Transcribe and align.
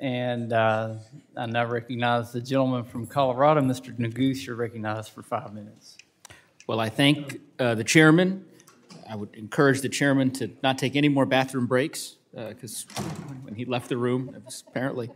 And 0.00 0.52
uh, 0.52 0.94
I 1.36 1.46
now 1.46 1.66
recognize 1.66 2.30
the 2.30 2.40
gentleman 2.40 2.84
from 2.84 3.06
Colorado, 3.06 3.60
Mr. 3.62 3.92
Neguse, 3.96 4.46
you're 4.46 4.54
recognized 4.54 5.10
for 5.10 5.22
five 5.22 5.52
minutes. 5.52 5.98
Well, 6.68 6.78
I 6.78 6.88
thank 6.88 7.40
uh, 7.58 7.74
the 7.74 7.82
chairman. 7.82 8.44
I 9.10 9.16
would 9.16 9.34
encourage 9.34 9.80
the 9.80 9.88
chairman 9.88 10.30
to 10.32 10.50
not 10.62 10.78
take 10.78 10.94
any 10.94 11.08
more 11.08 11.26
bathroom 11.26 11.66
breaks, 11.66 12.16
because 12.32 12.86
when 13.42 13.56
he 13.56 13.64
left 13.64 13.88
the 13.88 13.96
room, 13.96 14.32
it 14.36 14.44
was 14.44 14.62
apparently 14.68 15.10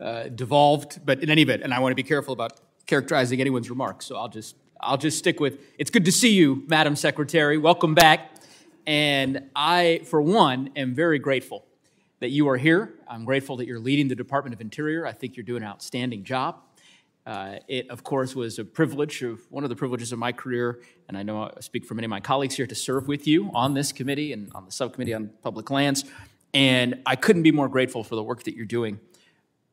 uh, 0.00 0.24
devolved. 0.28 1.04
But 1.04 1.22
in 1.22 1.28
any 1.28 1.42
event, 1.42 1.62
and 1.62 1.74
I 1.74 1.80
want 1.80 1.90
to 1.90 1.96
be 1.96 2.02
careful 2.02 2.32
about 2.32 2.60
characterizing 2.86 3.40
anyone's 3.42 3.68
remarks, 3.68 4.06
so 4.06 4.16
I'll 4.16 4.28
just, 4.28 4.56
I'll 4.80 4.96
just 4.96 5.18
stick 5.18 5.38
with, 5.38 5.60
it's 5.78 5.90
good 5.90 6.04
to 6.06 6.12
see 6.12 6.32
you, 6.32 6.64
Madam 6.68 6.96
Secretary. 6.96 7.58
Welcome 7.58 7.94
back. 7.94 8.30
And 8.86 9.50
I, 9.54 10.00
for 10.04 10.22
one, 10.22 10.70
am 10.76 10.94
very 10.94 11.18
grateful 11.18 11.66
that 12.24 12.30
you 12.30 12.48
are 12.48 12.56
here. 12.56 12.94
I'm 13.06 13.26
grateful 13.26 13.58
that 13.58 13.66
you're 13.66 13.78
leading 13.78 14.08
the 14.08 14.14
Department 14.14 14.54
of 14.54 14.62
Interior. 14.62 15.06
I 15.06 15.12
think 15.12 15.36
you're 15.36 15.44
doing 15.44 15.62
an 15.62 15.68
outstanding 15.68 16.24
job. 16.24 16.56
Uh, 17.26 17.56
it, 17.68 17.90
of 17.90 18.02
course, 18.02 18.34
was 18.34 18.58
a 18.58 18.64
privilege 18.64 19.22
of 19.22 19.42
one 19.50 19.62
of 19.62 19.68
the 19.68 19.76
privileges 19.76 20.10
of 20.10 20.18
my 20.18 20.32
career, 20.32 20.80
and 21.06 21.18
I 21.18 21.22
know 21.22 21.50
I 21.54 21.60
speak 21.60 21.84
for 21.84 21.92
many 21.92 22.06
of 22.06 22.10
my 22.10 22.20
colleagues 22.20 22.54
here 22.54 22.66
to 22.66 22.74
serve 22.74 23.08
with 23.08 23.26
you 23.26 23.50
on 23.52 23.74
this 23.74 23.92
committee 23.92 24.32
and 24.32 24.50
on 24.54 24.64
the 24.64 24.72
subcommittee 24.72 25.12
on 25.12 25.32
public 25.42 25.70
lands. 25.70 26.06
And 26.54 27.02
I 27.04 27.14
couldn't 27.14 27.42
be 27.42 27.52
more 27.52 27.68
grateful 27.68 28.02
for 28.02 28.14
the 28.14 28.22
work 28.22 28.44
that 28.44 28.56
you're 28.56 28.64
doing 28.64 29.00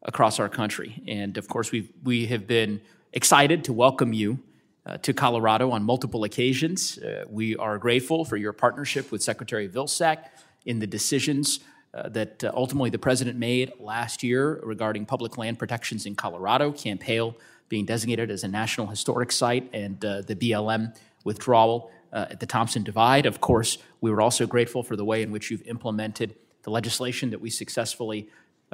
across 0.03 0.37
our 0.37 0.49
country. 0.49 1.01
And 1.07 1.37
of 1.37 1.47
course, 1.47 1.71
we 1.71 1.89
we 2.03 2.25
have 2.25 2.47
been 2.47 2.81
excited 3.13 3.63
to 3.63 3.71
welcome 3.71 4.11
you 4.11 4.39
uh, 4.85 4.97
to 4.97 5.13
Colorado 5.13 5.71
on 5.71 5.83
multiple 5.83 6.25
occasions. 6.25 6.97
Uh, 6.97 7.23
we 7.29 7.55
are 7.55 7.77
grateful 7.77 8.25
for 8.25 8.35
your 8.35 8.51
partnership 8.51 9.09
with 9.09 9.23
Secretary 9.23 9.69
Vilsack 9.69 10.25
in 10.65 10.79
the 10.79 10.87
decisions 10.87 11.61
uh, 11.93 12.09
that 12.09 12.43
uh, 12.43 12.51
ultimately 12.53 12.89
the 12.89 12.99
president 12.99 13.37
made 13.37 13.71
last 13.79 14.23
year 14.23 14.59
regarding 14.63 15.05
public 15.05 15.37
land 15.37 15.59
protections 15.59 16.05
in 16.05 16.15
Colorado, 16.15 16.71
Camp 16.71 17.03
Hale 17.03 17.35
being 17.69 17.85
designated 17.85 18.29
as 18.29 18.43
a 18.43 18.47
National 18.47 18.87
Historic 18.87 19.31
Site, 19.31 19.69
and 19.73 20.03
uh, 20.03 20.21
the 20.21 20.35
BLM 20.35 20.95
withdrawal 21.23 21.91
uh, 22.11 22.27
at 22.29 22.39
the 22.39 22.45
Thompson 22.45 22.83
Divide. 22.83 23.25
Of 23.25 23.39
course, 23.39 23.77
we 24.01 24.11
were 24.11 24.21
also 24.21 24.45
grateful 24.45 24.83
for 24.83 24.95
the 24.95 25.05
way 25.05 25.21
in 25.21 25.31
which 25.31 25.49
you've 25.51 25.65
implemented 25.67 26.35
the 26.63 26.69
legislation 26.69 27.29
that 27.29 27.39
we 27.39 27.49
successfully 27.49 28.29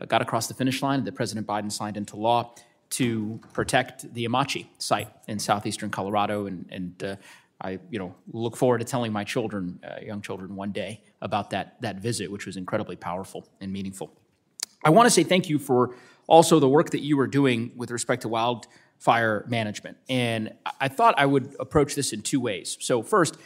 got 0.08 0.22
across 0.22 0.48
the 0.48 0.54
finish 0.54 0.84
line 0.84 1.04
that 1.06 1.16
President 1.16 1.48
Biden 1.48 1.72
signed 1.72 1.98
into 1.98 2.16
law 2.16 2.54
to 2.90 3.40
protect 3.54 4.14
the 4.14 4.26
Amache 4.26 4.68
site 4.78 5.10
in 5.28 5.40
southeastern 5.40 5.90
Colorado. 5.90 6.46
And, 6.46 6.66
and 6.72 7.04
uh, 7.04 7.16
I 7.62 7.80
you 7.90 8.00
know, 8.00 8.16
look 8.32 8.56
forward 8.56 8.80
to 8.80 8.86
telling 8.86 9.12
my 9.12 9.24
children, 9.24 9.80
uh, 9.84 10.00
young 10.02 10.22
children, 10.22 10.56
one 10.56 10.72
day 10.72 11.02
about 11.22 11.50
that, 11.52 11.82
that 11.82 11.98
visit, 11.98 12.32
which 12.32 12.46
was 12.46 12.58
incredibly 12.58 12.96
powerful 12.96 13.48
and 13.60 13.72
meaningful. 13.72 14.12
I 14.84 14.90
want 14.90 15.08
to 15.08 15.10
say 15.10 15.24
thank 15.24 15.50
you 15.50 15.60
for 15.60 15.96
also 16.28 16.60
the 16.60 16.70
work 16.70 16.92
that 16.92 17.02
you 17.02 17.18
were 17.18 17.28
doing 17.28 17.72
with 17.76 17.92
respect 17.92 18.22
to 18.24 18.28
wildfire 18.28 19.46
management. 19.48 19.98
And 20.10 20.54
I 20.80 20.88
thought 20.88 21.16
I 21.18 21.26
would 21.26 21.56
approach 21.60 21.96
this 21.96 22.14
in 22.14 22.22
two 22.22 22.40
ways. 22.40 22.78
So, 22.80 23.02
first, 23.02 23.38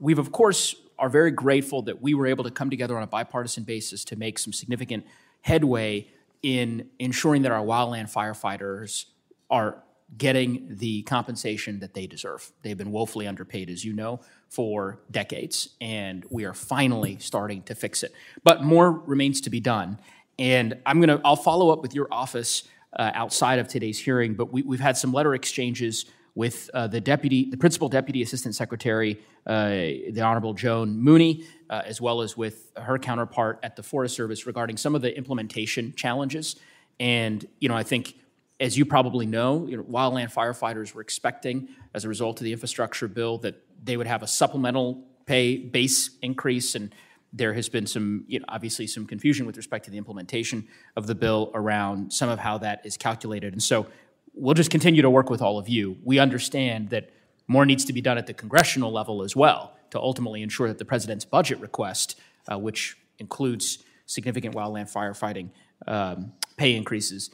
we've 0.00 0.18
of 0.18 0.32
course 0.32 0.74
are 0.98 1.08
very 1.08 1.30
grateful 1.30 1.82
that 1.82 2.00
we 2.00 2.14
were 2.14 2.26
able 2.26 2.44
to 2.44 2.50
come 2.50 2.70
together 2.70 2.96
on 2.96 3.02
a 3.02 3.06
bipartisan 3.06 3.64
basis 3.64 4.04
to 4.06 4.16
make 4.16 4.38
some 4.38 4.52
significant 4.52 5.04
headway 5.42 6.08
in 6.42 6.88
ensuring 6.98 7.42
that 7.42 7.52
our 7.52 7.64
wildland 7.64 8.10
firefighters 8.12 9.06
are 9.50 9.82
getting 10.16 10.66
the 10.70 11.02
compensation 11.02 11.80
that 11.80 11.94
they 11.94 12.06
deserve. 12.06 12.52
They've 12.62 12.76
been 12.76 12.92
woefully 12.92 13.26
underpaid, 13.26 13.70
as 13.70 13.84
you 13.84 13.92
know, 13.92 14.20
for 14.48 15.00
decades, 15.10 15.70
and 15.80 16.24
we 16.30 16.44
are 16.44 16.54
finally 16.54 17.18
starting 17.18 17.62
to 17.62 17.74
fix 17.74 18.02
it. 18.02 18.12
But 18.44 18.62
more 18.62 18.90
remains 18.90 19.40
to 19.42 19.50
be 19.50 19.60
done. 19.60 19.98
And 20.38 20.78
I'm 20.86 21.00
gonna, 21.00 21.20
I'll 21.24 21.36
follow 21.36 21.70
up 21.70 21.82
with 21.82 21.94
your 21.94 22.08
office 22.10 22.64
uh, 22.98 23.10
outside 23.14 23.58
of 23.58 23.68
today's 23.68 23.98
hearing, 23.98 24.34
but 24.34 24.52
we, 24.52 24.62
have 24.76 24.80
had 24.80 24.96
some 24.96 25.12
letter 25.12 25.34
exchanges 25.34 26.06
with 26.34 26.70
uh, 26.74 26.86
the 26.86 27.00
deputy, 27.00 27.50
the 27.50 27.56
principal 27.56 27.88
deputy 27.88 28.22
assistant 28.22 28.54
secretary, 28.54 29.18
uh, 29.46 29.68
the 29.68 30.20
Honorable 30.20 30.52
Joan 30.52 30.96
Mooney, 30.98 31.44
uh, 31.70 31.82
as 31.84 32.00
well 32.00 32.20
as 32.20 32.36
with 32.36 32.72
her 32.76 32.98
counterpart 32.98 33.58
at 33.62 33.74
the 33.74 33.82
Forest 33.82 34.14
Service 34.14 34.46
regarding 34.46 34.76
some 34.76 34.94
of 34.94 35.02
the 35.02 35.16
implementation 35.16 35.94
challenges. 35.96 36.56
And 37.00 37.46
you 37.58 37.68
know, 37.68 37.74
I 37.74 37.82
think, 37.82 38.14
as 38.58 38.76
you 38.78 38.84
probably 38.86 39.26
know, 39.26 39.66
you 39.66 39.76
know, 39.76 39.82
wildland 39.84 40.32
firefighters 40.32 40.94
were 40.94 41.02
expecting, 41.02 41.68
as 41.94 42.04
a 42.04 42.08
result 42.08 42.40
of 42.40 42.44
the 42.44 42.52
infrastructure 42.52 43.08
bill, 43.08 43.38
that 43.38 43.62
they 43.82 43.96
would 43.96 44.06
have 44.06 44.22
a 44.22 44.26
supplemental 44.26 45.04
pay 45.26 45.58
base 45.58 46.10
increase 46.22 46.74
and 46.74 46.94
there 47.32 47.52
has 47.52 47.68
been 47.68 47.86
some, 47.86 48.24
you 48.28 48.38
know, 48.38 48.44
obviously 48.48 48.86
some 48.86 49.06
confusion 49.06 49.44
with 49.46 49.56
respect 49.56 49.84
to 49.84 49.90
the 49.90 49.98
implementation 49.98 50.66
of 50.96 51.06
the 51.06 51.14
bill 51.14 51.50
around 51.54 52.12
some 52.12 52.30
of 52.30 52.38
how 52.38 52.56
that 52.56 52.80
is 52.86 52.96
calculated. 52.96 53.52
And 53.52 53.62
so 53.62 53.86
we'll 54.32 54.54
just 54.54 54.70
continue 54.70 55.02
to 55.02 55.10
work 55.10 55.28
with 55.28 55.42
all 55.42 55.58
of 55.58 55.68
you. 55.68 55.98
We 56.02 56.18
understand 56.18 56.90
that 56.90 57.10
more 57.46 57.66
needs 57.66 57.84
to 57.86 57.92
be 57.92 58.00
done 58.00 58.16
at 58.16 58.26
the 58.26 58.32
congressional 58.32 58.90
level 58.90 59.22
as 59.22 59.36
well 59.36 59.76
to 59.90 60.00
ultimately 60.00 60.42
ensure 60.42 60.68
that 60.68 60.78
the 60.78 60.84
president's 60.84 61.24
budget 61.24 61.60
request, 61.60 62.18
uh, 62.50 62.58
which 62.58 62.96
includes 63.18 63.84
significant 64.06 64.54
wildland 64.54 64.90
firefighting 64.90 65.50
um, 65.86 66.32
pay 66.56 66.74
increases, 66.74 67.30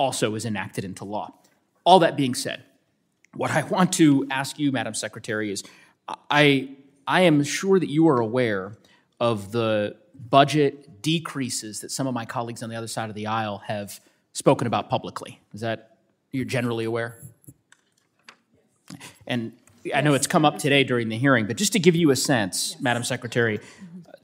also 0.00 0.34
is 0.34 0.46
enacted 0.46 0.82
into 0.82 1.04
law. 1.04 1.30
All 1.84 1.98
that 1.98 2.16
being 2.16 2.34
said, 2.34 2.64
what 3.34 3.50
I 3.50 3.62
want 3.64 3.92
to 3.94 4.26
ask 4.30 4.58
you, 4.58 4.72
Madam 4.72 4.94
Secretary, 4.94 5.52
is 5.52 5.62
I, 6.30 6.70
I 7.06 7.20
am 7.22 7.44
sure 7.44 7.78
that 7.78 7.90
you 7.90 8.08
are 8.08 8.18
aware 8.18 8.78
of 9.20 9.52
the 9.52 9.96
budget 10.30 11.02
decreases 11.02 11.80
that 11.80 11.90
some 11.90 12.06
of 12.06 12.14
my 12.14 12.24
colleagues 12.24 12.62
on 12.62 12.70
the 12.70 12.76
other 12.76 12.88
side 12.88 13.10
of 13.10 13.14
the 13.14 13.26
aisle 13.26 13.58
have 13.66 14.00
spoken 14.32 14.66
about 14.66 14.88
publicly. 14.88 15.38
Is 15.52 15.60
that 15.60 15.98
you're 16.32 16.46
generally 16.46 16.86
aware? 16.86 17.18
And 19.26 19.52
I 19.94 20.00
know 20.00 20.14
it's 20.14 20.26
come 20.26 20.46
up 20.46 20.58
today 20.58 20.82
during 20.82 21.10
the 21.10 21.18
hearing, 21.18 21.46
but 21.46 21.56
just 21.56 21.72
to 21.74 21.78
give 21.78 21.94
you 21.94 22.10
a 22.10 22.16
sense. 22.16 22.80
Madam 22.80 23.04
Secretary, 23.04 23.60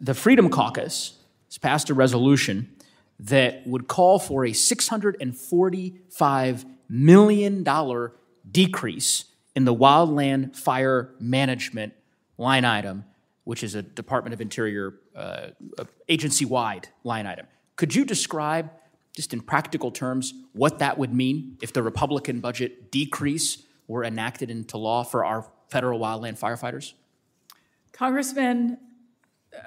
the 0.00 0.14
Freedom 0.14 0.48
Caucus 0.48 1.18
has 1.48 1.58
passed 1.58 1.90
a 1.90 1.94
resolution 1.94 2.75
that 3.18 3.66
would 3.66 3.88
call 3.88 4.18
for 4.18 4.44
a 4.44 4.50
$645 4.50 6.64
million 6.88 7.66
decrease 8.50 9.24
in 9.54 9.64
the 9.64 9.74
wildland 9.74 10.54
fire 10.54 11.14
management 11.18 11.94
line 12.38 12.64
item, 12.64 13.04
which 13.44 13.64
is 13.64 13.74
a 13.74 13.82
Department 13.82 14.34
of 14.34 14.40
Interior 14.40 14.94
uh, 15.14 15.48
agency 16.08 16.44
wide 16.44 16.88
line 17.04 17.26
item. 17.26 17.46
Could 17.76 17.94
you 17.94 18.04
describe 18.04 18.70
just 19.16 19.32
in 19.32 19.40
practical 19.40 19.90
terms, 19.90 20.34
what 20.52 20.78
that 20.78 20.98
would 20.98 21.12
mean 21.12 21.56
if 21.62 21.72
the 21.72 21.82
Republican 21.82 22.40
budget 22.40 22.92
decrease 22.92 23.62
were 23.88 24.04
enacted 24.04 24.50
into 24.50 24.76
law 24.76 25.02
for 25.02 25.24
our 25.24 25.50
federal 25.70 25.98
wildland 25.98 26.38
firefighters? 26.38 26.92
Congressman, 27.92 28.76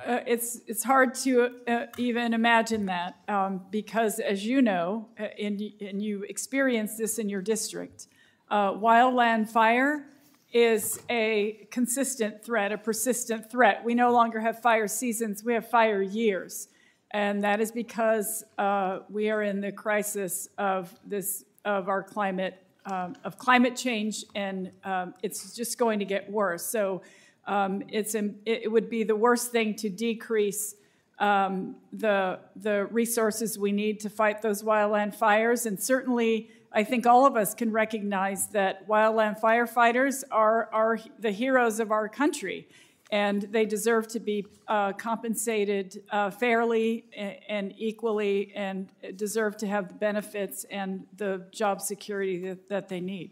uh, 0.05 0.19
it's 0.25 0.61
it's 0.67 0.83
hard 0.83 1.13
to 1.15 1.51
uh, 1.67 1.85
even 1.97 2.33
imagine 2.33 2.85
that 2.87 3.15
um, 3.27 3.61
because, 3.71 4.19
as 4.19 4.45
you 4.45 4.61
know, 4.61 5.07
uh, 5.19 5.23
and, 5.39 5.61
and 5.81 6.01
you 6.01 6.23
experience 6.23 6.97
this 6.97 7.19
in 7.19 7.29
your 7.29 7.41
district, 7.41 8.07
uh, 8.49 8.71
wildland 8.73 9.49
fire 9.49 10.05
is 10.51 10.99
a 11.09 11.67
consistent 11.71 12.43
threat, 12.43 12.71
a 12.71 12.77
persistent 12.77 13.51
threat. 13.51 13.83
We 13.83 13.93
no 13.93 14.11
longer 14.11 14.39
have 14.39 14.61
fire 14.61 14.87
seasons; 14.87 15.43
we 15.43 15.53
have 15.53 15.69
fire 15.69 16.01
years 16.01 16.69
and 17.11 17.43
that 17.43 17.59
is 17.59 17.71
because 17.71 18.43
uh, 18.57 18.99
we 19.09 19.29
are 19.29 19.41
in 19.41 19.61
the 19.61 19.71
crisis 19.71 20.47
of 20.57 20.93
this 21.05 21.43
of 21.65 21.89
our 21.89 22.03
climate 22.03 22.63
um, 22.85 23.15
of 23.23 23.37
climate 23.37 23.75
change, 23.75 24.23
and 24.35 24.71
um, 24.83 25.13
it's 25.21 25.55
just 25.55 25.77
going 25.77 25.99
to 25.99 26.05
get 26.05 26.29
worse. 26.31 26.65
So 26.65 27.01
um, 27.45 27.83
it's 27.89 28.15
it 28.15 28.71
would 28.71 28.89
be 28.89 29.03
the 29.03 29.15
worst 29.15 29.51
thing 29.51 29.75
to 29.75 29.89
decrease 29.89 30.75
um, 31.19 31.75
the 31.91 32.39
the 32.55 32.85
resources 32.85 33.57
we 33.57 33.71
need 33.71 33.99
to 34.01 34.09
fight 34.09 34.41
those 34.41 34.63
wildland 34.63 35.15
fires, 35.15 35.65
and 35.65 35.81
certainly. 35.81 36.49
I 36.71 36.83
think 36.83 37.07
all 37.07 37.25
of 37.25 37.35
us 37.35 37.55
can 37.55 37.71
recognize 37.71 38.49
that 38.49 38.87
wildland 38.87 39.41
firefighters 39.41 40.23
are, 40.29 40.69
are 40.71 40.99
the 41.17 41.31
heroes 41.31 41.79
of 41.79 41.91
our 41.91 42.07
country 42.07 42.67
and 43.11 43.41
they 43.51 43.65
deserve 43.65 44.07
to 44.09 44.19
be 44.19 44.45
uh, 44.67 44.93
compensated 44.93 46.03
uh, 46.11 46.29
fairly 46.29 47.05
and 47.47 47.73
equally 47.77 48.51
and 48.55 48.91
deserve 49.15 49.57
to 49.57 49.67
have 49.67 49.87
the 49.87 49.93
benefits 49.95 50.65
and 50.69 51.05
the 51.17 51.43
job 51.51 51.81
security 51.81 52.39
that, 52.39 52.69
that 52.69 52.89
they 52.89 52.99
need. 52.99 53.31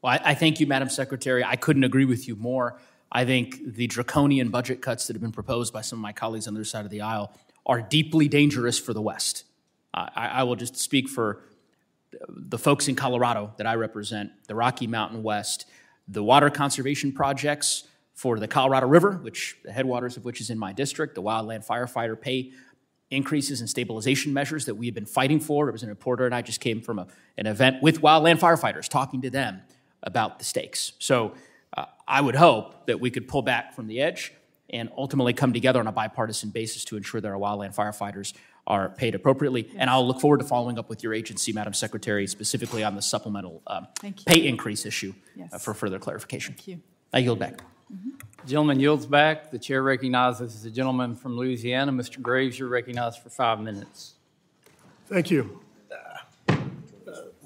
Well, 0.00 0.12
I, 0.14 0.30
I, 0.30 0.34
thank 0.34 0.60
you, 0.60 0.66
Madam 0.66 0.88
Secretary. 0.88 1.44
I 1.44 1.56
couldn't 1.56 1.84
agree 1.84 2.04
with 2.04 2.26
you 2.26 2.36
more. 2.36 2.78
I 3.10 3.24
think 3.24 3.74
the 3.74 3.86
draconian 3.86 4.48
budget 4.48 4.80
cuts 4.82 5.06
that 5.06 5.14
have 5.14 5.22
been 5.22 5.32
proposed 5.32 5.72
by 5.72 5.80
some 5.80 5.98
of 5.98 6.02
my 6.02 6.12
colleagues 6.12 6.48
on 6.48 6.54
the 6.54 6.60
other 6.60 6.64
side 6.64 6.84
of 6.84 6.90
the 6.90 7.00
aisle 7.00 7.32
are 7.64 7.80
deeply 7.80 8.28
dangerous 8.28 8.78
for 8.78 8.92
the 8.92 9.02
West. 9.02 9.44
I, 9.94 10.28
I 10.34 10.42
will 10.42 10.56
just 10.56 10.76
speak 10.76 11.08
for 11.08 11.42
the 12.28 12.58
folks 12.58 12.88
in 12.88 12.94
Colorado 12.94 13.52
that 13.56 13.66
I 13.66 13.74
represent, 13.74 14.30
the 14.48 14.54
Rocky 14.54 14.86
Mountain 14.86 15.22
West, 15.22 15.66
the 16.08 16.22
water 16.22 16.50
conservation 16.50 17.12
projects 17.12 17.84
for 18.14 18.38
the 18.38 18.48
Colorado 18.48 18.86
River, 18.86 19.12
which 19.12 19.58
the 19.64 19.72
headwaters 19.72 20.16
of 20.16 20.24
which 20.24 20.40
is 20.40 20.50
in 20.50 20.58
my 20.58 20.72
district, 20.72 21.14
the 21.14 21.22
wildland 21.22 21.66
firefighter 21.66 22.18
pay 22.20 22.52
increases 23.10 23.60
and 23.60 23.68
stabilization 23.68 24.32
measures 24.32 24.64
that 24.64 24.74
we 24.74 24.86
have 24.86 24.94
been 24.94 25.06
fighting 25.06 25.38
for. 25.38 25.66
Representative 25.66 26.00
Porter 26.00 26.26
and 26.26 26.34
I 26.34 26.42
just 26.42 26.60
came 26.60 26.80
from 26.80 26.98
a, 26.98 27.06
an 27.36 27.46
event 27.46 27.82
with 27.82 28.00
wildland 28.00 28.40
firefighters, 28.40 28.88
talking 28.88 29.22
to 29.22 29.30
them 29.30 29.62
about 30.02 30.38
the 30.38 30.44
stakes. 30.44 30.92
So 30.98 31.34
uh, 31.76 31.86
I 32.06 32.20
would 32.20 32.34
hope 32.36 32.86
that 32.86 33.00
we 33.00 33.10
could 33.10 33.28
pull 33.28 33.42
back 33.42 33.74
from 33.74 33.86
the 33.86 34.00
edge 34.00 34.32
and 34.70 34.90
ultimately 34.96 35.32
come 35.32 35.52
together 35.52 35.78
on 35.80 35.86
a 35.86 35.92
bipartisan 35.92 36.50
basis 36.50 36.84
to 36.86 36.96
ensure 36.96 37.20
that 37.20 37.28
our 37.28 37.38
wildland 37.38 37.74
firefighters 37.74 38.34
are 38.66 38.88
paid 38.88 39.14
appropriately. 39.14 39.70
And 39.76 39.88
I'll 39.88 40.04
look 40.06 40.20
forward 40.20 40.38
to 40.38 40.44
following 40.44 40.76
up 40.78 40.88
with 40.88 41.02
your 41.04 41.14
agency, 41.14 41.52
Madam 41.52 41.72
Secretary, 41.72 42.26
specifically 42.26 42.82
on 42.82 42.96
the 42.96 43.02
supplemental 43.02 43.62
um, 43.68 43.86
pay 44.26 44.46
increase 44.46 44.84
issue 44.84 45.14
Yes. 45.36 45.52
uh, 45.52 45.58
for 45.58 45.72
further 45.72 45.98
clarification. 46.00 46.54
Thank 46.54 46.66
you. 46.68 46.80
I 47.12 47.18
yield 47.18 47.38
back. 47.38 47.60
Gentleman 48.44 48.80
yields 48.80 49.06
back. 49.06 49.52
The 49.52 49.58
chair 49.60 49.82
recognizes 49.82 50.62
the 50.64 50.70
gentleman 50.70 51.14
from 51.14 51.36
Louisiana. 51.36 51.92
Mr. 51.92 52.20
Graves, 52.20 52.58
you're 52.58 52.68
recognized 52.68 53.20
for 53.22 53.30
five 53.30 53.60
minutes. 53.60 54.14
Thank 55.06 55.30
you. 55.30 55.60
Uh, 56.48 56.56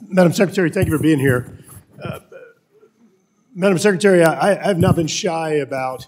Madam 0.08 0.32
Secretary, 0.32 0.70
thank 0.70 0.88
you 0.88 0.96
for 0.96 1.02
being 1.02 1.18
here. 1.18 1.58
Uh, 2.02 2.20
Madam 3.60 3.76
Secretary, 3.76 4.24
I, 4.24 4.52
I 4.52 4.68
have 4.68 4.78
not 4.78 4.96
been 4.96 5.06
shy 5.06 5.50
about 5.50 6.06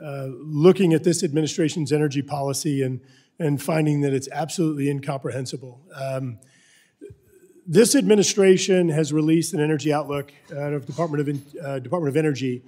uh, 0.00 0.28
looking 0.30 0.92
at 0.92 1.02
this 1.02 1.24
administration's 1.24 1.90
energy 1.90 2.22
policy 2.22 2.80
and, 2.84 3.00
and 3.40 3.60
finding 3.60 4.02
that 4.02 4.12
it's 4.12 4.28
absolutely 4.30 4.88
incomprehensible. 4.88 5.80
Um, 5.92 6.38
this 7.66 7.96
administration 7.96 8.88
has 8.90 9.12
released 9.12 9.52
an 9.52 9.58
energy 9.58 9.92
outlook 9.92 10.32
out 10.56 10.74
of 10.74 10.86
Department 10.86 11.28
of, 11.28 11.64
uh, 11.64 11.80
Department 11.80 12.08
of 12.08 12.16
Energy 12.16 12.62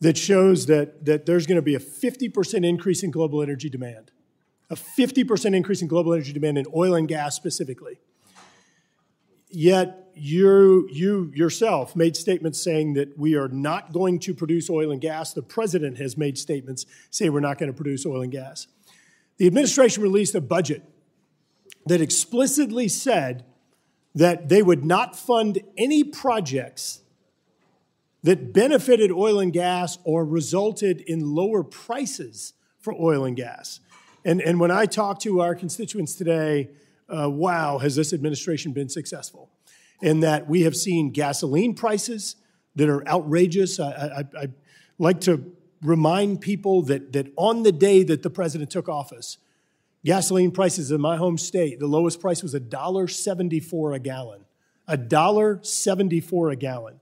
that 0.00 0.16
shows 0.16 0.64
that, 0.64 1.04
that 1.04 1.26
there's 1.26 1.46
going 1.46 1.56
to 1.56 1.62
be 1.62 1.74
a 1.74 1.80
50% 1.80 2.66
increase 2.66 3.02
in 3.02 3.10
global 3.10 3.42
energy 3.42 3.68
demand 3.68 4.10
a 4.70 4.74
50% 4.74 5.54
increase 5.54 5.82
in 5.82 5.88
global 5.88 6.14
energy 6.14 6.32
demand 6.32 6.56
in 6.56 6.64
oil 6.74 6.94
and 6.94 7.06
gas 7.06 7.36
specifically. 7.36 8.00
Yet 9.50 10.01
you, 10.14 10.88
you 10.90 11.32
yourself 11.34 11.96
made 11.96 12.16
statements 12.16 12.62
saying 12.62 12.94
that 12.94 13.18
we 13.18 13.34
are 13.34 13.48
not 13.48 13.92
going 13.92 14.18
to 14.20 14.34
produce 14.34 14.68
oil 14.70 14.90
and 14.90 15.00
gas. 15.00 15.32
The 15.32 15.42
president 15.42 15.98
has 15.98 16.16
made 16.16 16.38
statements 16.38 16.86
saying 17.10 17.32
we're 17.32 17.40
not 17.40 17.58
going 17.58 17.70
to 17.70 17.76
produce 17.76 18.04
oil 18.06 18.22
and 18.22 18.32
gas. 18.32 18.66
The 19.38 19.46
administration 19.46 20.02
released 20.02 20.34
a 20.34 20.40
budget 20.40 20.82
that 21.86 22.00
explicitly 22.00 22.88
said 22.88 23.44
that 24.14 24.48
they 24.48 24.62
would 24.62 24.84
not 24.84 25.16
fund 25.16 25.60
any 25.76 26.04
projects 26.04 27.00
that 28.22 28.52
benefited 28.52 29.10
oil 29.10 29.40
and 29.40 29.52
gas 29.52 29.98
or 30.04 30.24
resulted 30.24 31.00
in 31.00 31.34
lower 31.34 31.64
prices 31.64 32.52
for 32.78 32.94
oil 32.94 33.24
and 33.24 33.36
gas. 33.36 33.80
And, 34.24 34.40
and 34.40 34.60
when 34.60 34.70
I 34.70 34.86
talk 34.86 35.18
to 35.20 35.40
our 35.40 35.54
constituents 35.54 36.14
today, 36.14 36.70
uh, 37.08 37.28
wow, 37.28 37.78
has 37.78 37.96
this 37.96 38.12
administration 38.12 38.72
been 38.72 38.88
successful? 38.88 39.50
In 40.02 40.20
that 40.20 40.48
we 40.48 40.62
have 40.62 40.76
seen 40.76 41.10
gasoline 41.10 41.74
prices 41.74 42.36
that 42.74 42.88
are 42.88 43.06
outrageous. 43.06 43.78
I, 43.78 43.90
I, 44.36 44.42
I 44.42 44.48
like 44.98 45.20
to 45.22 45.52
remind 45.82 46.40
people 46.40 46.82
that, 46.82 47.12
that 47.12 47.32
on 47.36 47.62
the 47.62 47.72
day 47.72 48.02
that 48.02 48.22
the 48.22 48.30
president 48.30 48.70
took 48.70 48.88
office, 48.88 49.38
gasoline 50.04 50.50
prices 50.50 50.90
in 50.90 51.00
my 51.00 51.16
home 51.16 51.38
state, 51.38 51.78
the 51.78 51.86
lowest 51.86 52.20
price 52.20 52.42
was 52.42 52.54
$1.74 52.54 53.94
a 53.94 53.98
gallon. 53.98 54.44
$1.74 54.88 56.52
a 56.52 56.56
gallon. 56.56 57.00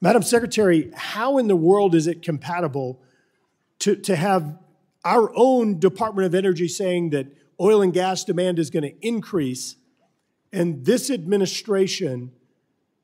Madam 0.00 0.22
Secretary, 0.22 0.90
how 0.94 1.38
in 1.38 1.48
the 1.48 1.56
world 1.56 1.94
is 1.94 2.06
it 2.06 2.22
compatible 2.22 3.00
to, 3.80 3.96
to 3.96 4.16
have 4.16 4.56
our 5.04 5.30
own 5.34 5.78
Department 5.78 6.26
of 6.26 6.34
Energy 6.34 6.68
saying 6.68 7.10
that 7.10 7.26
oil 7.60 7.82
and 7.82 7.92
gas 7.92 8.24
demand 8.24 8.58
is 8.58 8.70
going 8.70 8.82
to 8.82 9.06
increase, 9.06 9.76
and 10.52 10.84
this 10.84 11.10
administration 11.10 12.32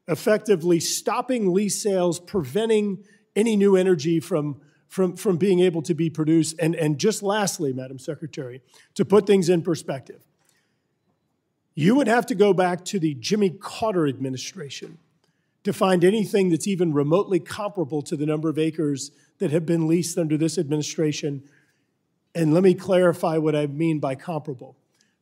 effectively 0.08 0.81
stopping 0.81 1.52
lease 1.52 1.81
sales, 1.81 2.19
preventing 2.20 3.04
any 3.34 3.56
new 3.56 3.76
energy 3.76 4.20
from, 4.20 4.60
from, 4.88 5.16
from 5.16 5.37
being 5.37 5.60
able 5.60 5.82
to 5.82 5.94
be 5.94 6.10
produced? 6.10 6.56
And, 6.58 6.75
and 6.75 6.98
just 6.98 7.22
lastly, 7.22 7.72
Madam 7.72 7.98
Secretary, 7.98 8.62
to 8.94 9.04
put 9.04 9.26
things 9.26 9.48
in 9.48 9.62
perspective, 9.62 10.22
you 11.75 11.94
would 11.94 12.08
have 12.08 12.26
to 12.26 12.34
go 12.34 12.52
back 12.54 12.84
to 12.87 12.98
the 12.98 13.14
Jimmy 13.14 13.50
Carter 13.50 14.06
administration 14.06 14.98
to 15.62 15.72
find 15.72 16.04
anything 16.04 16.48
that's 16.48 16.66
even 16.66 16.93
remotely 16.93 17.40
comparable 17.40 18.00
to 18.00 18.16
the 18.16 18.25
number 18.25 18.48
of 18.48 18.58
acres 18.58 19.10
that 19.38 19.50
have 19.50 19.66
been 19.66 19.87
leased 19.87 20.16
under 20.16 20.37
this 20.37 20.58
administration. 20.58 21.43
And 22.34 22.54
let 22.54 22.62
me 22.62 22.72
clarify 22.72 23.37
what 23.38 23.54
I 23.54 23.66
mean 23.66 23.98
by 23.98 24.14
comparable. 24.14 24.76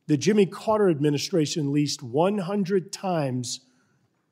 The 0.07 0.17
Jimmy 0.17 0.45
Carter 0.45 0.89
administration 0.89 1.71
leased 1.71 2.03
100 2.03 2.91
times 2.91 3.61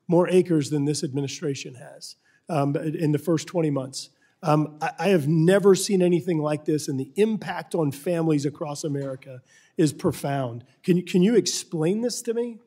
more 0.06 0.28
acres 0.28 0.70
than 0.70 0.84
this 0.84 1.02
administration 1.02 1.74
has 1.74 2.16
um, 2.48 2.76
in 2.76 3.12
the 3.12 3.18
first 3.18 3.46
20 3.48 3.70
months. 3.70 4.10
Um, 4.42 4.76
I, 4.80 4.90
I 4.98 5.08
have 5.08 5.26
never 5.26 5.74
seen 5.74 6.02
anything 6.02 6.38
like 6.38 6.64
this, 6.66 6.86
and 6.88 7.00
the 7.00 7.10
impact 7.16 7.74
on 7.74 7.90
families 7.90 8.44
across 8.44 8.84
America 8.84 9.40
is 9.76 9.92
profound. 9.92 10.64
Can, 10.82 10.98
you- 10.98 11.02
can 11.02 11.22
you 11.22 11.34
explain 11.34 12.02
this 12.02 12.22
to 12.22 12.34
me? 12.34 12.58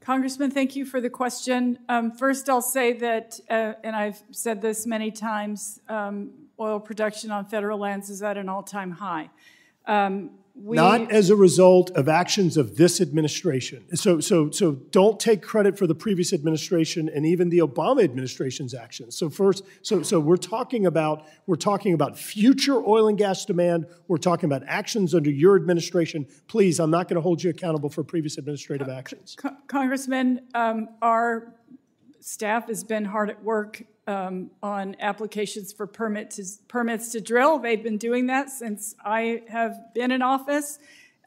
Congressman, 0.00 0.50
thank 0.50 0.74
you 0.74 0.84
for 0.84 1.00
the 1.00 1.10
question. 1.10 1.78
Um, 1.88 2.10
first, 2.10 2.48
I'll 2.48 2.60
say 2.62 2.92
that, 2.94 3.38
uh, 3.48 3.74
and 3.84 3.94
I've 3.94 4.20
said 4.32 4.60
this 4.60 4.84
many 4.86 5.10
times, 5.12 5.80
um, 5.88 6.32
oil 6.58 6.80
production 6.80 7.30
on 7.30 7.44
federal 7.44 7.78
lands 7.78 8.10
is 8.10 8.22
at 8.22 8.36
an 8.36 8.48
all-time 8.48 8.90
high. 8.90 9.30
Um, 9.86 10.30
we, 10.54 10.76
not 10.76 11.10
as 11.10 11.30
a 11.30 11.36
result 11.36 11.90
of 11.92 12.08
actions 12.08 12.56
of 12.56 12.76
this 12.76 13.00
administration. 13.00 13.84
So, 13.96 14.20
so, 14.20 14.50
so 14.50 14.72
don't 14.72 15.18
take 15.18 15.40
credit 15.40 15.78
for 15.78 15.86
the 15.86 15.94
previous 15.94 16.32
administration 16.32 17.08
and 17.08 17.24
even 17.24 17.48
the 17.48 17.58
Obama 17.58 18.04
administration's 18.04 18.74
actions. 18.74 19.16
So 19.16 19.30
first, 19.30 19.64
so, 19.80 20.02
so 20.02 20.20
we're 20.20 20.36
talking 20.36 20.84
about 20.84 21.26
we're 21.46 21.56
talking 21.56 21.94
about 21.94 22.18
future 22.18 22.84
oil 22.86 23.08
and 23.08 23.16
gas 23.16 23.46
demand. 23.46 23.86
We're 24.08 24.18
talking 24.18 24.44
about 24.44 24.62
actions 24.66 25.14
under 25.14 25.30
your 25.30 25.56
administration. 25.56 26.26
Please, 26.48 26.78
I'm 26.80 26.90
not 26.90 27.08
going 27.08 27.16
to 27.16 27.22
hold 27.22 27.42
you 27.42 27.50
accountable 27.50 27.88
for 27.88 28.04
previous 28.04 28.36
administrative 28.36 28.90
actions. 28.90 29.34
Co- 29.38 29.56
Congressman, 29.68 30.42
um, 30.54 30.90
our 31.00 31.54
staff 32.20 32.68
has 32.68 32.84
been 32.84 33.06
hard 33.06 33.30
at 33.30 33.42
work 33.42 33.82
um, 34.06 34.50
on 34.62 34.96
applications 35.00 35.72
for 35.72 35.86
permit 35.86 36.30
to, 36.32 36.44
permits 36.68 37.12
to 37.12 37.20
drill. 37.20 37.58
They've 37.58 37.82
been 37.82 37.98
doing 37.98 38.26
that 38.26 38.50
since 38.50 38.94
I 39.04 39.42
have 39.48 39.76
been 39.94 40.10
in 40.10 40.22
office. 40.22 40.78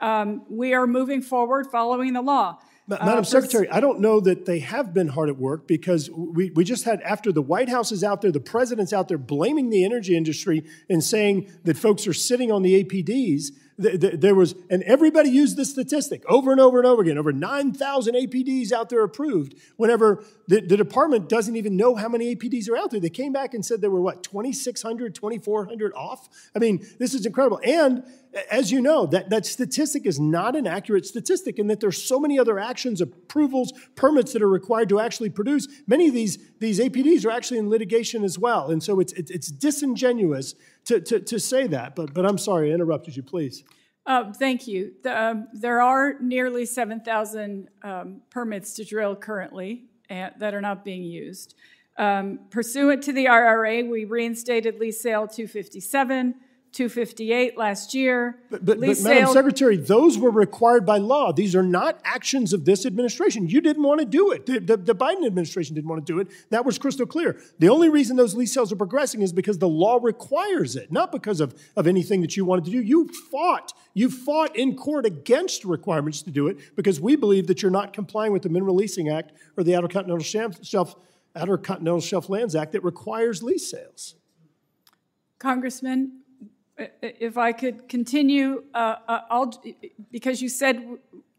Um, 0.02 0.44
we 0.50 0.74
are 0.74 0.86
moving 0.86 1.22
forward 1.22 1.68
following 1.72 2.14
the 2.14 2.22
law. 2.22 2.60
Ma- 2.88 2.98
Uh, 3.00 3.06
Madam 3.06 3.24
for- 3.24 3.30
Secretary, 3.30 3.70
I 3.70 3.80
don't 3.80 4.00
know 4.00 4.20
that 4.20 4.46
they 4.46 4.60
have 4.60 4.94
been 4.94 5.08
hard 5.08 5.30
at 5.30 5.38
work 5.38 5.68
because 5.68 6.10
we, 6.12 6.52
we 6.52 6.64
just 6.64 6.84
had, 6.84 7.02
after 7.02 7.32
the 7.32 7.42
White 7.42 7.70
House 7.70 7.92
is 7.92 8.04
out 8.04 8.22
there, 8.22 8.32
the 8.32 8.40
president's 8.42 8.94
out 8.94 9.08
there 9.08 9.18
blaming 9.18 9.70
the 9.70 9.84
energy 9.86 10.16
industry 10.16 10.64
and 10.90 11.04
saying 11.04 11.50
that 11.64 11.78
folks 11.78 12.06
are 12.08 12.14
sitting 12.14 12.52
on 12.52 12.62
the 12.62 12.84
APDs. 12.84 13.52
Th- 13.82 14.00
th- 14.00 14.20
There 14.20 14.36
was, 14.36 14.56
and 14.70 14.84
everybody 14.84 15.30
used 15.30 15.58
this 15.58 15.70
statistic 15.70 16.24
over 16.28 16.52
and 16.52 16.62
over 16.62 16.78
and 16.78 16.88
over 16.88 17.02
again, 17.02 17.18
over 17.18 17.32
9,000 17.32 18.16
APDs 18.16 18.72
out 18.72 18.90
there 18.90 19.04
approved. 19.04 19.56
Whenever 19.78 20.24
the, 20.48 20.62
the 20.62 20.78
department 20.78 21.30
doesn't 21.30 21.56
even 21.56 21.76
know 21.76 21.96
how 21.96 22.10
many 22.10 22.36
APDs 22.36 22.70
are 22.70 22.78
out 22.78 22.92
there. 22.92 23.00
They 23.00 23.10
came 23.10 23.34
back 23.34 23.54
and 23.54 23.66
said 23.66 23.82
there 23.82 23.92
were 23.92 24.02
what, 24.02 24.24
2,600, 24.24 25.16
2,400 25.16 25.94
off? 25.94 26.30
I 26.56 26.60
mean, 26.60 26.86
this 27.00 27.14
is 27.14 27.26
incredible. 27.26 27.60
And 27.64 28.04
as 28.52 28.72
you 28.72 28.82
know, 28.82 29.06
that, 29.08 29.30
that 29.30 29.46
statistic 29.46 30.06
is 30.06 30.20
not 30.20 30.56
an 30.56 30.68
accurate 30.68 31.06
statistic 31.06 31.58
in 31.58 31.68
that 31.68 31.80
there's 31.80 32.04
so 32.04 32.20
many 32.20 32.38
other 32.38 32.60
actions, 32.60 33.02
approvals, 33.02 33.72
permits 33.96 34.34
that 34.34 34.42
are 34.42 34.50
required 34.50 34.90
to 34.90 35.00
actually 35.00 35.30
produce. 35.30 35.68
Many 35.88 36.10
of 36.10 36.14
these, 36.14 36.38
these 36.60 36.80
APDs 36.80 37.26
are 37.26 37.32
actually 37.32 37.60
in 37.60 37.70
litigation 37.70 38.24
as 38.24 38.38
well. 38.38 38.70
And 38.70 38.84
so 38.84 39.00
it's, 39.00 39.14
it's 39.14 39.48
disingenuous 39.48 40.56
to, 40.86 41.00
to, 41.02 41.20
to 41.20 41.40
say 41.40 41.68
that. 41.68 41.96
But, 41.96 42.14
but 42.14 42.26
I'm 42.26 42.38
sorry, 42.38 42.72
I 42.72 42.74
interrupted 42.74 43.16
you, 43.16 43.24
please. 43.24 43.64
Uh, 44.06 44.32
Thank 44.32 44.68
you. 44.68 44.94
The, 45.04 45.20
um, 45.20 45.48
There 45.54 45.82
are 45.82 46.20
nearly 46.20 46.66
7,000 46.66 47.70
um, 47.84 48.22
permits 48.30 48.74
to 48.76 48.86
drill 48.86 49.16
currently 49.16 49.86
uh, 50.10 50.30
that 50.40 50.54
are 50.54 50.62
not 50.62 50.86
being 50.86 51.04
used. 51.04 51.56
Um, 51.98 52.40
Pursuant 52.50 53.02
to 53.04 53.14
the 53.14 53.28
IRA, 53.28 53.84
we 53.84 54.06
reinstated 54.06 54.80
lease 54.80 55.02
sale 55.02 55.28
257, 55.28 56.36
258 56.76 57.58
last 57.58 57.94
year. 57.94 58.38
But, 58.50 58.66
but 58.66 58.78
Lease 58.80 59.02
Madam 59.02 59.32
Secretary, 59.32 59.78
those 59.78 60.18
were 60.18 60.30
required 60.30 60.86
by 60.86 60.98
law. 60.98 61.32
These 61.32 61.56
are 61.56 61.64
not 61.64 62.02
actions 62.04 62.52
of 62.52 62.66
this 62.66 62.86
administration. 62.86 63.48
You 63.48 63.62
didn't 63.62 63.82
want 63.82 64.02
to 64.02 64.06
do 64.06 64.32
it. 64.32 64.46
The, 64.46 64.60
the, 64.60 64.78
the 64.78 64.94
Biden 64.94 65.26
administration 65.26 65.74
didn't 65.74 65.90
want 65.90 66.06
to 66.06 66.14
do 66.14 66.20
it. 66.20 66.28
That 66.50 66.66
was 66.66 66.78
crystal 66.78 67.06
clear. 67.06 67.40
The 67.60 67.70
only 67.70 67.88
reason 67.88 68.18
those 68.18 68.36
lease 68.36 68.54
sales 68.54 68.74
are 68.74 68.76
progressing 68.76 69.22
is 69.22 69.32
because 69.32 69.58
the 69.58 69.70
law 69.70 70.00
requires 70.02 70.76
it, 70.76 70.92
not 70.92 71.14
because 71.14 71.40
of, 71.40 71.56
of 71.78 71.88
anything 71.88 72.20
that 72.22 72.36
you 72.36 72.44
wanted 72.44 72.66
to 72.66 72.72
do. 72.72 72.82
You 72.82 73.08
fought. 73.32 73.72
You 73.94 74.10
fought 74.10 74.54
in 74.58 74.76
court 74.76 75.06
against 75.06 75.64
requirements 75.64 76.22
to 76.24 76.30
do 76.30 76.48
it 76.48 76.76
because 76.76 77.00
we 77.00 77.16
believe 77.16 77.48
that 77.48 77.62
you're 77.62 77.72
not 77.72 77.94
complying 77.94 78.34
with 78.34 78.42
the 78.42 78.50
Mineral 78.50 78.76
Leasing 78.76 79.08
Act 79.08 79.32
or 79.56 79.64
the 79.64 79.76
Outer 79.76 79.88
Continental 79.88 80.22
Shelf, 80.22 80.58
Shelf, 80.62 80.96
Outer 81.38 81.58
Continental 81.58 82.02
Shelf 82.02 82.28
Lands 82.28 82.54
Act 82.54 82.74
that 82.74 82.84
requires 82.84 83.42
lease 83.42 83.72
sales. 83.72 84.16
Congressman, 85.40 86.24
if 86.78 87.38
I 87.38 87.52
could 87.52 87.88
continue, 87.88 88.64
uh, 88.74 88.96
uh, 89.08 89.22
I'll, 89.30 89.64
because 90.12 90.42
you 90.42 90.50
said, 90.50 90.98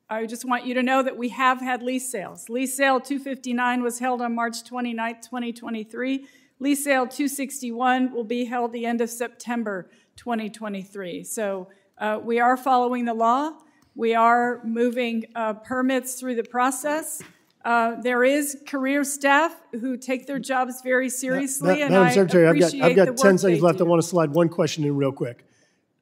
I 0.09 0.27
just 0.27 0.45
want 0.45 0.67
you 0.67 0.75
to 0.75 0.83
know 0.83 1.03
that 1.03 1.17
we 1.17 1.31
have 1.31 1.61
had 1.61 1.83
lease 1.83 2.11
sales. 2.11 2.49
Lease 2.49 2.77
sale 2.77 3.01
259 3.01 3.83
was 3.83 3.99
held 3.99 4.23
on 4.23 4.35
March 4.35 4.65
29, 4.65 5.17
2023. 5.17 6.27
Lease 6.59 6.85
sale 6.85 7.07
261 7.07 8.13
will 8.13 8.25
be 8.25 8.45
held 8.45 8.73
the 8.73 8.87
end 8.87 9.01
of 9.01 9.11
September 9.11 9.91
2023. 10.17 11.25
So 11.25 11.69
uh, 11.99 12.19
we 12.23 12.41
are 12.41 12.57
following 12.57 13.05
the 13.05 13.15
law. 13.15 13.53
We 13.95 14.15
are 14.15 14.63
moving 14.65 15.25
uh, 15.35 15.55
permits 15.55 16.15
through 16.15 16.37
the 16.37 16.45
process. 16.45 17.23
Uh, 17.67 18.01
there 18.01 18.23
is 18.23 18.57
career 18.65 19.03
staff 19.03 19.53
who 19.73 19.97
take 19.97 20.25
their 20.29 20.39
jobs 20.39 20.83
very 20.83 21.11
seriously, 21.11 21.83
and 21.83 21.91
Madam 21.91 22.07
I 22.07 22.13
Secretary, 22.13 22.47
I've 22.47 22.61
got, 22.61 22.75
I've 22.75 22.95
got 22.95 23.17
10 23.17 23.39
seconds 23.39 23.61
left. 23.61 23.81
I 23.81 23.83
want 23.83 24.01
to 24.01 24.07
slide 24.07 24.31
one 24.31 24.49
question 24.49 24.85
in 24.85 24.95
real 24.95 25.11
quick. 25.11 25.45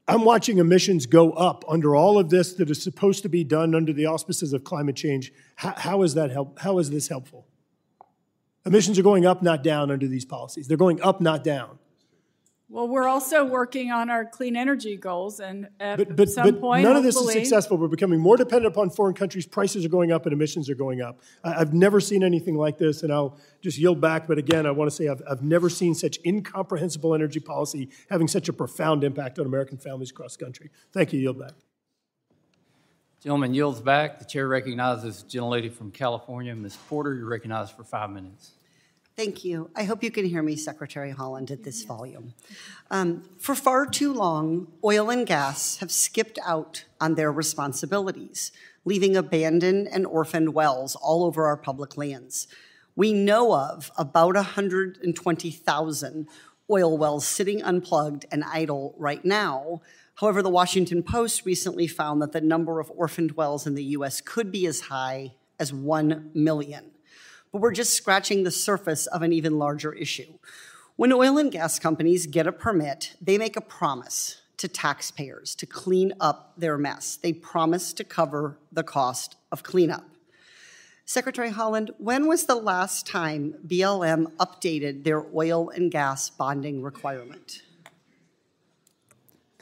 I'm 0.07 0.27
watching 0.27 0.59
emissions 0.59 1.07
go 1.07 1.31
up 1.31 1.65
under 1.67 1.97
all 1.97 2.19
of 2.19 2.29
this 2.29 2.53
that 2.57 2.69
is 2.69 2.83
supposed 2.83 3.23
to 3.23 3.31
be 3.31 3.45
done 3.45 3.75
under 3.75 3.95
the 3.95 4.05
auspices 4.05 4.53
of 4.53 4.63
climate 4.63 4.95
change. 4.95 5.33
How, 5.57 5.73
how 5.75 6.03
is 6.03 6.13
that 6.13 6.31
help? 6.31 6.59
How 6.59 6.79
is 6.81 6.91
this 6.91 7.09
helpful? 7.09 7.47
Emissions 8.67 8.99
are 8.99 9.03
going 9.03 9.25
up, 9.25 9.43
not 9.43 9.63
down 9.63 9.91
under 9.91 10.07
these 10.07 10.27
policies. 10.27 10.69
They're 10.69 10.77
going 10.77 11.01
up, 11.01 11.23
not 11.23 11.43
down. 11.43 11.79
Well, 12.75 12.89
we're 12.89 13.07
also 13.07 13.45
working 13.45 13.93
on 13.93 14.11
our 14.11 14.25
clean 14.25 14.57
energy 14.57 14.97
goals, 14.97 15.39
and 15.39 15.69
at 15.79 15.97
But, 15.97 16.17
but, 16.17 16.29
some 16.29 16.43
but 16.43 16.61
point, 16.61 16.83
none 16.83 16.97
of 16.97 17.05
this 17.05 17.15
is 17.15 17.31
successful. 17.31 17.77
We're 17.77 17.87
becoming 17.87 18.19
more 18.19 18.37
dependent 18.37 18.67
upon 18.75 18.91
foreign 18.91 19.15
countries. 19.15 19.47
Prices 19.47 19.85
are 19.85 19.89
going 19.89 20.11
up 20.11 20.27
and 20.27 20.33
emissions 20.33 20.69
are 20.69 20.75
going 20.75 21.01
up. 21.01 21.21
I, 21.45 21.55
I've 21.61 21.73
never 21.73 22.01
seen 22.01 22.25
anything 22.25 22.57
like 22.57 22.77
this, 22.77 23.05
and 23.05 23.13
I'll 23.13 23.39
just 23.61 23.79
yield 23.79 24.01
back. 24.01 24.27
But 24.27 24.39
again, 24.39 24.67
I 24.67 24.73
want 24.73 24.91
to 24.91 24.97
say 24.97 25.07
I've, 25.07 25.23
I've 25.31 25.45
never 25.45 25.71
seen 25.71 25.95
such 25.95 26.19
incomprehensible 26.27 27.15
energy 27.15 27.39
policy 27.39 27.91
having 28.11 28.27
such 28.27 28.49
a 28.49 28.53
profound 28.53 29.05
impact 29.05 29.39
on 29.39 29.47
American 29.47 29.79
families 29.79 30.11
across 30.11 30.37
the 30.37 30.45
country. 30.45 30.71
Thank 30.93 31.13
you. 31.13 31.21
Yield 31.21 31.39
back. 31.39 31.53
Gentleman 33.23 33.55
yields 33.55 33.81
back. 33.81 34.19
The 34.19 34.25
chair 34.25 34.49
recognizes 34.49 35.23
the 35.23 35.29
gentlelady 35.29 35.73
from 35.73 35.93
California, 35.93 36.53
Ms. 36.57 36.77
Porter. 36.89 37.15
You're 37.15 37.29
recognized 37.29 37.77
for 37.77 37.85
five 37.85 38.11
minutes. 38.11 38.55
Thank 39.17 39.45
you. 39.45 39.71
I 39.77 39.85
hope 39.85 40.03
you 40.03 40.11
can 40.11 40.25
hear 40.25 40.43
me, 40.43 40.57
Secretary 40.57 41.13
Haaland, 41.13 41.53
at 41.53 41.63
this 41.63 41.85
volume. 41.85 42.35
Um, 42.91 43.23
for 43.39 43.55
far 43.55 43.87
too 43.87 44.13
long, 44.13 44.67
oil 44.83 45.09
and 45.09 45.25
gas 45.25 45.77
have 45.77 45.93
skipped 45.93 46.37
out 46.45 46.85
on 47.01 47.15
their 47.15 47.31
responsibilities, 47.31 48.51
leaving 48.85 49.17
abandoned 49.17 49.87
and 49.87 50.05
orphaned 50.05 50.53
wells 50.53 50.97
all 50.97 51.23
over 51.23 51.47
our 51.47 51.57
public 51.57 51.97
lands. 51.97 52.49
We 52.97 53.13
know 53.13 53.55
of 53.55 53.93
about 53.97 54.35
120,000 54.35 56.29
oil 56.69 56.99
wells 56.99 57.25
sitting 57.25 57.63
unplugged 57.63 58.27
and 58.33 58.43
idle 58.43 58.97
right 58.99 59.25
now. 59.25 59.81
However, 60.17 60.43
the 60.43 60.51
Washington 60.51 61.05
Post 61.05 61.47
recently 61.47 61.87
found 61.87 62.21
that 62.21 62.33
the 62.33 62.41
number 62.41 62.81
of 62.81 62.91
orphaned 62.91 63.37
wells 63.37 63.65
in 63.65 63.77
the 63.77 63.85
U.S. 63.85 64.21
could 64.21 64.51
be 64.51 64.67
as 64.67 64.81
high 64.81 65.35
as 65.61 65.73
1 65.73 66.33
million 66.35 66.91
but 67.55 67.61
we're 67.61 67.71
just 67.71 67.95
scratching 67.95 68.43
the 68.43 68.51
surface 68.51 69.07
of 69.07 69.23
an 69.23 69.33
even 69.33 69.61
larger 69.61 69.93
issue. 69.93 70.27
When 70.97 71.13
oil 71.13 71.39
and 71.39 71.53
gas 71.53 71.79
companies 71.79 72.27
get 72.27 72.49
a 72.49 72.53
permit, 72.53 73.15
they 73.21 73.39
make 73.39 73.57
a 73.57 73.61
promise 73.61 74.43
to 74.57 74.67
taxpayers 74.67 75.55
to 75.55 75.65
clean 75.65 76.15
up 76.19 76.55
their 76.57 76.77
mess. 76.77 77.15
They 77.15 77.33
promise 77.33 77.93
to 77.93 78.03
cover 78.03 78.59
the 78.73 78.83
cost 78.83 79.37
of 79.53 79.63
cleanup. 79.63 80.03
Secretary 81.05 81.51
Haaland, 81.51 81.91
when 81.99 82.27
was 82.27 82.47
the 82.47 82.57
last 82.57 83.07
time 83.07 83.55
BLM 83.65 84.33
updated 84.39 85.05
their 85.05 85.25
oil 85.33 85.69
and 85.69 85.93
gas 85.93 86.31
bonding 86.31 86.83
requirement? 86.83 87.63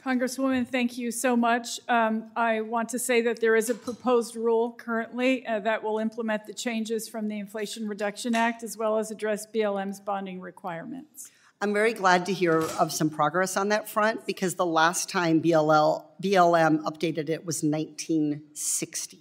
Congresswoman, 0.03 0.67
thank 0.67 0.97
you 0.97 1.11
so 1.11 1.37
much. 1.37 1.79
Um, 1.87 2.29
I 2.35 2.59
want 2.59 2.89
to 2.89 2.99
say 2.99 3.21
that 3.21 3.39
there 3.39 3.55
is 3.55 3.69
a 3.69 3.75
proposed 3.75 4.35
rule 4.35 4.73
currently 4.73 5.47
uh, 5.47 5.61
that 5.61 5.81
will 5.81 5.97
implement 5.97 6.45
the 6.45 6.53
changes 6.53 7.07
from 7.07 7.29
the 7.29 7.39
Inflation 7.39 7.87
Reduction 7.87 8.35
Act 8.35 8.63
as 8.63 8.77
well 8.77 8.97
as 8.97 9.11
address 9.11 9.47
BLM's 9.47 10.01
bonding 10.01 10.41
requirements. 10.41 11.31
I'm 11.61 11.71
very 11.71 11.93
glad 11.93 12.25
to 12.25 12.33
hear 12.33 12.57
of 12.57 12.91
some 12.91 13.09
progress 13.09 13.55
on 13.55 13.69
that 13.69 13.87
front 13.87 14.25
because 14.25 14.55
the 14.55 14.65
last 14.65 15.07
time 15.07 15.41
BLL, 15.41 16.03
BLM 16.21 16.83
updated 16.83 17.29
it 17.29 17.45
was 17.45 17.63
1960. 17.63 19.19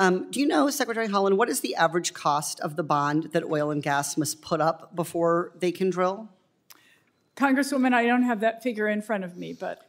Um, 0.00 0.28
do 0.32 0.40
you 0.40 0.48
know, 0.48 0.70
Secretary 0.70 1.06
Haaland, 1.06 1.36
what 1.36 1.48
is 1.48 1.60
the 1.60 1.76
average 1.76 2.12
cost 2.12 2.58
of 2.58 2.74
the 2.74 2.82
bond 2.82 3.30
that 3.30 3.44
oil 3.44 3.70
and 3.70 3.80
gas 3.80 4.16
must 4.16 4.42
put 4.42 4.60
up 4.60 4.96
before 4.96 5.52
they 5.60 5.70
can 5.70 5.90
drill? 5.90 6.30
Congresswoman, 7.36 7.92
I 7.92 8.06
don't 8.06 8.22
have 8.22 8.40
that 8.40 8.62
figure 8.62 8.88
in 8.88 9.02
front 9.02 9.24
of 9.24 9.36
me, 9.36 9.52
but 9.52 9.86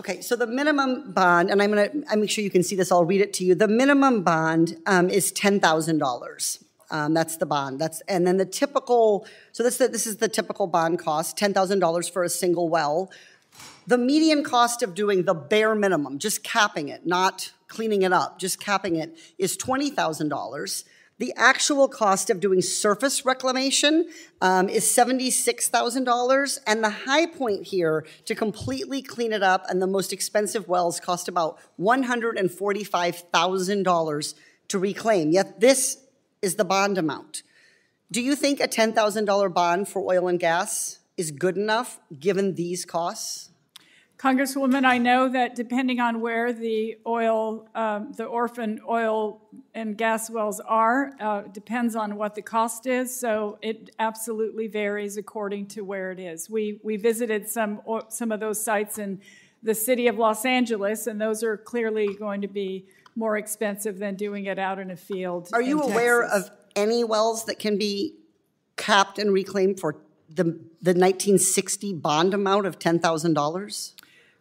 Okay, 0.00 0.20
so 0.20 0.36
the 0.36 0.46
minimum 0.46 1.10
bond, 1.10 1.50
and 1.50 1.60
I'm 1.60 1.70
gonna, 1.70 1.90
I 2.08 2.14
make 2.14 2.30
sure 2.30 2.44
you 2.44 2.50
can 2.50 2.62
see 2.62 2.76
this, 2.76 2.92
I'll 2.92 3.04
read 3.04 3.20
it 3.20 3.32
to 3.34 3.44
you. 3.44 3.56
The 3.56 3.66
minimum 3.66 4.22
bond 4.22 4.76
um, 4.86 5.10
is 5.10 5.32
ten 5.32 5.58
thousand 5.58 5.98
dollars. 5.98 6.62
Um, 6.92 7.14
that's 7.14 7.36
the 7.36 7.46
bond. 7.46 7.80
That's 7.80 8.00
and 8.02 8.24
then 8.24 8.36
the 8.36 8.46
typical. 8.46 9.26
So 9.50 9.64
this 9.64 9.78
this 9.78 10.06
is 10.06 10.18
the 10.18 10.28
typical 10.28 10.68
bond 10.68 11.00
cost, 11.00 11.36
ten 11.36 11.52
thousand 11.52 11.80
dollars 11.80 12.08
for 12.08 12.22
a 12.22 12.28
single 12.28 12.68
well. 12.68 13.10
The 13.88 13.98
median 13.98 14.44
cost 14.44 14.84
of 14.84 14.94
doing 14.94 15.24
the 15.24 15.34
bare 15.34 15.74
minimum, 15.74 16.20
just 16.20 16.44
capping 16.44 16.88
it, 16.90 17.04
not 17.04 17.52
cleaning 17.66 18.02
it 18.02 18.12
up, 18.12 18.38
just 18.38 18.60
capping 18.60 18.96
it, 18.96 19.18
is 19.36 19.56
twenty 19.56 19.90
thousand 19.90 20.28
dollars. 20.28 20.84
The 21.18 21.34
actual 21.36 21.88
cost 21.88 22.30
of 22.30 22.38
doing 22.38 22.62
surface 22.62 23.24
reclamation 23.24 24.08
um, 24.40 24.68
is 24.68 24.84
$76,000. 24.84 26.58
And 26.66 26.84
the 26.84 26.90
high 26.90 27.26
point 27.26 27.66
here 27.66 28.06
to 28.24 28.36
completely 28.36 29.02
clean 29.02 29.32
it 29.32 29.42
up 29.42 29.66
and 29.68 29.82
the 29.82 29.88
most 29.88 30.12
expensive 30.12 30.68
wells 30.68 31.00
cost 31.00 31.26
about 31.28 31.58
$145,000 31.80 34.34
to 34.68 34.78
reclaim. 34.78 35.32
Yet 35.32 35.58
this 35.60 35.98
is 36.40 36.54
the 36.54 36.64
bond 36.64 36.98
amount. 36.98 37.42
Do 38.12 38.22
you 38.22 38.36
think 38.36 38.60
a 38.60 38.68
$10,000 38.68 39.52
bond 39.52 39.88
for 39.88 40.02
oil 40.02 40.28
and 40.28 40.38
gas 40.38 41.00
is 41.16 41.32
good 41.32 41.56
enough 41.56 41.98
given 42.18 42.54
these 42.54 42.84
costs? 42.84 43.47
Congresswoman, 44.18 44.84
I 44.84 44.98
know 44.98 45.28
that 45.28 45.54
depending 45.54 46.00
on 46.00 46.20
where 46.20 46.52
the 46.52 46.98
oil, 47.06 47.68
um, 47.76 48.12
the 48.16 48.24
orphan 48.24 48.80
oil 48.88 49.40
and 49.74 49.96
gas 49.96 50.28
wells 50.28 50.58
are, 50.58 51.12
uh, 51.20 51.42
depends 51.42 51.94
on 51.94 52.16
what 52.16 52.34
the 52.34 52.42
cost 52.42 52.86
is. 52.86 53.14
So 53.14 53.58
it 53.62 53.90
absolutely 54.00 54.66
varies 54.66 55.16
according 55.16 55.66
to 55.68 55.82
where 55.82 56.10
it 56.10 56.18
is. 56.18 56.50
We 56.50 56.80
we 56.82 56.96
visited 56.96 57.48
some 57.48 57.80
some 58.08 58.32
of 58.32 58.40
those 58.40 58.60
sites 58.62 58.98
in 58.98 59.20
the 59.62 59.74
city 59.74 60.08
of 60.08 60.18
Los 60.18 60.44
Angeles, 60.44 61.06
and 61.06 61.20
those 61.20 61.44
are 61.44 61.56
clearly 61.56 62.14
going 62.14 62.40
to 62.40 62.48
be 62.48 62.86
more 63.14 63.36
expensive 63.36 63.98
than 63.98 64.16
doing 64.16 64.46
it 64.46 64.58
out 64.58 64.80
in 64.80 64.90
a 64.90 64.96
field. 64.96 65.48
Are 65.52 65.62
you 65.62 65.80
aware 65.80 66.22
Texas. 66.22 66.48
of 66.48 66.56
any 66.74 67.04
wells 67.04 67.44
that 67.44 67.60
can 67.60 67.78
be 67.78 68.16
capped 68.76 69.18
and 69.18 69.32
reclaimed 69.32 69.78
for 69.78 69.96
the, 70.28 70.44
the 70.44 70.94
1960 70.94 71.94
bond 71.94 72.32
amount 72.34 72.66
of 72.66 72.78
$10,000? 72.78 73.94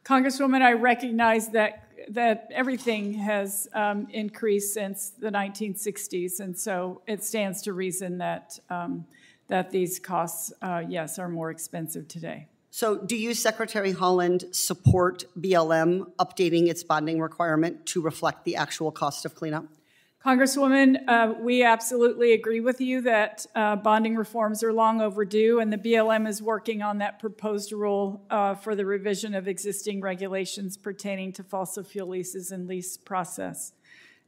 Congresswoman, 0.07 0.61
I 0.61 0.73
recognize 0.73 1.49
that 1.49 1.83
that 2.09 2.49
everything 2.53 3.13
has 3.15 3.67
um, 3.73 4.07
increased 4.11 4.73
since 4.73 5.09
the 5.09 5.29
1960s, 5.29 6.39
and 6.39 6.57
so 6.57 7.01
it 7.05 7.25
stands 7.25 7.61
to 7.63 7.73
reason 7.73 8.19
that 8.19 8.57
um, 8.69 9.05
that 9.49 9.71
these 9.71 9.99
costs, 9.99 10.53
uh, 10.61 10.83
yes, 10.87 11.19
are 11.19 11.27
more 11.27 11.51
expensive 11.51 12.07
today. 12.07 12.47
So, 12.69 12.97
do 12.97 13.17
you, 13.17 13.33
Secretary 13.33 13.93
Haaland, 13.93 14.55
support 14.55 15.25
BLM 15.37 16.09
updating 16.19 16.67
its 16.67 16.83
bonding 16.83 17.19
requirement 17.19 17.85
to 17.87 18.01
reflect 18.01 18.45
the 18.45 18.55
actual 18.55 18.91
cost 18.91 19.25
of 19.25 19.35
cleanup? 19.35 19.65
Congresswoman, 20.27 20.97
uh, 21.07 21.35
we 21.39 21.63
absolutely 21.63 22.33
agree 22.33 22.59
with 22.59 22.81
you 22.81 22.99
that 22.99 23.45
uh, 23.55 23.77
bonding 23.77 24.13
reforms 24.13 24.61
are 24.61 24.73
long 24.73 24.99
overdue, 24.99 25.61
and 25.61 25.71
the 25.71 25.77
BLM 25.77 26.27
is 26.27 26.41
working 26.41 26.81
on 26.81 26.97
that 26.97 27.17
proposed 27.17 27.71
rule 27.71 28.25
uh, 28.29 28.53
for 28.53 28.75
the 28.75 28.85
revision 28.85 29.33
of 29.33 29.47
existing 29.47 30.01
regulations 30.01 30.75
pertaining 30.75 31.31
to 31.31 31.43
fossil 31.43 31.81
fuel 31.81 32.09
leases 32.09 32.51
and 32.51 32.67
lease 32.67 32.97
process. 32.97 33.71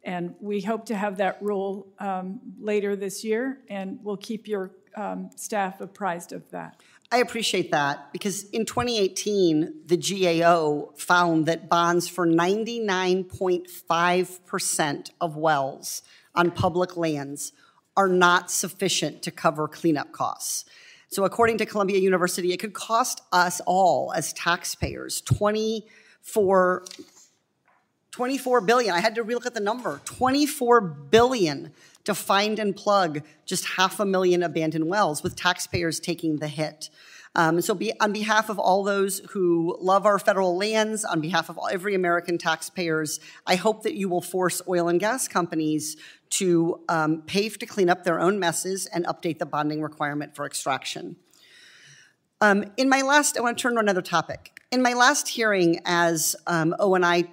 And 0.06 0.36
we 0.40 0.62
hope 0.62 0.86
to 0.86 0.96
have 0.96 1.18
that 1.18 1.38
rule 1.42 1.90
um, 2.00 2.40
later 2.58 2.96
this 2.96 3.26
year, 3.26 3.60
and 3.70 4.00
we'll 4.02 4.16
keep 4.16 4.48
your 4.48 4.72
um, 4.96 5.30
staff 5.36 5.82
apprised 5.82 6.32
of 6.32 6.50
that. 6.52 6.82
I 7.12 7.18
appreciate 7.18 7.72
that 7.72 8.14
because 8.14 8.44
in 8.52 8.66
2018, 8.66 9.82
the 9.88 9.98
GAO 9.98 10.94
found 10.96 11.48
that 11.48 11.68
bonds 11.68 12.08
for 12.08 12.28
99.5% 12.28 15.10
of 15.20 15.36
wells 15.36 16.04
on 16.36 16.52
public 16.52 16.96
lands 16.96 17.52
are 17.98 18.08
not 18.08 18.52
sufficient 18.52 19.24
to 19.24 19.32
cover 19.32 19.68
cleanup 19.68 20.12
costs. 20.12 20.66
So, 21.10 21.26
according 21.26 21.58
to 21.58 21.66
Columbia 21.66 21.98
University, 21.98 22.54
it 22.54 22.58
could 22.58 22.74
cost 22.74 23.22
us 23.32 23.60
all 23.66 24.14
as 24.14 24.32
taxpayers 24.34 25.22
24 25.22 26.86
24 28.12 28.62
billion. 28.62 28.94
I 28.94 29.00
had 29.00 29.16
to 29.16 29.24
relook 29.24 29.48
at 29.48 29.56
the 29.56 29.60
number. 29.60 30.00
24 30.06 30.82
billion 30.82 31.74
to 32.04 32.16
find 32.16 32.60
and 32.60 32.76
plug 32.76 33.22
just 33.46 33.66
half 33.66 34.00
a 34.00 34.06
million 34.06 34.44
abandoned 34.44 34.88
wells 34.88 35.24
with 35.24 35.36
taxpayers 35.36 36.00
taking 36.00 36.38
the 36.38 36.48
hit. 36.48 36.90
Um, 37.36 37.62
so, 37.62 37.76
be, 37.76 37.94
on 38.00 38.12
behalf 38.12 38.50
of 38.50 38.58
all 38.58 38.84
those 38.84 39.20
who 39.30 39.78
love 39.80 40.06
our 40.06 40.18
federal 40.18 40.58
lands, 40.58 41.06
on 41.06 41.22
behalf 41.22 41.50
of 41.50 41.58
all, 41.58 41.70
every 41.72 41.94
American 41.94 42.38
taxpayers, 42.40 43.20
I 43.46 43.56
hope 43.56 43.84
that 43.84 43.94
you 43.94 44.10
will 44.10 44.22
force 44.22 44.62
oil 44.68 44.90
and 44.90 45.00
gas 45.00 45.28
companies 45.28 45.96
to 46.32 46.82
um, 46.90 47.22
pay 47.28 47.48
to 47.50 47.66
clean 47.66 47.90
up 47.90 48.04
their 48.04 48.20
own 48.20 48.40
messes 48.40 48.88
and 48.88 49.06
update 49.06 49.38
the 49.38 49.46
bonding 49.46 49.82
requirement 49.82 50.36
for 50.36 50.46
extraction. 50.46 51.18
Um, 52.42 52.66
in 52.78 52.90
my 52.90 53.02
last, 53.02 53.38
I 53.38 53.42
want 53.42 53.58
to 53.58 53.62
turn 53.62 53.74
to 53.74 53.80
another 53.80 54.02
topic. 54.02 54.60
In 54.72 54.82
my 54.82 54.94
last 54.94 55.28
hearing 55.28 55.82
as 55.86 56.36
um, 56.48 56.76
O&I 56.80 57.26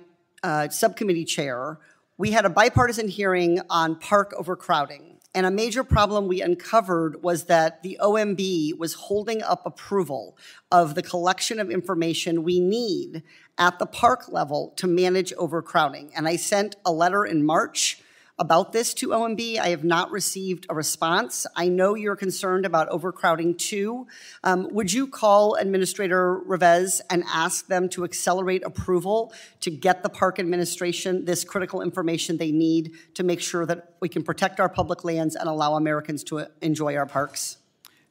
uh, 0.42 0.68
subcommittee 0.68 1.24
chair, 1.24 1.78
we 2.18 2.30
had 2.30 2.46
a 2.46 2.50
bipartisan 2.50 3.08
hearing 3.08 3.60
on 3.68 3.96
park 3.96 4.32
overcrowding. 4.36 5.16
And 5.34 5.44
a 5.44 5.50
major 5.50 5.84
problem 5.84 6.28
we 6.28 6.40
uncovered 6.40 7.22
was 7.22 7.44
that 7.44 7.82
the 7.82 7.98
OMB 8.00 8.78
was 8.78 8.94
holding 8.94 9.42
up 9.42 9.66
approval 9.66 10.38
of 10.72 10.94
the 10.94 11.02
collection 11.02 11.60
of 11.60 11.70
information 11.70 12.42
we 12.42 12.58
need 12.58 13.22
at 13.58 13.78
the 13.78 13.84
park 13.84 14.30
level 14.30 14.72
to 14.76 14.86
manage 14.86 15.34
overcrowding. 15.34 16.10
And 16.16 16.26
I 16.26 16.36
sent 16.36 16.76
a 16.86 16.92
letter 16.92 17.26
in 17.26 17.44
March 17.44 18.02
about 18.38 18.72
this 18.72 18.92
to 18.94 19.08
OMB. 19.08 19.58
I 19.58 19.68
have 19.68 19.84
not 19.84 20.10
received 20.10 20.66
a 20.68 20.74
response. 20.74 21.46
I 21.56 21.68
know 21.68 21.94
you're 21.94 22.16
concerned 22.16 22.66
about 22.66 22.88
overcrowding 22.90 23.56
too. 23.56 24.06
Um, 24.44 24.68
would 24.72 24.92
you 24.92 25.06
call 25.06 25.54
Administrator 25.54 26.40
Revesz 26.46 27.00
and 27.08 27.24
ask 27.32 27.66
them 27.66 27.88
to 27.90 28.04
accelerate 28.04 28.62
approval 28.64 29.32
to 29.60 29.70
get 29.70 30.02
the 30.02 30.10
park 30.10 30.38
administration 30.38 31.24
this 31.24 31.44
critical 31.44 31.80
information 31.80 32.36
they 32.36 32.52
need 32.52 32.92
to 33.14 33.22
make 33.22 33.40
sure 33.40 33.64
that 33.64 33.94
we 34.00 34.08
can 34.08 34.22
protect 34.22 34.60
our 34.60 34.68
public 34.68 35.04
lands 35.04 35.34
and 35.34 35.48
allow 35.48 35.74
Americans 35.74 36.22
to 36.24 36.46
enjoy 36.60 36.94
our 36.96 37.06
parks? 37.06 37.58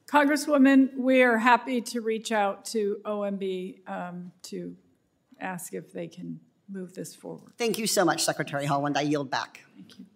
Congresswoman, 0.08 0.96
we 0.96 1.22
are 1.22 1.38
happy 1.38 1.80
to 1.80 2.00
reach 2.00 2.30
out 2.30 2.64
to 2.64 2.98
OMB 3.04 3.88
um, 3.88 4.32
to 4.42 4.76
ask 5.40 5.74
if 5.74 5.92
they 5.92 6.06
can 6.06 6.40
move 6.68 6.94
this 6.94 7.14
forward. 7.14 7.52
Thank 7.58 7.78
you 7.78 7.86
so 7.86 8.04
much, 8.04 8.24
Secretary 8.24 8.66
Haaland. 8.66 8.96
I 8.96 9.02
yield 9.02 9.30
back. 9.30 9.64
Thank 9.74 9.98
you. 9.98 10.06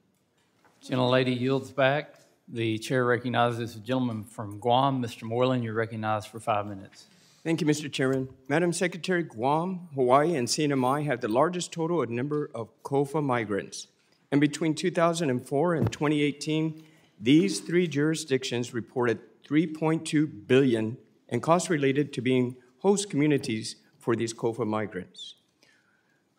Gentlelady 0.83 1.39
yields 1.39 1.71
back. 1.71 2.15
The 2.49 2.79
chair 2.79 3.05
recognizes 3.05 3.75
the 3.75 3.81
gentleman 3.81 4.25
from 4.25 4.59
Guam, 4.59 5.03
Mr. 5.03 5.25
Moylan. 5.25 5.63
You're 5.63 5.75
recognized 5.75 6.29
for 6.29 6.41
five 6.41 6.67
minutes. 6.67 7.07
Thank 7.45 7.61
you, 7.61 7.67
Mr. 7.67 7.93
Chairman. 7.93 8.31
Madam 8.49 8.73
Secretary, 8.73 9.23
Guam, 9.23 9.89
Hawaii, 9.95 10.35
and 10.35 10.49
CNMI 10.49 11.05
have 11.05 11.21
the 11.21 11.29
largest 11.29 11.71
total 11.71 12.05
number 12.07 12.51
of 12.55 12.69
COFA 12.83 13.23
migrants. 13.23 13.89
And 14.33 14.41
between 14.41 14.75
2004 14.75 15.75
and 15.75 15.93
2018, 15.93 16.83
these 17.21 17.61
three 17.61 17.87
jurisdictions 17.87 18.73
reported 18.73 19.19
3.2 19.47 20.47
billion 20.47 20.97
in 21.29 21.41
costs 21.41 21.69
related 21.69 22.13
to 22.15 22.23
being 22.23 22.57
host 22.79 23.11
communities 23.11 23.77
for 23.99 24.17
these 24.17 24.33
COFA 24.33 24.67
migrants. 24.67 25.35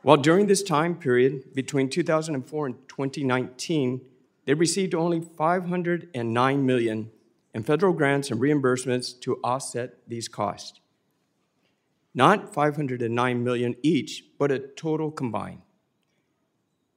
While 0.01 0.17
during 0.17 0.47
this 0.47 0.63
time 0.63 0.95
period, 0.95 1.53
between 1.53 1.89
2004 1.89 2.65
and 2.65 2.75
2019, 2.87 4.01
they 4.45 4.53
received 4.53 4.95
only 4.95 5.19
509 5.19 6.65
million 6.65 7.11
in 7.53 7.63
federal 7.63 7.93
grants 7.93 8.31
and 8.31 8.39
reimbursements 8.41 9.19
to 9.21 9.39
offset 9.43 9.97
these 10.07 10.27
costs. 10.27 10.79
Not 12.13 12.53
509 12.53 13.43
million 13.43 13.75
each, 13.81 14.25
but 14.37 14.51
a 14.51 14.59
total 14.59 15.11
combined. 15.11 15.61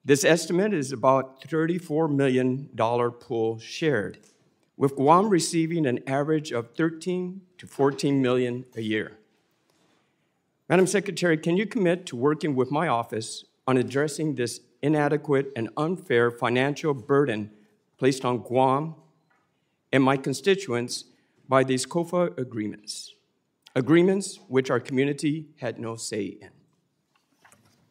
This 0.05 0.25
estimate 0.25 0.75
is 0.75 0.93
about 0.93 1.43
$34 1.43 2.15
million 2.15 2.69
pool 2.77 3.59
shared, 3.59 4.19
with 4.77 4.97
Guam 4.97 5.29
receiving 5.31 5.87
an 5.87 6.01
average 6.07 6.53
of 6.53 6.75
13 6.77 7.41
to 7.59 7.67
14 7.67 8.21
million 8.21 8.67
a 8.77 8.83
year. 8.83 9.19
Madam 10.69 10.87
Secretary, 10.87 11.37
can 11.39 11.57
you 11.57 11.67
commit 11.67 12.07
to 12.07 12.17
working 12.17 12.55
with 12.55 12.71
my 12.71 12.89
office 12.89 13.45
on 13.67 13.77
addressing 13.77 14.35
this 14.35 14.61
inadequate 14.85 15.51
and 15.57 15.71
unfair 15.79 16.31
financial 16.31 16.93
burden 16.93 17.51
placed 17.97 18.23
on 18.23 18.39
Guam 18.39 18.95
and 19.91 20.05
my 20.05 20.17
constituents 20.17 21.05
by 21.49 21.65
these 21.65 21.87
COFA 21.87 22.37
agreements, 22.39 23.15
agreements 23.75 24.39
which 24.47 24.71
our 24.71 24.79
community 24.79 25.47
had 25.57 25.79
no 25.79 25.97
say 25.97 26.37
in. 26.43 26.51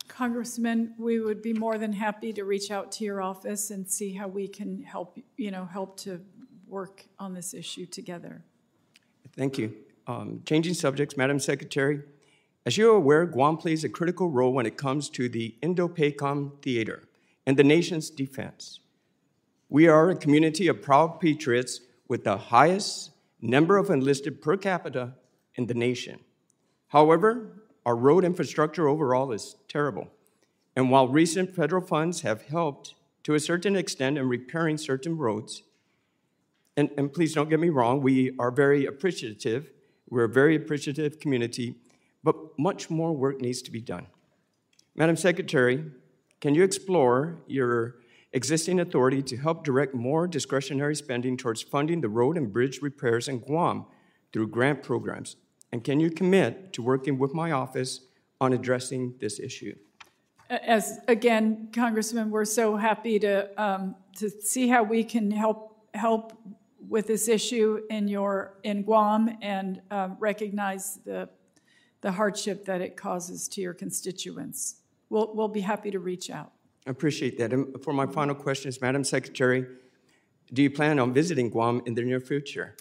Congressman, 0.08 0.94
we 1.00 1.20
would 1.20 1.42
be 1.42 1.54
more 1.54 1.80
than 1.80 1.94
happy 1.94 2.32
to 2.32 2.44
reach 2.44 2.70
out 2.70 2.92
to 2.92 3.04
your 3.04 3.24
office 3.24 3.72
and 3.72 3.90
see 3.90 4.14
how 4.14 4.28
we 4.28 4.48
can 4.48 4.84
help, 4.84 5.18
you 5.36 5.50
know, 5.50 5.66
help 5.66 5.98
to 5.98 6.22
work 6.68 7.06
on 7.18 7.34
this 7.34 7.56
issue 7.56 7.88
together. 7.88 8.44
Thank 9.36 9.58
you. 9.58 9.74
Um, 10.06 10.44
changing 10.46 10.76
subjects, 10.76 11.18
Madam 11.18 11.40
Secretary, 11.40 12.04
as 12.66 12.78
you 12.78 12.92
are 12.92 12.96
aware, 12.96 13.26
Guam 13.26 13.58
plays 13.58 13.84
a 13.84 13.90
critical 13.90 14.30
role 14.30 14.54
when 14.54 14.66
it 14.66 14.78
comes 14.78 15.10
to 15.12 15.28
the 15.28 15.56
Indo-PACOM 15.62 16.62
theater 16.62 17.04
and 17.46 17.58
the 17.58 17.64
nation's 17.64 18.10
defense. 18.10 18.80
We 19.70 19.88
are 19.88 20.10
a 20.10 20.16
community 20.16 20.68
of 20.68 20.82
proud 20.82 21.20
patriots 21.20 21.82
with 22.08 22.24
the 22.24 22.38
highest 22.38 23.12
number 23.42 23.78
of 23.78 23.90
enlisted 23.90 24.42
per 24.42 24.56
capita 24.56 25.14
in 25.56 25.68
the 25.68 25.74
nation. 25.74 26.20
However, 26.88 27.64
our 27.86 27.96
road 27.96 28.24
infrastructure 28.24 28.88
overall 28.88 29.34
is 29.34 29.56
terrible. 29.68 30.08
And 30.76 30.90
while 30.90 31.08
recent 31.08 31.54
federal 31.54 31.82
funds 31.82 32.22
have 32.22 32.44
helped 32.44 32.96
to 33.24 33.34
a 33.34 33.40
certain 33.40 33.76
extent 33.76 34.18
in 34.18 34.28
repairing 34.28 34.78
certain 34.78 35.18
roads, 35.18 35.64
and, 36.78 36.90
and 36.98 37.12
please 37.12 37.34
don't 37.34 37.50
get 37.50 37.60
me 37.60 37.70
wrong, 37.70 38.02
we 38.02 38.36
are 38.40 38.52
very 38.52 38.86
appreciative. 38.86 39.70
We're 40.10 40.24
a 40.26 40.30
very 40.30 40.56
appreciative 40.56 41.20
community 41.20 41.76
but 42.24 42.36
much 42.58 42.90
more 42.90 43.14
work 43.14 43.42
needs 43.42 43.62
to 43.64 43.72
be 43.72 43.82
done. 43.82 44.08
Madam 44.96 45.16
Secretary, 45.16 45.84
can 46.40 46.56
you 46.56 46.64
explore 46.64 47.42
your 47.48 47.96
existing 48.32 48.80
authority 48.80 49.22
to 49.22 49.38
help 49.38 49.64
direct 49.64 49.94
more 49.94 50.28
discretionary 50.28 50.96
spending 50.96 51.38
towards 51.38 51.62
funding 51.62 52.02
the 52.02 52.10
road 52.10 52.38
and 52.38 52.52
bridge 52.52 52.82
repairs 52.82 53.28
in 53.28 53.40
Guam 53.40 53.86
through 54.32 54.48
grant 54.48 54.84
programs? 54.84 55.36
And 55.72 55.84
can 55.84 56.00
you 56.00 56.12
commit 56.12 56.74
to 56.74 56.82
working 56.82 57.18
with 57.18 57.34
my 57.34 57.52
office 57.52 58.02
on 58.40 58.54
addressing 58.54 59.16
this 59.20 59.40
issue? 59.40 59.76
As 60.50 61.00
again, 61.08 61.70
Congressman, 61.74 62.30
we're 62.30 62.46
so 62.46 62.76
happy 62.76 63.18
to 63.20 63.62
um, 63.62 63.96
to 64.18 64.30
see 64.30 64.68
how 64.68 64.84
we 64.84 65.04
can 65.04 65.32
help 65.32 65.88
help 65.96 66.34
with 66.88 67.08
this 67.08 67.28
issue 67.28 67.82
in 67.90 68.08
your 68.08 68.60
in 68.64 68.84
Guam 68.84 69.36
and 69.42 69.82
um, 69.90 70.18
recognize 70.20 71.00
the 71.06 71.30
the 72.04 72.12
hardship 72.12 72.66
that 72.66 72.82
it 72.82 72.98
causes 72.98 73.48
to 73.48 73.62
your 73.62 73.74
constituents. 73.74 74.76
We'll, 75.10 75.34
we'll 75.34 75.48
be 75.48 75.62
happy 75.62 75.90
to 75.90 76.00
reach 76.00 76.30
out. 76.30 76.52
I 76.86 76.92
appreciate 76.92 77.38
that. 77.38 77.54
And 77.54 77.82
for 77.82 77.94
my 77.94 78.06
final 78.06 78.36
question 78.36 78.68
is, 78.68 78.82
Madam 78.82 79.06
Secretary, 79.06 79.66
do 80.52 80.62
you 80.62 80.70
plan 80.70 81.00
on 81.00 81.14
visiting 81.14 81.50
Guam 81.50 81.82
in 81.86 81.96
the 81.96 82.04
near 82.04 82.20
future? 82.20 82.76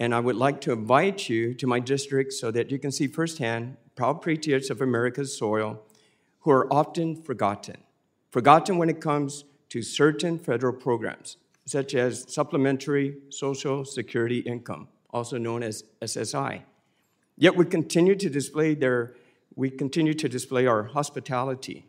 And 0.00 0.12
I 0.12 0.18
would 0.18 0.34
like 0.34 0.60
to 0.62 0.72
invite 0.72 1.28
you 1.28 1.54
to 1.54 1.68
my 1.68 1.78
district 1.78 2.32
so 2.32 2.50
that 2.50 2.72
you 2.72 2.80
can 2.80 2.90
see 2.90 3.06
firsthand 3.06 3.76
proud 3.94 4.22
patriots 4.22 4.70
of 4.70 4.80
America's 4.80 5.38
soil 5.38 5.80
who 6.40 6.50
are 6.50 6.70
often 6.72 7.14
forgotten. 7.14 7.76
Forgotten 8.32 8.76
when 8.76 8.90
it 8.90 9.00
comes 9.00 9.44
to 9.68 9.82
certain 9.82 10.36
federal 10.36 10.72
programs, 10.72 11.36
such 11.64 11.94
as 11.94 12.24
Supplementary 12.28 13.18
Social 13.30 13.84
Security 13.84 14.40
Income, 14.40 14.88
also 15.10 15.38
known 15.38 15.62
as 15.62 15.84
SSI. 16.02 16.62
Yet 17.36 17.56
we 17.56 17.64
continue 17.64 18.14
to 18.14 18.30
display 18.30 18.74
their, 18.74 19.14
we 19.56 19.70
continue 19.70 20.14
to 20.14 20.28
display 20.28 20.66
our 20.66 20.84
hospitality. 20.84 21.86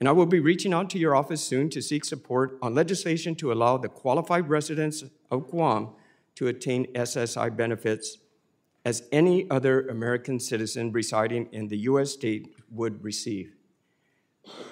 And 0.00 0.08
I 0.08 0.12
will 0.12 0.26
be 0.26 0.40
reaching 0.40 0.74
out 0.74 0.90
to 0.90 0.98
your 0.98 1.14
office 1.14 1.42
soon 1.42 1.70
to 1.70 1.80
seek 1.80 2.04
support 2.04 2.58
on 2.60 2.74
legislation 2.74 3.34
to 3.36 3.52
allow 3.52 3.78
the 3.78 3.88
qualified 3.88 4.48
residents 4.48 5.04
of 5.30 5.48
Guam 5.48 5.90
to 6.34 6.48
attain 6.48 6.92
SSI 6.92 7.56
benefits 7.56 8.18
as 8.84 9.04
any 9.10 9.48
other 9.50 9.88
American 9.88 10.38
citizen 10.38 10.92
residing 10.92 11.48
in 11.50 11.68
the 11.68 11.78
U.S. 11.78 12.12
state 12.12 12.54
would 12.70 13.02
receive. 13.02 13.52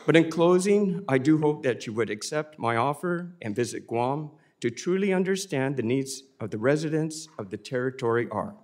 But 0.07 0.15
in 0.15 0.31
closing, 0.31 1.05
I 1.09 1.19
do 1.19 1.39
hope 1.39 1.63
that 1.63 1.87
you 1.87 1.93
would 1.95 2.11
accept 2.11 2.59
my 2.59 2.77
offer 2.77 3.35
and 3.43 3.57
visit 3.57 3.87
Guam 3.87 4.31
to 4.61 4.71
truly 4.71 5.13
understand 5.13 5.77
the 5.77 5.83
needs 5.83 6.23
of 6.39 6.51
the 6.51 6.59
residents 6.59 7.29
of 7.39 7.51
the 7.51 7.57
territory 7.57 8.29
are 8.31 8.55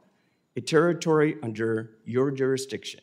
a 0.57 0.61
territory 0.61 1.37
under 1.43 1.99
your 2.05 2.31
jurisdiction. 2.31 3.01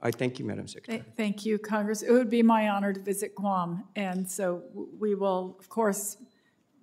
I 0.00 0.10
thank 0.10 0.38
you, 0.38 0.44
Madam 0.44 0.68
Secretary. 0.68 1.02
Thank 1.16 1.46
you, 1.46 1.58
Congress. 1.58 2.02
It 2.02 2.12
would 2.12 2.28
be 2.28 2.42
my 2.42 2.68
honor 2.68 2.92
to 2.92 3.00
visit 3.00 3.34
Guam, 3.34 3.84
and 3.96 4.30
so 4.30 4.62
we 4.98 5.14
will, 5.14 5.56
of 5.58 5.68
course, 5.70 6.18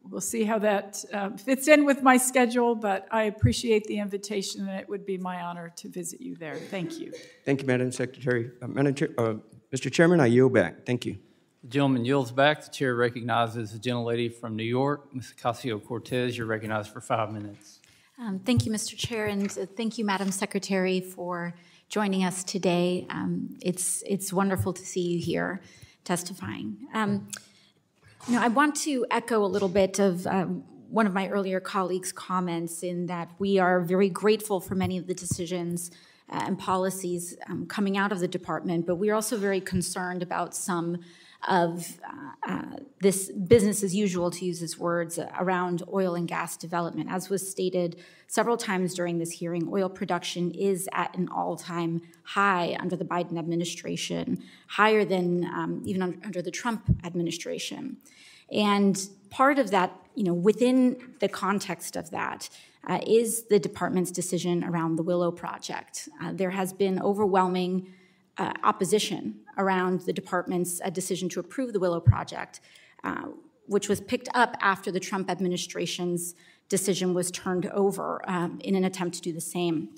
we'll 0.09 0.21
see 0.21 0.43
how 0.43 0.57
that 0.59 1.03
uh, 1.13 1.29
fits 1.37 1.67
in 1.67 1.85
with 1.85 2.01
my 2.01 2.17
schedule, 2.17 2.73
but 2.73 3.07
I 3.11 3.23
appreciate 3.23 3.83
the 3.83 3.99
invitation, 3.99 4.67
and 4.67 4.79
it 4.79 4.89
would 4.89 5.05
be 5.05 5.17
my 5.17 5.41
honor 5.41 5.71
to 5.77 5.87
visit 5.87 6.19
you 6.19 6.35
there. 6.35 6.55
Thank 6.55 6.99
you. 6.99 7.13
Thank 7.45 7.61
you, 7.61 7.67
Madam 7.67 7.91
Secretary. 7.91 8.51
Uh, 8.59 8.67
Madam 8.67 8.95
Chair, 8.95 9.09
uh, 9.19 9.35
Mr. 9.71 9.91
Chairman, 9.91 10.19
I 10.19 10.25
yield 10.25 10.53
back. 10.53 10.85
Thank 10.85 11.05
you. 11.05 11.17
The 11.61 11.67
gentleman 11.67 12.05
yields 12.05 12.31
back. 12.31 12.63
The 12.65 12.71
chair 12.71 12.95
recognizes 12.95 13.71
the 13.71 13.77
gentlelady 13.77 14.33
from 14.33 14.55
New 14.55 14.63
York, 14.63 15.13
Ms. 15.13 15.35
Ocasio 15.37 15.83
Cortez. 15.83 16.35
You're 16.35 16.47
recognized 16.47 16.91
for 16.91 17.01
five 17.01 17.31
minutes. 17.31 17.80
Um, 18.19 18.39
Thank 18.39 18.65
you, 18.65 18.71
Mr. 18.71 18.97
Chair, 18.97 19.27
and 19.27 19.49
thank 19.51 19.97
you, 19.97 20.05
Madam 20.05 20.31
Secretary, 20.31 21.01
for 21.01 21.53
joining 21.89 22.23
us 22.23 22.43
today. 22.43 23.05
Um, 23.09 23.57
It's, 23.61 24.03
it's 24.05 24.33
wonderful 24.33 24.73
to 24.73 24.85
see 24.85 25.01
you 25.01 25.19
here 25.19 25.61
testifying. 26.03 26.77
Um, 26.93 27.27
You 28.27 28.35
know, 28.35 28.41
I 28.41 28.49
want 28.49 28.75
to 28.83 29.05
echo 29.09 29.43
a 29.43 29.47
little 29.47 29.69
bit 29.69 29.97
of 29.97 30.27
um, 30.27 30.63
one 30.89 31.07
of 31.07 31.13
my 31.13 31.27
earlier 31.29 31.59
colleagues' 31.59 32.11
comments 32.11 32.83
in 32.83 33.07
that 33.07 33.31
we 33.39 33.57
are 33.57 33.81
very 33.81 34.09
grateful 34.09 34.59
for 34.59 34.75
many 34.75 34.97
of 34.97 35.07
the 35.07 35.15
decisions 35.15 35.89
uh, 36.29 36.43
and 36.45 36.59
policies 36.59 37.35
um, 37.49 37.65
coming 37.65 37.97
out 37.97 38.11
of 38.11 38.19
the 38.19 38.27
department, 38.27 38.85
but 38.85 38.95
we 38.97 39.09
are 39.09 39.15
also 39.15 39.37
very 39.37 39.59
concerned 39.59 40.21
about 40.21 40.53
some 40.53 40.99
of 41.47 41.99
uh, 42.07 42.51
uh, 42.51 42.75
this 42.99 43.31
business 43.31 43.83
as 43.83 43.95
usual, 43.95 44.29
to 44.31 44.45
use 44.45 44.59
his 44.59 44.77
words, 44.77 45.19
around 45.39 45.83
oil 45.91 46.15
and 46.15 46.27
gas 46.27 46.55
development. 46.55 47.09
As 47.11 47.29
was 47.29 47.49
stated 47.49 47.97
several 48.27 48.57
times 48.57 48.93
during 48.93 49.17
this 49.17 49.31
hearing, 49.31 49.67
oil 49.71 49.89
production 49.89 50.51
is 50.51 50.87
at 50.93 51.15
an 51.17 51.29
all 51.29 51.55
time 51.55 52.01
high 52.23 52.77
under 52.79 52.95
the 52.95 53.05
Biden 53.05 53.37
administration, 53.37 54.43
higher 54.67 55.03
than 55.03 55.45
um, 55.45 55.81
even 55.85 56.01
un- 56.01 56.21
under 56.23 56.41
the 56.41 56.51
Trump 56.51 56.83
administration. 57.03 57.97
And 58.51 59.01
part 59.29 59.57
of 59.57 59.71
that, 59.71 59.95
you 60.13 60.23
know, 60.23 60.33
within 60.33 61.15
the 61.19 61.29
context 61.29 61.95
of 61.95 62.11
that, 62.11 62.49
uh, 62.87 62.99
is 63.05 63.43
the 63.43 63.59
department's 63.59 64.11
decision 64.11 64.63
around 64.63 64.95
the 64.95 65.03
Willow 65.03 65.31
Project. 65.31 66.09
Uh, 66.21 66.31
there 66.33 66.49
has 66.49 66.73
been 66.73 67.01
overwhelming 67.01 67.93
uh, 68.37 68.53
opposition 68.63 69.40
around 69.57 70.01
the 70.01 70.13
department's 70.13 70.81
uh, 70.83 70.89
decision 70.89 71.29
to 71.29 71.39
approve 71.39 71.73
the 71.73 71.79
Willow 71.79 71.99
Project, 71.99 72.61
uh, 73.03 73.27
which 73.67 73.89
was 73.89 74.01
picked 74.01 74.29
up 74.33 74.57
after 74.61 74.91
the 74.91 74.99
Trump 74.99 75.29
administration's 75.29 76.35
decision 76.69 77.13
was 77.13 77.31
turned 77.31 77.65
over 77.67 78.21
um, 78.29 78.59
in 78.63 78.75
an 78.75 78.85
attempt 78.85 79.15
to 79.15 79.21
do 79.21 79.33
the 79.33 79.41
same. 79.41 79.89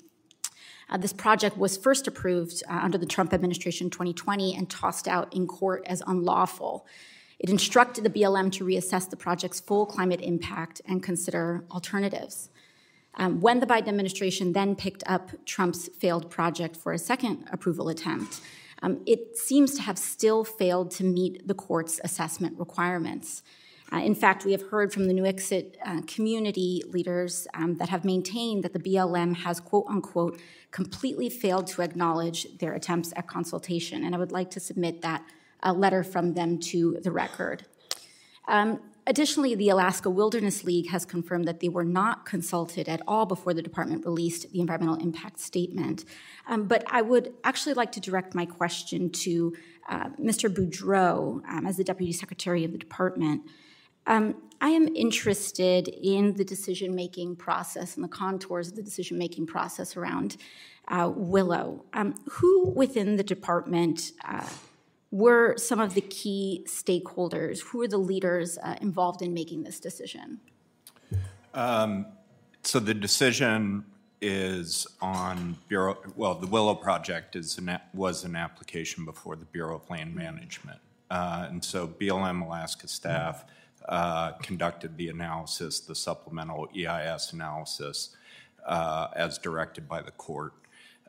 Uh, 0.90 0.96
this 0.96 1.12
project 1.12 1.56
was 1.56 1.76
first 1.76 2.06
approved 2.06 2.62
uh, 2.68 2.80
under 2.82 2.98
the 2.98 3.06
Trump 3.06 3.32
administration 3.32 3.86
in 3.86 3.90
2020 3.90 4.54
and 4.54 4.68
tossed 4.68 5.08
out 5.08 5.32
in 5.34 5.46
court 5.46 5.82
as 5.86 6.02
unlawful. 6.06 6.86
It 7.38 7.50
instructed 7.50 8.04
the 8.04 8.10
BLM 8.10 8.52
to 8.52 8.64
reassess 8.64 9.08
the 9.08 9.16
project's 9.16 9.60
full 9.60 9.86
climate 9.86 10.20
impact 10.20 10.80
and 10.86 11.02
consider 11.02 11.64
alternatives. 11.70 12.50
Um, 13.16 13.40
when 13.40 13.60
the 13.60 13.66
Biden 13.66 13.88
administration 13.88 14.52
then 14.52 14.74
picked 14.74 15.04
up 15.06 15.30
Trump's 15.44 15.88
failed 15.88 16.30
project 16.30 16.76
for 16.76 16.92
a 16.92 16.98
second 16.98 17.48
approval 17.52 17.88
attempt, 17.88 18.40
um, 18.84 19.00
it 19.06 19.38
seems 19.38 19.74
to 19.76 19.82
have 19.82 19.98
still 19.98 20.44
failed 20.44 20.90
to 20.92 21.04
meet 21.04 21.48
the 21.48 21.54
court's 21.54 22.02
assessment 22.04 22.58
requirements. 22.58 23.42
Uh, 23.90 23.98
in 23.98 24.14
fact, 24.14 24.44
we 24.44 24.52
have 24.52 24.68
heard 24.68 24.92
from 24.92 25.06
the 25.06 25.14
Nuiqsut 25.14 25.76
uh, 25.84 26.02
community 26.06 26.82
leaders 26.88 27.46
um, 27.54 27.76
that 27.76 27.88
have 27.88 28.04
maintained 28.04 28.62
that 28.62 28.74
the 28.74 28.78
BLM 28.78 29.36
has, 29.36 29.58
quote 29.58 29.86
unquote, 29.88 30.38
completely 30.70 31.30
failed 31.30 31.66
to 31.68 31.80
acknowledge 31.80 32.46
their 32.58 32.74
attempts 32.74 33.12
at 33.16 33.26
consultation. 33.26 34.04
And 34.04 34.14
I 34.14 34.18
would 34.18 34.32
like 34.32 34.50
to 34.50 34.60
submit 34.60 35.00
that 35.00 35.22
a 35.62 35.72
letter 35.72 36.04
from 36.04 36.34
them 36.34 36.58
to 36.58 36.98
the 37.02 37.10
record. 37.10 37.64
Um, 38.48 38.80
additionally, 39.06 39.54
the 39.54 39.68
Alaska 39.68 40.10
Wilderness 40.10 40.64
League 40.64 40.90
has 40.90 41.04
confirmed 41.04 41.46
that 41.46 41.60
they 41.60 41.68
were 41.68 41.84
not 41.84 42.24
consulted 42.24 42.88
at 42.88 43.02
all 43.06 43.26
before 43.26 43.54
the 43.54 43.62
department 43.62 44.04
released 44.04 44.50
the 44.52 44.60
environmental 44.60 44.96
impact 44.96 45.40
statement. 45.40 46.04
Um, 46.46 46.66
but 46.66 46.84
I 46.86 47.02
would 47.02 47.34
actually 47.44 47.74
like 47.74 47.92
to 47.92 48.00
direct 48.00 48.34
my 48.34 48.46
question 48.46 49.10
to 49.10 49.54
uh, 49.88 50.08
Mr. 50.20 50.52
Beaudreau 50.52 51.42
um, 51.48 51.66
as 51.66 51.76
the 51.76 51.84
Deputy 51.84 52.12
Secretary 52.12 52.64
of 52.64 52.72
the 52.72 52.78
department. 52.78 53.42
Um, 54.06 54.36
I 54.60 54.70
am 54.70 54.88
interested 54.94 55.88
in 55.88 56.34
the 56.34 56.44
decision 56.44 56.94
making 56.94 57.36
process 57.36 57.96
and 57.96 58.04
the 58.04 58.08
contours 58.08 58.68
of 58.68 58.76
the 58.76 58.82
decision 58.82 59.18
making 59.18 59.46
process 59.46 59.96
around 59.96 60.36
uh, 60.88 61.10
Willow. 61.14 61.84
Um, 61.92 62.14
who 62.30 62.70
within 62.70 63.16
the 63.16 63.22
department 63.22 64.12
uh, 64.24 64.48
were 65.14 65.56
some 65.56 65.78
of 65.78 65.94
the 65.94 66.00
key 66.00 66.66
stakeholders? 66.68 67.60
Who 67.60 67.80
are 67.82 67.88
the 67.88 67.98
leaders 67.98 68.58
uh, 68.58 68.74
involved 68.80 69.22
in 69.22 69.32
making 69.32 69.62
this 69.62 69.78
decision? 69.78 70.40
So 72.62 72.80
the 72.80 72.94
decision 72.94 73.84
is 74.20 74.88
on 75.00 75.56
Bureau, 75.68 75.98
well, 76.16 76.34
the 76.34 76.48
Willow 76.48 76.74
Project 76.74 77.36
is, 77.36 77.58
an 77.58 77.78
was 77.92 78.24
an 78.24 78.34
application 78.34 79.04
before 79.04 79.36
the 79.36 79.44
Bureau 79.44 79.76
of 79.76 79.88
Land 79.88 80.16
Management. 80.16 80.80
Uh, 81.10 81.46
And 81.48 81.62
so 81.62 81.86
BLM 81.86 82.42
Alaska 82.42 82.88
staff 82.88 83.44
uh, 83.88 84.32
conducted 84.42 84.96
the 84.96 85.10
analysis, 85.10 85.78
the 85.78 85.94
supplemental 85.94 86.68
EIS 86.76 87.32
analysis, 87.32 88.16
uh, 88.66 89.08
as 89.14 89.38
directed 89.38 89.88
by 89.88 90.02
the 90.02 90.10
court. 90.12 90.54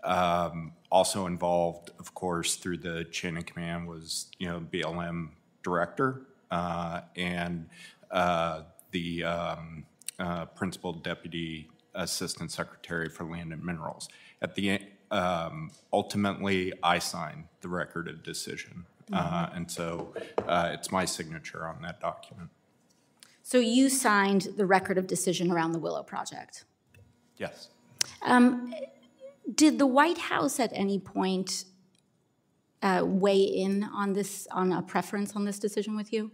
Um, 0.05 0.71
Also 0.91 1.25
involved, 1.25 1.91
of 1.99 2.13
course, 2.13 2.55
through 2.55 2.77
the 2.77 3.03
chain 3.11 3.35
of 3.35 3.45
command 3.45 3.87
was, 3.87 4.27
you 4.39 4.47
know, 4.47 4.61
BLM 4.61 5.31
director 5.61 6.21
uh, 6.51 7.01
and 7.17 7.67
uh, 8.11 8.61
the 8.91 9.23
um, 9.23 9.85
uh, 10.19 10.45
principal 10.45 10.93
deputy 10.93 11.67
assistant 11.95 12.51
secretary 12.51 13.09
for 13.09 13.25
land 13.25 13.51
and 13.51 13.61
minerals. 13.63 14.07
At 14.41 14.55
the, 14.55 14.79
um, 15.11 15.71
ultimately, 15.91 16.71
I 16.81 16.99
signed 16.99 17.45
the 17.59 17.67
record 17.67 18.07
of 18.07 18.23
decision. 18.23 18.85
Uh, 19.11 19.49
And 19.53 19.69
so 19.69 20.13
uh, 20.47 20.69
it's 20.73 20.91
my 20.91 21.05
signature 21.05 21.67
on 21.67 21.81
that 21.81 21.99
document. 21.99 22.49
So 23.43 23.59
you 23.59 23.89
signed 23.89 24.47
the 24.57 24.65
record 24.65 24.97
of 24.97 25.07
decision 25.07 25.51
around 25.51 25.73
the 25.73 25.79
Willow 25.79 26.03
Project. 26.03 26.63
Yes. 27.37 27.69
Um, 28.23 28.73
did 29.53 29.79
the 29.79 29.85
White 29.85 30.17
House 30.17 30.59
at 30.59 30.71
any 30.73 30.99
point 30.99 31.65
uh, 32.81 33.03
weigh 33.05 33.43
in 33.43 33.83
on 33.83 34.13
this, 34.13 34.47
on 34.51 34.71
a 34.71 34.81
preference 34.81 35.35
on 35.35 35.45
this 35.45 35.59
decision 35.59 35.95
with 35.95 36.11
you? 36.11 36.31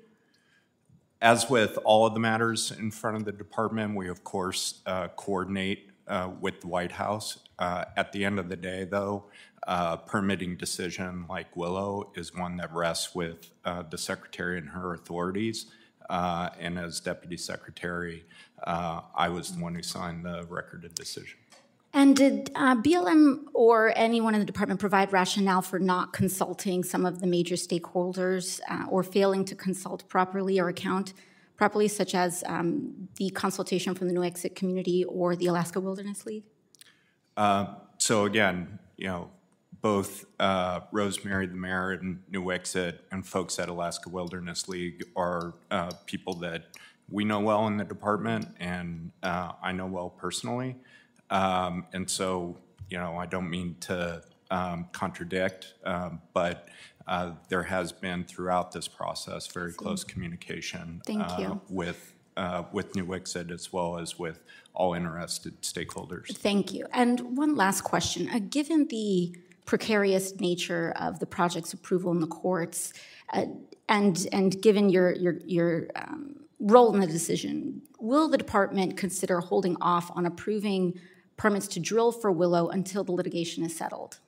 As 1.21 1.49
with 1.49 1.77
all 1.83 2.05
of 2.07 2.13
the 2.13 2.19
matters 2.19 2.71
in 2.71 2.89
front 2.89 3.17
of 3.17 3.25
the 3.25 3.31
department, 3.31 3.95
we 3.95 4.09
of 4.09 4.23
course 4.23 4.81
uh, 4.85 5.09
coordinate 5.09 5.91
uh, 6.07 6.31
with 6.39 6.61
the 6.61 6.67
White 6.67 6.91
House. 6.91 7.37
Uh, 7.59 7.85
At 7.95 8.11
the 8.11 8.25
end 8.25 8.39
of 8.39 8.49
the 8.49 8.55
day, 8.55 8.85
though, 8.85 9.29
uh, 9.67 9.97
permitting 9.97 10.57
decision 10.57 11.25
like 11.29 11.55
Willow 11.55 12.11
is 12.15 12.33
one 12.33 12.57
that 12.57 12.73
rests 12.73 13.13
with 13.13 13.51
uh, 13.63 13.83
the 13.83 13.97
secretary 13.97 14.57
and 14.57 14.69
her 14.69 14.95
authorities. 14.95 15.67
Uh, 16.09 16.49
And 16.59 16.79
as 16.79 16.99
deputy 16.99 17.37
secretary, 17.37 18.25
uh, 18.63 19.01
I 19.15 19.29
was 19.29 19.55
the 19.55 19.61
one 19.61 19.75
who 19.75 19.83
signed 19.83 20.25
the 20.25 20.45
record 20.49 20.85
of 20.85 20.95
decision. 20.95 21.37
And 21.93 22.15
did 22.15 22.51
uh, 22.55 22.75
BLM 22.75 23.45
or 23.53 23.91
anyone 23.97 24.33
in 24.33 24.39
the 24.39 24.45
department 24.45 24.79
provide 24.79 25.11
rationale 25.11 25.61
for 25.61 25.77
not 25.77 26.13
consulting 26.13 26.83
some 26.83 27.05
of 27.05 27.19
the 27.19 27.27
major 27.27 27.55
stakeholders 27.55 28.61
uh, 28.69 28.85
or 28.89 29.03
failing 29.03 29.43
to 29.45 29.55
consult 29.55 30.07
properly 30.07 30.59
or 30.59 30.69
account 30.69 31.13
properly, 31.57 31.89
such 31.89 32.15
as 32.15 32.43
um, 32.47 33.09
the 33.17 33.29
consultation 33.31 33.93
from 33.93 34.07
the 34.07 34.13
Nuiqsut 34.13 34.55
community 34.55 35.03
or 35.03 35.35
the 35.35 35.47
Alaska 35.47 35.79
Wilderness 35.79 36.25
League? 36.25 36.43
So 38.01 38.25
again, 38.25 38.79
you 38.97 39.07
know, 39.07 39.29
both 39.81 40.25
uh, 40.39 40.81
Rosemary, 40.91 41.45
the 41.45 41.55
mayor, 41.55 41.91
and 41.91 42.23
Nuiqsut, 42.31 42.97
and 43.11 43.25
folks 43.25 43.59
at 43.59 43.69
Alaska 43.69 44.09
Wilderness 44.09 44.67
League 44.67 45.03
are 45.15 45.53
uh, 45.69 45.91
people 46.07 46.33
that 46.35 46.65
we 47.09 47.23
know 47.25 47.39
well 47.39 47.67
in 47.67 47.77
the 47.77 47.83
department, 47.83 48.47
and 48.59 49.11
uh, 49.21 49.51
I 49.61 49.71
know 49.71 49.85
well 49.85 50.09
personally. 50.09 50.77
Um, 51.31 51.85
And 51.93 52.09
so, 52.09 52.57
you 52.89 52.97
know, 52.97 53.17
I 53.17 53.25
don't 53.25 53.49
mean 53.49 53.75
to 53.81 54.21
um, 54.51 54.87
contradict, 54.91 55.73
um, 55.85 56.21
but 56.33 56.67
uh, 57.07 57.31
there 57.47 57.63
has 57.63 57.91
been 57.91 58.25
throughout 58.25 58.71
this 58.73 58.87
process 58.87 59.47
very 59.47 59.73
close 59.73 60.03
communication. 60.03 61.01
Uh. 61.09 61.55
With, 61.69 62.13
uh, 62.37 62.63
with 62.71 62.93
Nuiqsut 62.93 63.49
as 63.51 63.73
well 63.73 63.97
as 63.97 64.19
with 64.19 64.39
all 64.73 64.93
interested 64.93 65.61
stakeholders. 65.61 66.35
Thank 66.37 66.73
you. 66.73 66.85
And 66.93 67.37
one 67.37 67.55
last 67.55 67.81
question. 67.81 68.29
Uh, 68.29 68.39
Given 68.39 68.87
the 68.87 69.35
precarious 69.65 70.39
nature 70.39 70.93
of 70.99 71.19
the 71.19 71.25
project's 71.25 71.73
approval 71.73 72.11
in 72.11 72.19
the 72.19 72.27
courts, 72.27 72.93
uh, 73.33 73.45
and, 73.87 74.27
and 74.31 74.61
given 74.61 74.89
your, 74.89 75.11
your, 75.13 75.35
your 75.45 75.87
um, 75.95 76.35
role 76.59 76.93
in 76.93 76.99
the 76.99 77.07
decision, 77.07 77.81
will 77.99 78.27
the 78.29 78.37
department 78.37 78.97
consider 78.97 79.39
holding 79.39 79.77
off 79.81 80.11
on 80.15 80.25
approving 80.25 80.99
permits 81.41 81.67
to 81.67 81.79
drill 81.79 82.11
for 82.11 82.31
Willow 82.31 82.69
until 82.69 83.03
the 83.03 83.11
litigation 83.11 83.63
is 83.63 83.75
settled? 83.75 84.19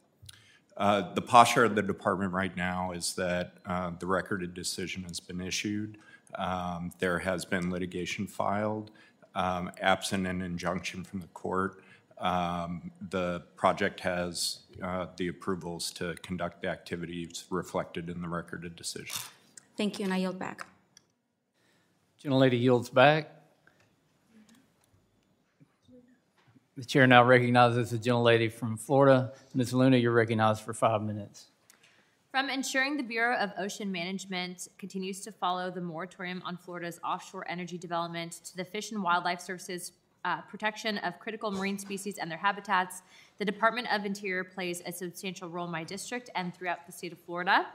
Uh, 0.75 1.13
The 1.13 1.21
posture 1.21 1.63
of 1.63 1.75
the 1.75 1.83
department 1.83 2.33
right 2.33 2.57
now 2.57 2.91
is 2.91 3.13
that 3.13 3.53
uh, 3.67 3.91
the 3.99 4.07
record 4.07 4.41
of 4.41 4.55
decision 4.55 5.03
has 5.03 5.19
been 5.19 5.39
issued. 5.39 5.99
Um, 6.35 6.91
There 6.97 7.19
has 7.19 7.45
been 7.45 7.69
litigation 7.69 8.25
filed. 8.25 8.89
Um, 9.35 9.71
Absent 9.79 10.25
an 10.25 10.41
injunction 10.41 11.03
from 11.03 11.19
the 11.19 11.27
court, 11.27 11.83
um, 12.17 12.91
the 13.09 13.43
project 13.55 13.99
has 13.99 14.59
uh, 14.81 15.05
the 15.17 15.27
approvals 15.27 15.91
to 15.93 16.15
conduct 16.23 16.63
the 16.63 16.69
activities 16.69 17.45
reflected 17.51 18.09
in 18.09 18.21
the 18.21 18.27
record 18.27 18.65
of 18.65 18.75
decision. 18.75 19.15
Thank 19.77 19.99
you, 19.99 20.05
and 20.05 20.13
I 20.13 20.17
yield 20.17 20.39
back. 20.39 20.65
Gentlelady 22.23 22.59
yields 22.59 22.89
back. 22.89 23.42
The 26.75 26.85
chair 26.85 27.05
now 27.05 27.23
recognizes 27.23 27.91
the 27.91 27.97
gentlelady 27.97 28.51
from 28.51 28.77
Florida. 28.77 29.31
Ms. 29.53 29.73
Luna, 29.73 29.97
you're 29.97 30.11
recognized 30.11 30.63
for 30.63 30.73
five 30.73 31.03
minutes. 31.03 31.47
From 32.31 32.49
ensuring 32.49 32.97
the 32.97 33.03
Bureau 33.03 33.37
of 33.37 33.51
Ocean 33.59 33.91
Management 33.91 34.67
continues 34.79 35.19
to 35.21 35.31
follow 35.31 35.69
the 35.69 35.81
moratorium 35.81 36.41
on 36.43 36.57
Florida's 36.57 36.99
offshore 37.03 37.45
energy 37.47 37.77
development 37.77 38.31
to 38.45 38.57
the 38.57 38.65
Fish 38.65 38.91
and 38.91 39.03
Wildlife 39.03 39.39
Services 39.39 39.91
uh, 40.25 40.41
protection 40.41 40.97
of 40.99 41.19
critical 41.19 41.51
marine 41.51 41.77
species 41.77 42.17
and 42.17 42.31
their 42.31 42.37
habitats, 42.37 43.03
the 43.37 43.45
Department 43.45 43.87
of 43.91 44.05
Interior 44.05 44.43
plays 44.43 44.81
a 44.85 44.91
substantial 44.91 45.49
role 45.49 45.65
in 45.65 45.71
my 45.71 45.83
district 45.83 46.29
and 46.33 46.55
throughout 46.55 46.85
the 46.85 46.91
state 46.91 47.11
of 47.11 47.19
Florida. 47.19 47.67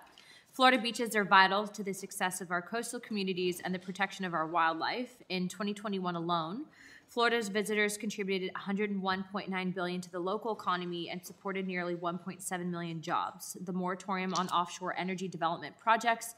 Florida 0.53 0.81
beaches 0.81 1.15
are 1.15 1.25
vital 1.25 1.69
to 1.69 1.85
the 1.85 1.93
success 1.93 2.41
of 2.41 2.51
our 2.51 2.63
coastal 2.63 2.99
communities 2.99 3.61
and 3.65 3.75
the 3.75 3.79
protection 3.79 4.25
of 4.25 4.35
our 4.35 4.47
wildlife. 4.47 5.23
In 5.29 5.47
2021 5.47 6.17
alone, 6.17 6.65
Florida's 7.09 7.49
visitors 7.49 7.97
contributed 7.97 8.51
101.9 8.55 9.75
billion 9.75 10.01
to 10.01 10.11
the 10.11 10.21
local 10.21 10.53
economy 10.53 11.09
and 11.09 11.25
supported 11.25 11.67
nearly 11.67 11.95
1.7 11.95 12.67
million 12.67 13.01
jobs. 13.01 13.57
The 13.63 13.73
moratorium 13.73 14.35
on 14.35 14.49
offshore 14.49 14.95
energy 14.99 15.27
development 15.27 15.79
projects 15.79 16.35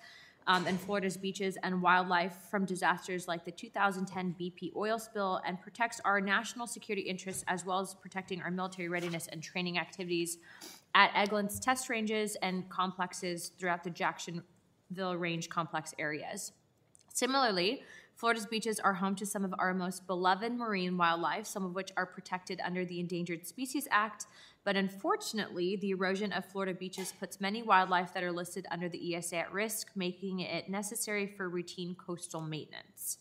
um, 0.46 0.66
and 0.66 0.80
Florida's 0.80 1.16
beaches 1.16 1.58
and 1.64 1.82
wildlife 1.82 2.34
from 2.50 2.64
disasters 2.64 3.26
like 3.26 3.44
the 3.44 3.50
2010 3.50 4.36
BP 4.40 4.74
oil 4.76 4.98
spill 4.98 5.40
and 5.44 5.60
protects 5.60 6.00
our 6.04 6.20
national 6.20 6.68
security 6.68 7.02
interests 7.02 7.44
as 7.48 7.66
well 7.66 7.80
as 7.80 7.94
protecting 7.94 8.40
our 8.40 8.50
military 8.50 8.88
readiness 8.88 9.26
and 9.26 9.42
training 9.42 9.76
activities 9.76 10.38
at 10.94 11.12
Eglins 11.12 11.60
test 11.60 11.88
ranges 11.88 12.36
and 12.42 12.68
complexes 12.68 13.52
throughout 13.58 13.82
the 13.82 13.90
Jacksonville 13.90 15.16
Range 15.16 15.48
complex 15.48 15.94
areas. 15.98 16.52
Similarly, 17.12 17.82
Florida's 18.20 18.44
beaches 18.44 18.78
are 18.78 18.92
home 18.92 19.14
to 19.14 19.24
some 19.24 19.46
of 19.46 19.54
our 19.58 19.72
most 19.72 20.06
beloved 20.06 20.52
marine 20.52 20.98
wildlife, 20.98 21.46
some 21.46 21.64
of 21.64 21.74
which 21.74 21.90
are 21.96 22.04
protected 22.04 22.60
under 22.62 22.84
the 22.84 23.00
Endangered 23.00 23.46
Species 23.46 23.88
Act. 23.90 24.26
But 24.62 24.76
unfortunately, 24.76 25.76
the 25.76 25.92
erosion 25.92 26.30
of 26.30 26.44
Florida 26.44 26.74
beaches 26.74 27.14
puts 27.18 27.40
many 27.40 27.62
wildlife 27.62 28.12
that 28.12 28.22
are 28.22 28.30
listed 28.30 28.66
under 28.70 28.90
the 28.90 29.16
ESA 29.16 29.38
at 29.38 29.52
risk, 29.54 29.92
making 29.94 30.40
it 30.40 30.68
necessary 30.68 31.26
for 31.26 31.48
routine 31.48 31.94
coastal 31.94 32.42
maintenance. 32.42 33.16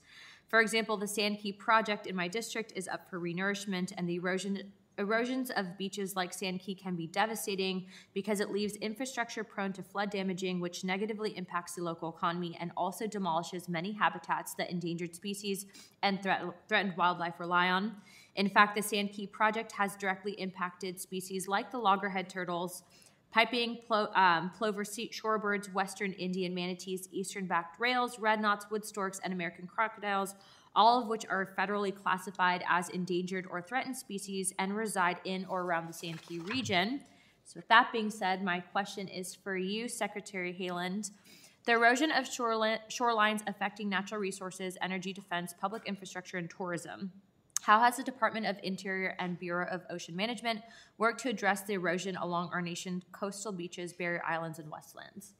For 0.49 0.59
example, 0.59 0.97
the 0.97 1.07
Sand 1.07 1.39
Key 1.39 1.53
project 1.53 2.05
in 2.05 2.13
my 2.13 2.27
district 2.27 2.73
is 2.75 2.89
up 2.89 3.09
for 3.09 3.21
renourishment, 3.21 3.93
and 3.97 4.09
the 4.09 4.15
erosion 4.15 4.73
Erosions 4.99 5.49
of 5.51 5.77
beaches 5.77 6.17
like 6.17 6.33
Sand 6.33 6.59
Key 6.59 6.75
can 6.75 6.95
be 6.97 7.07
devastating 7.07 7.87
because 8.13 8.41
it 8.41 8.51
leaves 8.51 8.75
infrastructure 8.75 9.45
prone 9.45 9.71
to 9.73 9.81
flood 9.81 10.09
damaging, 10.09 10.59
which 10.59 10.83
negatively 10.83 11.35
impacts 11.37 11.75
the 11.75 11.81
local 11.81 12.13
economy 12.15 12.57
and 12.59 12.71
also 12.75 13.07
demolishes 13.07 13.69
many 13.69 13.93
habitats 13.93 14.53
that 14.55 14.69
endangered 14.69 15.15
species 15.15 15.65
and 16.03 16.21
threat- 16.21 16.43
threatened 16.67 16.97
wildlife 16.97 17.39
rely 17.39 17.69
on. 17.69 17.95
In 18.35 18.49
fact, 18.49 18.75
the 18.75 18.81
Sand 18.81 19.11
Key 19.11 19.25
project 19.25 19.71
has 19.71 19.95
directly 19.95 20.33
impacted 20.33 20.99
species 20.99 21.47
like 21.47 21.71
the 21.71 21.77
loggerhead 21.77 22.29
turtles, 22.29 22.83
piping 23.31 23.77
plo- 23.89 24.15
um, 24.17 24.51
plover 24.57 24.83
shorebirds, 24.83 25.71
western 25.73 26.11
Indian 26.13 26.53
manatees, 26.53 27.07
eastern 27.11 27.47
black 27.47 27.73
rails, 27.79 28.19
red 28.19 28.41
knots, 28.41 28.65
wood 28.69 28.83
storks, 28.83 29.19
and 29.23 29.31
American 29.31 29.65
crocodiles, 29.65 30.35
all 30.79 31.01
of 31.01 31.09
which 31.09 31.25
are 31.29 31.53
federally 31.59 31.93
classified 31.93 32.63
as 32.69 32.87
endangered 32.87 33.45
or 33.51 33.61
threatened 33.61 33.97
species 33.97 34.53
and 34.59 34.73
reside 34.73 35.17
in 35.25 35.45
or 35.49 35.63
around 35.63 35.89
the 35.89 35.93
Sand 35.93 36.21
Key 36.21 36.39
region. 36.39 37.01
So, 37.43 37.57
with 37.57 37.67
that 37.67 37.91
being 37.91 38.09
said, 38.09 38.41
my 38.41 38.61
question 38.61 39.09
is 39.09 39.35
for 39.35 39.57
you, 39.57 39.89
Secretary 39.89 40.55
Haaland. 40.57 41.11
The 41.65 41.73
erosion 41.73 42.11
of 42.11 42.23
shorelines 42.23 43.41
affecting 43.45 43.89
natural 43.89 44.21
resources, 44.21 44.77
energy 44.81 45.11
defense, 45.11 45.53
public 45.59 45.83
infrastructure, 45.85 46.37
and 46.37 46.49
tourism. 46.49 47.11
How 47.61 47.81
has 47.81 47.97
the 47.97 48.03
Department 48.03 48.45
of 48.45 48.55
Interior 48.63 49.17
and 49.19 49.37
Bureau 49.37 49.67
of 49.69 49.81
Ocean 49.89 50.15
Management 50.15 50.61
worked 50.97 51.19
to 51.23 51.29
address 51.29 51.63
the 51.63 51.73
erosion 51.73 52.15
along 52.15 52.51
our 52.53 52.61
nation's 52.61 53.03
coastal 53.11 53.51
beaches, 53.51 53.91
barrier 53.91 54.23
islands, 54.25 54.59
and 54.59 54.71
wetlands? 54.71 55.33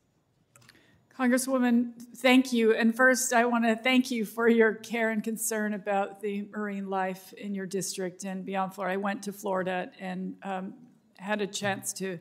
Congresswoman, 1.19 1.91
thank 2.15 2.53
you. 2.53 2.73
And 2.73 2.95
first, 2.95 3.34
I 3.34 3.43
want 3.43 3.65
to 3.65 3.75
thank 3.75 4.10
you 4.10 4.23
for 4.23 4.47
your 4.47 4.75
care 4.75 5.10
and 5.10 5.21
concern 5.21 5.73
about 5.73 6.21
the 6.21 6.43
marine 6.43 6.89
life 6.89 7.34
in 7.34 7.53
your 7.53 7.65
district 7.65 8.23
and 8.23 8.45
beyond 8.45 8.73
Florida. 8.73 8.93
I 8.93 8.95
went 8.95 9.23
to 9.23 9.34
Florida 9.34 9.91
and 9.99 10.36
um, 10.43 10.75
had 11.17 11.41
a 11.41 11.47
chance 11.47 11.91
to 11.93 12.19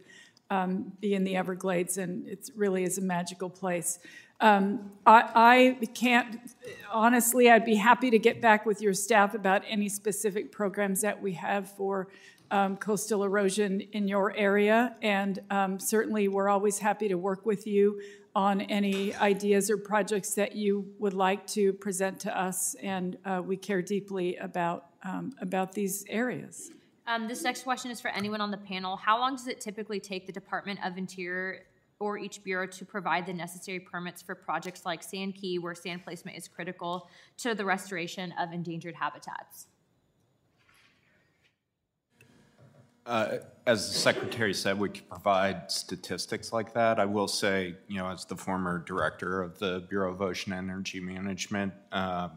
um, 0.50 0.90
be 1.00 1.14
in 1.14 1.22
the 1.22 1.36
Everglades, 1.36 1.96
and 1.96 2.26
it 2.26 2.50
really 2.56 2.82
is 2.82 2.98
a 2.98 3.00
magical 3.00 3.48
place. 3.48 4.00
Um, 4.40 4.90
I, 5.06 5.76
I, 5.80 5.86
can't, 5.94 6.40
honestly, 6.90 7.48
I'd 7.52 7.64
be 7.64 7.76
happy 7.76 8.10
to 8.10 8.18
get 8.18 8.40
back 8.40 8.66
with 8.66 8.82
your 8.82 8.94
staff 8.94 9.32
about 9.32 9.62
any 9.68 9.88
specific 9.88 10.50
programs 10.50 11.02
that 11.02 11.22
we 11.22 11.34
have 11.34 11.70
for 11.70 12.08
um, 12.50 12.76
coastal 12.76 13.22
erosion 13.22 13.80
in 13.92 14.08
your 14.08 14.34
area. 14.36 14.96
And 15.02 15.38
um, 15.50 15.78
certainly, 15.78 16.26
we're 16.26 16.48
always 16.48 16.80
happy 16.80 17.06
to 17.08 17.16
work 17.16 17.46
with 17.46 17.64
you 17.64 18.00
on 18.34 18.60
any 18.62 19.14
ideas 19.14 19.70
or 19.70 19.76
projects 19.76 20.34
that 20.34 20.54
you 20.54 20.92
would 20.98 21.14
like 21.14 21.46
to 21.48 21.72
present 21.72 22.20
to 22.20 22.40
us, 22.40 22.74
and 22.82 23.18
uh, 23.24 23.42
we 23.44 23.56
care 23.56 23.82
deeply 23.82 24.36
about 24.36 24.86
um, 25.04 25.32
about 25.40 25.72
these 25.72 26.04
areas. 26.08 26.70
Um, 27.06 27.26
this 27.26 27.42
next 27.42 27.62
question 27.62 27.90
is 27.90 28.00
for 28.00 28.08
anyone 28.08 28.40
on 28.40 28.50
the 28.50 28.58
panel. 28.58 28.96
How 28.96 29.18
long 29.18 29.36
does 29.36 29.46
it 29.46 29.60
typically 29.60 30.00
take 30.00 30.26
the 30.26 30.32
Department 30.32 30.80
of 30.84 30.98
Interior 30.98 31.62
or 32.00 32.18
each 32.18 32.44
bureau 32.44 32.66
to 32.66 32.84
provide 32.84 33.26
the 33.26 33.32
necessary 33.32 33.80
permits 33.80 34.22
for 34.22 34.34
projects 34.34 34.84
like 34.84 35.02
Sand 35.02 35.34
Key, 35.34 35.58
where 35.58 35.74
sand 35.74 36.04
placement 36.04 36.36
is 36.36 36.46
critical 36.46 37.08
to 37.38 37.54
the 37.54 37.64
restoration 37.64 38.32
of 38.38 38.52
endangered 38.52 38.94
habitats? 38.94 39.66
Uh, 43.08 43.38
as 43.66 43.88
the 43.88 43.94
secretary 43.94 44.52
said, 44.52 44.78
we 44.78 44.90
could 44.90 45.08
provide 45.08 45.70
statistics 45.70 46.52
like 46.52 46.74
that. 46.74 47.00
I 47.00 47.06
will 47.06 47.26
say, 47.26 47.74
you 47.88 47.96
know, 47.96 48.06
as 48.08 48.26
the 48.26 48.36
former 48.36 48.80
director 48.80 49.40
of 49.40 49.58
the 49.58 49.82
Bureau 49.88 50.12
of 50.12 50.20
Ocean 50.20 50.52
Energy 50.52 51.00
Management, 51.00 51.72
uh, 51.90 52.28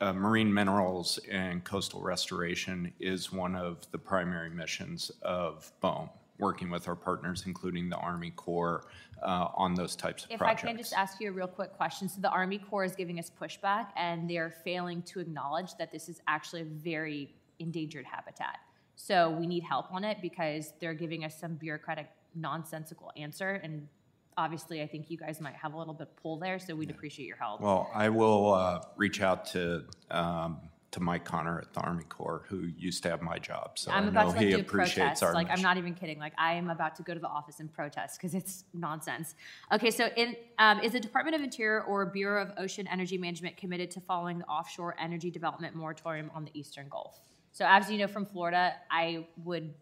uh, 0.00 0.12
marine 0.12 0.52
minerals 0.52 1.20
and 1.30 1.62
coastal 1.62 2.02
restoration 2.02 2.92
is 2.98 3.30
one 3.30 3.54
of 3.54 3.88
the 3.92 3.98
primary 3.98 4.50
missions 4.50 5.12
of 5.22 5.70
BOEM, 5.80 6.10
working 6.38 6.68
with 6.68 6.88
our 6.88 6.96
partners, 6.96 7.44
including 7.46 7.88
the 7.88 7.96
Army 7.96 8.32
Corps, 8.32 8.84
uh, 9.22 9.50
on 9.54 9.74
those 9.74 9.94
types 9.94 10.24
of 10.24 10.32
if 10.32 10.38
projects. 10.38 10.64
If 10.64 10.68
I 10.68 10.72
can 10.72 10.78
just 10.78 10.94
ask 10.94 11.20
you 11.20 11.28
a 11.28 11.32
real 11.32 11.46
quick 11.46 11.74
question. 11.74 12.08
So 12.08 12.20
the 12.20 12.30
Army 12.30 12.58
Corps 12.58 12.82
is 12.82 12.96
giving 12.96 13.20
us 13.20 13.30
pushback, 13.30 13.90
and 13.94 14.28
they're 14.28 14.50
failing 14.64 15.02
to 15.02 15.20
acknowledge 15.20 15.76
that 15.76 15.92
this 15.92 16.08
is 16.08 16.20
actually 16.26 16.62
a 16.62 16.64
very 16.64 17.32
endangered 17.60 18.04
habitat. 18.04 18.58
So 18.96 19.30
we 19.30 19.46
need 19.46 19.62
help 19.62 19.92
on 19.92 20.04
it 20.04 20.18
because 20.20 20.72
they're 20.80 20.94
giving 20.94 21.24
us 21.24 21.38
some 21.38 21.54
bureaucratic, 21.54 22.08
nonsensical 22.34 23.10
answer. 23.16 23.60
And 23.62 23.88
obviously, 24.36 24.82
I 24.82 24.86
think 24.86 25.10
you 25.10 25.16
guys 25.16 25.40
might 25.40 25.54
have 25.54 25.74
a 25.74 25.78
little 25.78 25.94
bit 25.94 26.08
of 26.08 26.16
pull 26.16 26.38
there, 26.38 26.58
so 26.58 26.74
we'd 26.74 26.90
appreciate 26.90 27.26
your 27.26 27.36
help. 27.36 27.60
Well, 27.60 27.90
I 27.94 28.08
will 28.08 28.52
uh, 28.52 28.80
reach 28.96 29.20
out 29.20 29.46
to 29.46 29.84
um, 30.10 30.60
to 30.92 31.00
Mike 31.00 31.24
Connor 31.24 31.58
at 31.58 31.72
the 31.72 31.80
Army 31.80 32.04
Corps, 32.04 32.44
who 32.48 32.68
used 32.76 33.02
to 33.02 33.10
have 33.10 33.22
my 33.22 33.38
job. 33.38 33.78
So 33.78 33.90
I'm 33.90 34.04
I 34.04 34.08
about 34.08 34.26
know 34.26 34.32
to 34.32 34.36
like, 34.36 34.46
he 34.46 34.52
do 34.52 34.60
appreciates 34.60 34.98
protest. 34.98 35.22
our 35.22 35.34
Like 35.34 35.48
I'm 35.50 35.62
not 35.62 35.78
even 35.78 35.94
kidding. 35.94 36.18
Like 36.18 36.34
I 36.38 36.52
am 36.52 36.68
about 36.68 36.94
to 36.96 37.02
go 37.02 37.14
to 37.14 37.20
the 37.20 37.28
office 37.28 37.60
and 37.60 37.72
protest 37.72 38.18
because 38.20 38.34
it's 38.34 38.64
nonsense. 38.74 39.34
Okay, 39.72 39.90
so 39.90 40.08
in, 40.16 40.36
um, 40.58 40.80
is 40.80 40.92
the 40.92 41.00
Department 41.00 41.34
of 41.34 41.42
Interior 41.42 41.82
or 41.82 42.06
Bureau 42.06 42.42
of 42.42 42.52
Ocean 42.58 42.86
Energy 42.86 43.16
Management 43.16 43.56
committed 43.56 43.90
to 43.92 44.00
following 44.00 44.38
the 44.38 44.44
offshore 44.44 44.94
energy 45.00 45.30
development 45.30 45.74
moratorium 45.74 46.30
on 46.34 46.44
the 46.44 46.50
Eastern 46.52 46.88
Gulf? 46.88 47.18
So 47.52 47.66
as 47.68 47.90
you 47.90 47.98
know 47.98 48.06
from 48.06 48.26
Florida, 48.26 48.74
I 48.90 49.26
would 49.44 49.74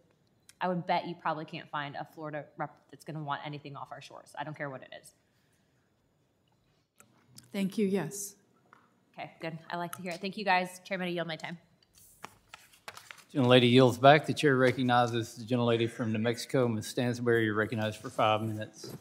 I 0.60 0.68
would 0.68 0.86
bet 0.86 1.06
you 1.08 1.14
probably 1.14 1.44
can't 1.44 1.68
find 1.70 1.96
a 1.96 2.04
Florida 2.04 2.44
rep 2.58 2.76
that's 2.90 3.04
going 3.04 3.16
to 3.16 3.22
want 3.22 3.40
anything 3.46 3.76
off 3.76 3.88
our 3.90 4.02
shores. 4.02 4.34
I 4.38 4.44
don't 4.44 4.56
care 4.56 4.68
what 4.68 4.82
it 4.82 4.92
is. 5.00 5.12
Thank 7.52 7.78
you. 7.78 7.86
Yes. 7.86 8.34
Okay, 9.14 9.30
good. 9.40 9.58
I 9.70 9.76
like 9.76 9.94
to 9.96 10.02
hear 10.02 10.12
it. 10.12 10.20
Thank 10.20 10.36
you 10.36 10.44
guys. 10.44 10.80
Chairman, 10.84 11.08
I 11.08 11.12
yield 11.12 11.26
my 11.26 11.36
time. 11.36 11.58
Gentlelady 13.34 13.70
yields 13.70 13.96
back. 13.96 14.26
The 14.26 14.34
chair 14.34 14.56
recognizes 14.56 15.34
the 15.34 15.44
gentlelady 15.44 15.88
from 15.88 16.12
New 16.12 16.18
Mexico, 16.18 16.66
Ms. 16.68 16.88
Stansbury. 16.88 17.44
You're 17.44 17.54
recognized 17.54 17.98
for 17.98 18.10
five 18.10 18.42
minutes. 18.42 18.92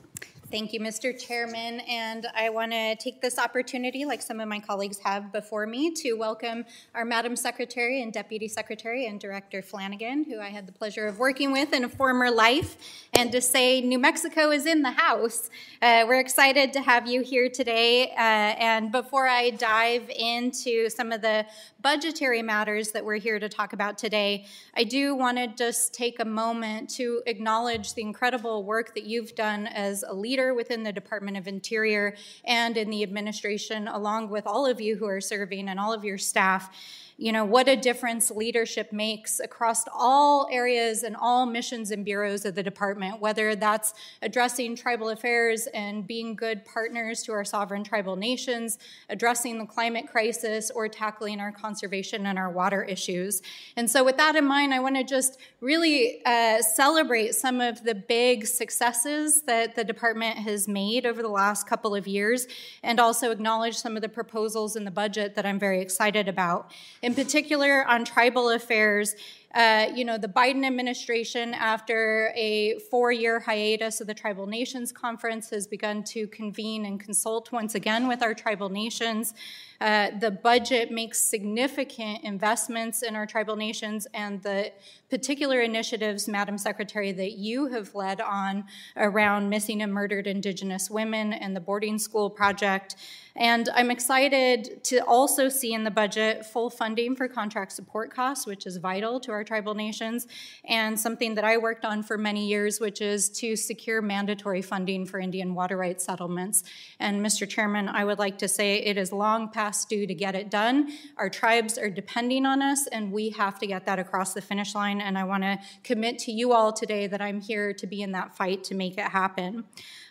Thank 0.51 0.73
you, 0.73 0.79
Mr. 0.79 1.15
Chairman. 1.15 1.81
And 1.81 2.25
I 2.35 2.49
want 2.49 2.71
to 2.71 2.95
take 2.95 3.21
this 3.21 3.37
opportunity, 3.37 4.03
like 4.03 4.19
some 4.19 4.39
of 4.39 4.47
my 4.47 4.59
colleagues 4.59 4.97
have 5.05 5.31
before 5.31 5.67
me, 5.67 5.91
to 5.91 6.13
welcome 6.13 6.65
our 6.95 7.05
Madam 7.05 7.35
Secretary 7.35 8.01
and 8.01 8.11
Deputy 8.11 8.47
Secretary 8.47 9.05
and 9.05 9.19
Director 9.19 9.61
Flanagan, 9.61 10.23
who 10.23 10.39
I 10.39 10.47
had 10.49 10.65
the 10.65 10.71
pleasure 10.71 11.05
of 11.05 11.19
working 11.19 11.51
with 11.51 11.71
in 11.71 11.83
a 11.83 11.89
former 11.89 12.31
life, 12.31 12.77
and 13.13 13.31
to 13.31 13.41
say 13.41 13.79
New 13.81 13.99
Mexico 13.99 14.49
is 14.49 14.65
in 14.65 14.81
the 14.81 14.89
house. 14.89 15.51
Uh, 15.83 16.05
we're 16.07 16.19
excited 16.19 16.73
to 16.73 16.81
have 16.81 17.07
you 17.07 17.21
here 17.21 17.47
today. 17.47 18.09
Uh, 18.13 18.57
and 18.57 18.91
before 18.91 19.27
I 19.27 19.51
dive 19.51 20.09
into 20.09 20.89
some 20.89 21.11
of 21.11 21.21
the 21.21 21.45
budgetary 21.79 22.41
matters 22.41 22.89
that 22.93 23.05
we're 23.05 23.17
here 23.17 23.37
to 23.37 23.49
talk 23.49 23.73
about 23.73 23.99
today, 23.99 24.47
I 24.75 24.83
do 24.83 25.13
want 25.13 25.37
to 25.37 25.45
just 25.45 25.93
take 25.93 26.19
a 26.19 26.25
moment 26.25 26.89
to 26.91 27.21
acknowledge 27.27 27.93
the 27.93 28.01
incredible 28.01 28.63
work 28.63 28.95
that 28.95 29.03
you've 29.03 29.35
done 29.35 29.67
as 29.67 30.03
a 30.07 30.13
leader 30.13 30.38
leader 30.39 30.53
within 30.53 30.83
the 30.83 30.93
Department 30.93 31.35
of 31.35 31.47
Interior 31.47 32.15
and 32.45 32.77
in 32.77 32.89
the 32.89 33.03
administration, 33.03 33.89
along 33.89 34.29
with 34.29 34.47
all 34.47 34.65
of 34.65 34.79
you 34.79 34.95
who 34.95 35.05
are 35.05 35.19
serving 35.19 35.67
and 35.67 35.77
all 35.77 35.91
of 35.91 36.05
your 36.05 36.17
staff 36.17 36.73
you 37.19 37.33
know, 37.33 37.43
what 37.43 37.67
a 37.67 37.75
difference 37.75 38.31
leadership 38.31 38.93
makes 38.93 39.41
across 39.41 39.83
all 39.93 40.47
areas 40.49 41.03
and 41.03 41.17
all 41.17 41.45
missions 41.45 41.91
and 41.91 42.05
bureaus 42.05 42.45
of 42.45 42.55
the 42.55 42.63
department, 42.63 43.19
whether 43.19 43.57
that's 43.57 43.93
addressing 44.21 44.73
tribal 44.73 45.09
affairs 45.09 45.67
and 45.73 46.07
being 46.07 46.33
good 46.33 46.63
partners 46.63 47.21
to 47.23 47.33
our 47.33 47.43
sovereign 47.43 47.83
tribal 47.83 48.15
nations, 48.15 48.79
addressing 49.09 49.59
the 49.59 49.65
climate 49.65 50.07
crisis, 50.09 50.71
or 50.71 50.87
tackling 50.87 51.41
our 51.41 51.51
conservation 51.51 52.25
and 52.25 52.39
our 52.39 52.49
water 52.49 52.83
issues. 52.83 53.41
And 53.75 53.91
so, 53.91 54.01
with 54.01 54.15
that 54.15 54.37
in 54.37 54.45
mind, 54.45 54.73
I 54.73 54.79
want 54.79 54.95
to 54.95 55.03
just 55.03 55.39
really 55.59 56.21
uh, 56.25 56.61
celebrate 56.61 57.35
some 57.35 57.59
of 57.59 57.83
the 57.83 57.95
big 57.95 58.47
successes 58.47 59.41
that 59.41 59.75
the 59.75 59.83
department 59.83 60.37
has 60.37 60.69
made 60.69 61.05
over 61.05 61.21
the 61.21 61.27
last 61.27 61.67
couple 61.67 61.93
of 61.93 62.07
years 62.07 62.47
and 62.81 62.97
also 62.97 63.29
acknowledge 63.31 63.75
some 63.75 63.97
of 63.97 64.01
the 64.01 64.07
proposals 64.07 64.77
in 64.77 64.85
the 64.85 64.91
budget 64.91 65.35
that 65.35 65.45
I'm 65.45 65.59
very 65.59 65.81
excited 65.81 66.29
about 66.29 66.71
particular 67.13 67.85
on 67.87 68.05
tribal 68.05 68.49
affairs. 68.49 69.15
Uh, 69.53 69.87
you 69.95 70.05
know, 70.05 70.17
the 70.17 70.27
Biden 70.27 70.63
administration, 70.63 71.55
after 71.55 72.31
a 72.35 72.77
four 72.91 73.11
year 73.11 73.39
hiatus 73.39 73.99
of 73.99 74.05
the 74.05 74.13
Tribal 74.13 74.45
Nations 74.45 74.91
Conference, 74.91 75.49
has 75.49 75.65
begun 75.65 76.03
to 76.03 76.27
convene 76.27 76.85
and 76.85 76.99
consult 76.99 77.51
once 77.51 77.73
again 77.73 78.07
with 78.07 78.21
our 78.21 78.35
tribal 78.35 78.69
nations. 78.69 79.33
Uh, 79.81 80.11
the 80.19 80.29
budget 80.29 80.91
makes 80.91 81.19
significant 81.19 82.23
investments 82.23 83.01
in 83.01 83.15
our 83.15 83.25
tribal 83.25 83.55
nations, 83.55 84.05
and 84.13 84.43
the 84.43 84.71
particular 85.09 85.61
initiatives, 85.61 86.27
Madam 86.27 86.57
Secretary, 86.57 87.11
that 87.13 87.31
you 87.31 87.67
have 87.67 87.95
led 87.95 88.19
on 88.19 88.65
around 88.97 89.49
missing 89.49 89.81
and 89.81 89.93
murdered 89.93 90.27
Indigenous 90.27 90.89
women 90.91 91.31
and 91.31 91.55
the 91.55 91.61
boarding 91.61 91.97
school 91.97 92.29
project. 92.29 92.97
And 93.37 93.69
I'm 93.73 93.89
excited 93.89 94.83
to 94.85 94.97
also 95.05 95.47
see 95.47 95.73
in 95.73 95.85
the 95.85 95.91
budget 95.91 96.45
full 96.45 96.69
funding 96.69 97.15
for 97.15 97.29
contract 97.29 97.71
support 97.71 98.13
costs, 98.13 98.45
which 98.45 98.67
is 98.67 98.77
vital 98.77 99.17
to 99.21 99.31
our 99.31 99.38
tribal 99.43 99.75
nations, 99.75 100.27
and 100.65 100.99
something 100.99 101.35
that 101.35 101.43
I 101.43 101.57
worked 101.57 101.85
on 101.85 102.03
for 102.03 102.17
many 102.17 102.47
years, 102.47 102.79
which 102.79 103.01
is 103.01 103.29
to 103.31 103.55
secure 103.55 104.01
mandatory 104.01 104.61
funding 104.61 105.05
for 105.05 105.19
Indian 105.19 105.55
water 105.55 105.77
rights 105.77 106.05
settlements. 106.05 106.63
And 106.99 107.25
Mr. 107.25 107.47
Chairman, 107.47 107.89
I 107.89 108.05
would 108.05 108.19
like 108.19 108.37
to 108.39 108.47
say 108.47 108.77
it 108.77 108.97
is 108.97 109.11
long 109.11 109.49
past 109.49 109.89
due 109.89 110.07
to 110.07 110.13
get 110.13 110.35
it 110.35 110.49
done. 110.49 110.91
Our 111.17 111.29
tribes 111.29 111.77
are 111.77 111.89
depending 111.89 112.45
on 112.45 112.61
us, 112.61 112.87
and 112.87 113.11
we 113.11 113.29
have 113.31 113.59
to 113.59 113.67
get 113.67 113.85
that 113.85 113.99
across 113.99 114.33
the 114.33 114.41
finish 114.41 114.75
line. 114.75 115.01
And 115.01 115.17
I 115.17 115.23
want 115.23 115.43
to 115.43 115.59
commit 115.83 116.19
to 116.19 116.31
you 116.31 116.53
all 116.53 116.73
today 116.73 117.07
that 117.07 117.21
I'm 117.21 117.41
here 117.41 117.73
to 117.73 117.87
be 117.87 118.01
in 118.01 118.11
that 118.13 118.35
fight 118.35 118.63
to 118.65 118.75
make 118.75 118.97
it 118.97 119.05
happen. 119.05 119.65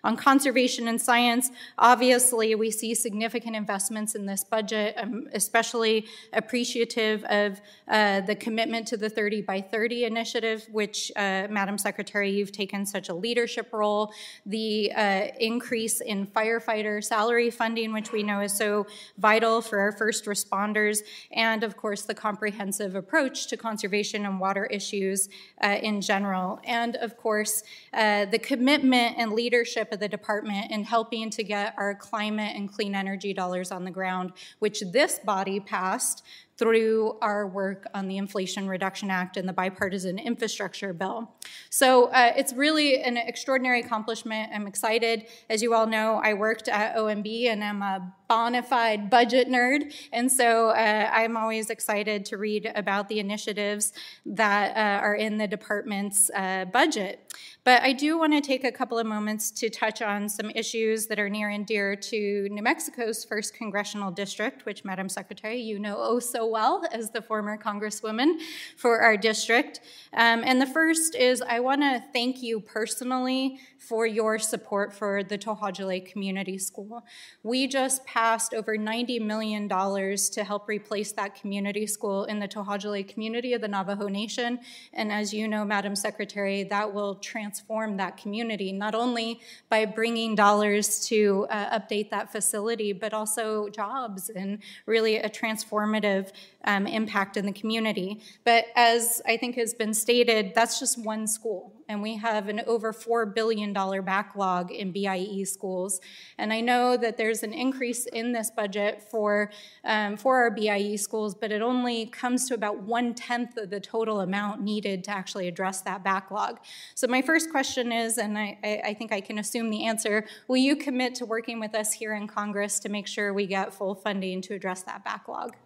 On 0.04 0.16
conservation 0.16 0.88
and 0.88 1.00
science, 1.00 1.50
obviously, 1.78 2.54
we 2.54 2.70
see 2.70 2.94
significant 2.94 3.56
investments 3.56 4.14
in 4.14 4.26
this 4.26 4.44
budget. 4.44 4.94
I'm 4.96 5.28
especially 5.32 6.06
appreciative 6.32 7.24
of 7.24 7.60
uh, 7.88 8.20
the 8.20 8.34
commitment 8.34 8.86
to 8.88 8.96
the 8.96 9.10
30 9.10 9.42
by 9.42 9.60
30 9.60 10.04
initiative, 10.04 10.66
which, 10.70 11.10
uh, 11.16 11.48
Madam 11.50 11.78
Secretary, 11.78 12.30
you've 12.30 12.52
taken 12.52 12.86
such 12.86 13.08
a 13.08 13.14
leadership 13.14 13.72
role. 13.72 14.12
The 14.46 14.92
uh, 14.92 15.26
increase 15.40 16.00
in 16.00 16.26
firefighter 16.26 17.02
salary 17.02 17.50
funding, 17.50 17.92
which 17.92 18.12
we 18.12 18.22
know 18.22 18.40
is 18.40 18.52
so 18.52 18.86
vital 19.18 19.60
for 19.60 19.78
our 19.80 19.92
first 19.92 20.26
responders, 20.26 21.00
and 21.32 21.64
of 21.64 21.76
course, 21.76 22.02
the 22.02 22.14
comprehensive 22.14 22.94
approach 22.94 23.48
to 23.48 23.56
conservation 23.56 24.26
and 24.26 24.38
water 24.38 24.66
issues 24.66 25.28
uh, 25.62 25.78
in 25.82 26.00
general. 26.00 26.60
And 26.64 26.96
of 26.96 27.16
course, 27.16 27.62
uh, 27.92 28.26
the 28.26 28.38
commitment 28.38 29.16
and 29.18 29.32
leadership 29.32 29.87
leadership 29.88 29.92
of 29.92 30.00
the 30.00 30.08
department 30.08 30.70
in 30.70 30.84
helping 30.84 31.30
to 31.30 31.42
get 31.42 31.74
our 31.76 31.94
climate 31.94 32.54
and 32.54 32.72
clean 32.72 32.94
energy 32.94 33.32
dollars 33.32 33.72
on 33.72 33.84
the 33.84 33.90
ground, 33.90 34.32
which 34.60 34.82
this 34.92 35.18
body 35.18 35.60
passed 35.60 36.24
through 36.58 37.16
our 37.22 37.46
work 37.46 37.86
on 37.94 38.08
the 38.08 38.16
Inflation 38.16 38.66
Reduction 38.66 39.10
Act 39.10 39.36
and 39.36 39.48
the 39.48 39.52
bipartisan 39.52 40.18
infrastructure 40.18 40.92
bill. 40.92 41.30
So 41.70 42.06
uh, 42.06 42.32
it's 42.36 42.52
really 42.52 43.00
an 43.00 43.16
extraordinary 43.16 43.80
accomplishment. 43.80 44.50
I'm 44.52 44.66
excited. 44.66 45.26
As 45.48 45.62
you 45.62 45.72
all 45.72 45.86
know, 45.86 46.20
I 46.22 46.34
worked 46.34 46.68
at 46.68 46.96
OMB 46.96 47.46
and 47.46 47.62
I'm 47.62 47.80
a 47.82 48.12
bona 48.28 48.62
fide 48.62 49.08
budget 49.08 49.48
nerd. 49.48 49.94
And 50.12 50.30
so 50.30 50.70
uh, 50.70 51.10
I'm 51.12 51.36
always 51.36 51.70
excited 51.70 52.24
to 52.26 52.36
read 52.36 52.70
about 52.74 53.08
the 53.08 53.20
initiatives 53.20 53.92
that 54.26 54.76
uh, 54.76 55.00
are 55.02 55.14
in 55.14 55.38
the 55.38 55.46
department's 55.46 56.28
uh, 56.34 56.66
budget. 56.66 57.32
But 57.64 57.82
I 57.82 57.92
do 57.92 58.18
want 58.18 58.32
to 58.32 58.40
take 58.40 58.64
a 58.64 58.72
couple 58.72 58.98
of 58.98 59.06
moments 59.06 59.50
to 59.52 59.70
touch 59.70 60.02
on 60.02 60.28
some 60.28 60.50
issues 60.50 61.06
that 61.06 61.18
are 61.18 61.28
near 61.28 61.50
and 61.50 61.66
dear 61.66 61.94
to 61.96 62.48
New 62.50 62.62
Mexico's 62.62 63.24
first 63.24 63.54
congressional 63.54 64.10
district, 64.10 64.64
which, 64.64 64.84
Madam 64.84 65.08
Secretary, 65.08 65.60
you 65.60 65.78
know 65.78 65.96
oh 65.98 66.18
so 66.18 66.47
well 66.50 66.84
as 66.92 67.10
the 67.10 67.22
former 67.22 67.58
Congresswoman 67.58 68.38
for 68.76 69.00
our 69.00 69.16
district. 69.16 69.80
Um, 70.12 70.42
and 70.44 70.60
the 70.60 70.66
first 70.66 71.14
is 71.14 71.42
I 71.42 71.60
want 71.60 71.82
to 71.82 72.02
thank 72.12 72.42
you 72.42 72.60
personally 72.60 73.60
for 73.78 74.06
your 74.06 74.38
support 74.38 74.92
for 74.92 75.22
the 75.22 75.38
To'Hajiilee 75.38 76.10
Community 76.10 76.58
School. 76.58 77.04
We 77.42 77.68
just 77.68 78.04
passed 78.04 78.52
over 78.52 78.76
$90 78.76 79.20
million 79.20 79.68
to 79.68 80.44
help 80.44 80.68
replace 80.68 81.12
that 81.12 81.34
community 81.34 81.86
school 81.86 82.24
in 82.24 82.40
the 82.40 82.48
To'Hajiilee 82.48 83.08
community 83.08 83.52
of 83.52 83.60
the 83.60 83.68
Navajo 83.68 84.08
Nation. 84.08 84.58
And 84.92 85.12
as 85.12 85.32
you 85.32 85.46
know, 85.46 85.64
Madam 85.64 85.94
Secretary, 85.94 86.64
that 86.64 86.92
will 86.92 87.14
transform 87.16 87.96
that 87.98 88.16
community, 88.16 88.72
not 88.72 88.94
only 88.94 89.40
by 89.68 89.84
bringing 89.84 90.34
dollars 90.34 91.06
to 91.06 91.46
uh, 91.50 91.78
update 91.78 92.10
that 92.10 92.32
facility, 92.32 92.92
but 92.92 93.14
also 93.14 93.68
jobs 93.68 94.28
and 94.28 94.58
really 94.86 95.16
a 95.16 95.28
transformative 95.28 96.32
um, 96.64 96.86
impact 96.86 97.36
in 97.36 97.46
the 97.46 97.52
community. 97.52 98.20
But 98.44 98.66
as 98.74 99.22
I 99.26 99.36
think 99.36 99.56
has 99.56 99.72
been 99.72 99.94
stated, 99.94 100.52
that's 100.54 100.80
just 100.80 101.02
one 101.02 101.26
school. 101.26 101.72
And 101.88 102.02
we 102.02 102.16
have 102.16 102.48
an 102.48 102.60
over 102.66 102.92
$4 102.92 103.34
billion 103.34 103.67
backlog 103.72 104.70
in 104.70 104.92
BIE 104.92 105.44
schools. 105.44 106.00
And 106.38 106.52
I 106.52 106.60
know 106.60 106.96
that 106.96 107.16
there's 107.16 107.42
an 107.42 107.52
increase 107.52 108.06
in 108.06 108.32
this 108.32 108.50
budget 108.50 109.02
for, 109.02 109.50
um, 109.84 110.16
for 110.16 110.36
our 110.36 110.50
BIE 110.50 110.96
schools, 110.96 111.34
but 111.34 111.52
it 111.52 111.62
only 111.62 112.06
comes 112.06 112.48
to 112.48 112.54
about 112.54 112.82
one 112.82 113.14
tenth 113.14 113.56
of 113.56 113.70
the 113.70 113.80
total 113.80 114.20
amount 114.20 114.62
needed 114.62 115.04
to 115.04 115.10
actually 115.10 115.48
address 115.48 115.82
that 115.82 116.04
backlog. 116.04 116.58
So, 116.94 117.06
my 117.06 117.22
first 117.22 117.50
question 117.50 117.92
is, 117.92 118.18
and 118.18 118.38
I, 118.38 118.58
I 118.84 118.94
think 118.94 119.12
I 119.12 119.20
can 119.20 119.38
assume 119.38 119.70
the 119.70 119.84
answer 119.84 120.26
will 120.46 120.56
you 120.56 120.76
commit 120.76 121.14
to 121.16 121.26
working 121.26 121.60
with 121.60 121.74
us 121.74 121.92
here 121.92 122.14
in 122.14 122.26
Congress 122.26 122.78
to 122.80 122.88
make 122.88 123.06
sure 123.06 123.32
we 123.32 123.46
get 123.46 123.72
full 123.72 123.94
funding 123.94 124.42
to 124.42 124.54
address 124.54 124.82
that 124.82 125.04
backlog? 125.04 125.56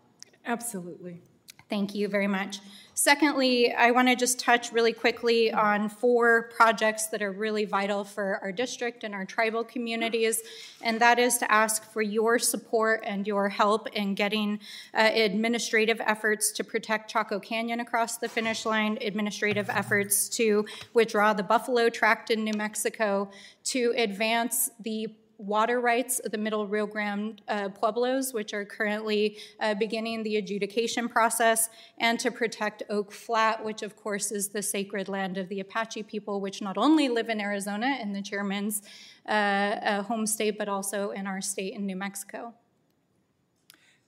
Absolutely. 0.45 1.23
Thank 1.73 1.95
you 1.95 2.07
very 2.07 2.27
much. 2.27 2.61
Secondly, 2.93 3.73
I 3.73 3.93
want 3.93 4.09
to 4.09 4.15
just 4.15 4.39
touch 4.39 4.73
really 4.73 4.93
quickly 4.93 5.51
on 5.51 5.89
four 5.89 6.51
projects 6.55 7.07
that 7.07 7.23
are 7.23 7.33
really 7.33 7.65
vital 7.65 8.05
for 8.05 8.39
our 8.43 8.53
district 8.53 9.05
and 9.05 9.15
our 9.15 9.25
tribal 9.25 9.65
communities, 9.65 10.43
and 10.83 11.01
that 11.01 11.19
is 11.19 11.39
to 11.39 11.51
ask 11.51 11.91
for 11.91 12.03
your 12.03 12.39
support 12.39 13.03
and 13.07 13.27
your 13.27 13.49
help 13.49 13.89
in 13.95 14.15
getting 14.15 14.61
uh, 14.93 15.13
administrative 15.15 15.99
efforts 16.03 16.53
to 16.53 16.63
protect 16.63 17.11
Chaco 17.11 17.41
Canyon 17.41 17.81
across 17.81 18.19
the 18.19 18.29
finish 18.29 18.67
line, 18.67 18.99
administrative 19.01 19.71
efforts 19.71 20.29
to 20.29 20.67
withdraw 20.93 21.33
the 21.33 21.43
Buffalo 21.43 21.89
Tract 21.89 22.31
in 22.31 22.45
New 22.45 22.53
Mexico, 22.55 23.31
to 23.65 23.95
advance 23.97 24.69
the 24.79 25.09
water 25.43 25.81
rights 25.81 26.19
of 26.21 26.31
the 26.31 26.39
Middle 26.39 26.67
Rio 26.67 26.87
Grande 26.87 27.43
uh, 27.49 27.69
Pueblos, 27.69 28.33
which 28.33 28.55
are 28.55 28.65
currently 28.65 29.39
uh, 29.61 29.75
beginning 29.75 30.23
the 30.23 30.37
adjudication 30.37 31.09
process, 31.09 31.69
and 31.99 32.19
to 32.21 32.31
protect 32.31 32.83
Oak 32.89 33.13
Flat, 33.13 33.65
which 33.65 33.83
of 33.83 33.97
course 33.97 34.31
is 34.31 34.49
the 34.49 34.63
sacred 34.63 35.09
land 35.09 35.37
of 35.39 35.49
the 35.49 35.61
Apache 35.61 36.05
people, 36.05 36.41
which 36.41 36.63
not 36.63 36.79
only 36.79 37.09
live 37.09 37.29
in 37.29 37.41
Arizona 37.41 37.99
in 38.01 38.13
the 38.13 38.23
chairman's 38.23 38.83
uh, 39.29 39.31
uh 39.31 40.03
home 40.03 40.27
state, 40.27 40.57
but 40.59 40.69
also 40.69 41.11
in 41.11 41.27
our 41.27 41.41
state 41.41 41.75
in 41.75 41.87
New 41.87 41.97
Mexico. 41.97 42.55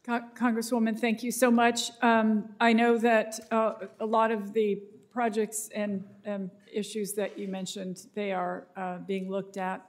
Congresswoman, 0.06 0.98
thank 0.98 1.22
you 1.22 1.30
so 1.30 1.50
much. 1.50 1.90
Um, 2.02 2.50
I 2.60 2.74
know 2.74 2.98
that 2.98 3.40
uh, 3.50 3.72
a 4.00 4.04
lot 4.04 4.30
of 4.30 4.52
the 4.52 4.82
projects 5.10 5.70
and 5.74 6.04
um, 6.26 6.50
issues 6.70 7.14
that 7.14 7.38
you 7.38 7.48
mentioned, 7.48 8.08
they 8.14 8.30
are 8.32 8.66
uh, 8.76 8.98
being 8.98 9.30
looked 9.30 9.56
at. 9.56 9.80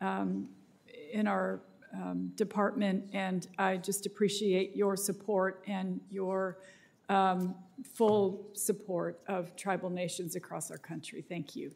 Um, 0.00 0.48
in 1.12 1.26
our 1.26 1.60
um, 1.94 2.32
department, 2.36 3.04
and 3.12 3.46
I 3.58 3.76
just 3.76 4.06
appreciate 4.06 4.74
your 4.74 4.96
support 4.96 5.62
and 5.66 6.00
your 6.10 6.58
um, 7.08 7.54
full 7.94 8.48
support 8.54 9.20
of 9.28 9.54
tribal 9.56 9.90
nations 9.90 10.36
across 10.36 10.70
our 10.70 10.78
country. 10.78 11.22
Thank 11.26 11.54
you. 11.54 11.72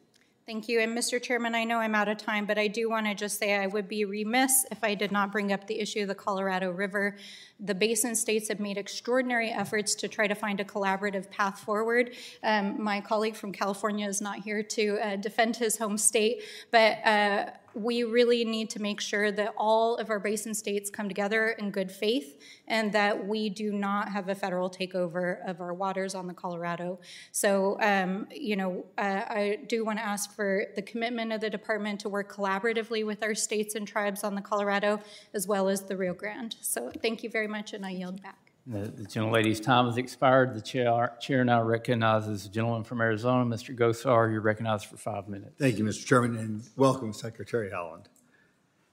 Thank 0.47 0.69
you. 0.69 0.79
And 0.79 0.97
Mr. 0.97 1.21
Chairman, 1.21 1.57
I 1.57 1.65
know 1.65 1.79
I'm 1.79 1.97
out 1.97 2.07
of 2.07 2.19
time, 2.19 2.47
but 2.47 2.57
I 2.57 2.69
do 2.69 2.89
want 2.89 3.07
to 3.07 3.17
just 3.17 3.37
say 3.37 3.57
I 3.57 3.67
would 3.67 3.89
be 3.89 4.05
remiss 4.05 4.65
if 4.71 4.85
I 4.85 4.95
did 4.95 5.11
not 5.11 5.33
bring 5.33 5.53
up 5.53 5.67
the 5.67 5.81
issue 5.81 6.03
of 6.03 6.09
the 6.09 6.15
Colorado 6.15 6.71
River. 6.71 7.17
The 7.59 7.75
basin 7.75 8.15
states 8.15 8.47
have 8.47 8.61
made 8.61 8.79
extraordinary 8.79 9.51
efforts 9.51 9.97
to 9.97 10.07
try 10.07 10.29
to 10.29 10.37
find 10.37 10.61
a 10.61 10.65
collaborative 10.65 11.29
path 11.33 11.59
forward. 11.59 12.15
Um, 12.45 12.81
my 12.81 13.01
colleague 13.01 13.35
from 13.35 13.51
California 13.51 14.07
is 14.07 14.21
not 14.21 14.39
here 14.39 14.63
to 14.63 14.99
uh, 14.99 15.17
defend 15.17 15.57
his 15.57 15.79
home 15.79 15.99
state, 15.99 16.45
but 16.71 17.05
uh, 17.05 17.47
we 17.77 18.05
really 18.05 18.43
need 18.43 18.71
to 18.71 18.81
make 18.81 19.03
sure 19.03 19.31
that 19.31 19.53
all 19.55 19.97
of 19.97 20.09
our 20.09 20.19
basin 20.19 20.55
states 20.55 20.89
come 20.89 21.09
together 21.09 21.51
in 21.59 21.71
good 21.71 21.93
faith 21.93 22.41
and 22.67 22.91
that 22.91 23.27
we 23.27 23.51
do 23.51 23.71
not 23.71 24.09
have 24.09 24.31
a 24.31 24.35
federal 24.35 24.71
takeover 24.71 25.47
of 25.47 25.61
our 25.61 25.75
waters 25.75 26.15
on 26.15 26.27
the 26.27 26.33
Colorado. 26.33 26.99
So, 27.33 27.77
um, 27.83 28.29
you 28.31 28.57
know, 28.57 28.87
uh, 28.97 29.23
I 29.29 29.59
do 29.69 29.85
want 29.85 29.99
to 29.99 30.05
ask 30.05 30.35
for 30.35 30.65
the 30.75 30.83
commitment 30.83 31.33
of 31.33 31.43
the 31.43 31.51
department 31.51 32.01
to 32.01 32.09
work 32.09 32.35
collaboratively 32.35 33.05
with 33.05 33.23
our 33.23 33.35
states 33.35 33.75
and 33.75 33.87
tribes 33.87 34.25
on 34.25 34.35
the 34.35 34.41
Colorado 34.41 34.99
as 35.35 35.47
well 35.47 35.69
as 35.69 35.83
the 35.83 35.99
Rio 35.99 36.15
Grande. 36.15 36.57
So, 36.63 36.91
thank 37.03 37.23
you 37.23 37.29
very 37.29 37.47
much, 37.47 37.75
and 37.75 37.85
I 37.85 37.91
yield 37.91 38.23
back. 38.23 38.56
The 38.67 38.91
the 38.91 39.05
gentlelady's 39.05 39.61
time 39.61 39.87
has 39.87 39.97
expired. 39.97 40.55
The 40.55 40.61
chair 40.61 41.17
chair 41.21 41.45
now 41.45 41.63
recognizes 41.63 42.45
the 42.45 42.49
gentleman 42.49 42.83
from 42.83 43.01
Arizona, 43.01 43.45
Mr. 43.45 43.77
Gosar. 43.77 44.33
You're 44.33 44.41
recognized 44.41 44.87
for 44.87 44.97
five 44.97 45.29
minutes. 45.29 45.55
Thank 45.59 45.79
you, 45.79 45.85
Mr. 45.85 46.05
Chairman, 46.05 46.37
and 46.37 46.63
welcome, 46.77 47.13
Secretary 47.13 47.71
Haaland. 47.71 48.07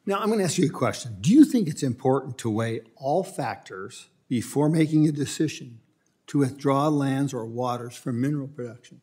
Now, 0.06 0.20
I'm 0.20 0.28
going 0.28 0.40
to 0.40 0.46
ask 0.46 0.58
you 0.58 0.68
a 0.68 0.70
question. 0.70 1.18
Do 1.22 1.32
you 1.32 1.46
think 1.46 1.68
it's 1.68 1.82
important 1.82 2.38
to 2.40 2.50
weigh 2.50 2.82
all 2.98 3.24
factors 3.24 4.10
before 4.28 4.70
making 4.70 5.08
a 5.08 5.12
decision 5.12 5.80
to 6.28 6.40
withdraw 6.40 6.90
lands 6.90 7.34
or 7.34 7.46
waters 7.46 7.96
from 7.96 8.20
mineral 8.20 8.48
production? 8.48 9.02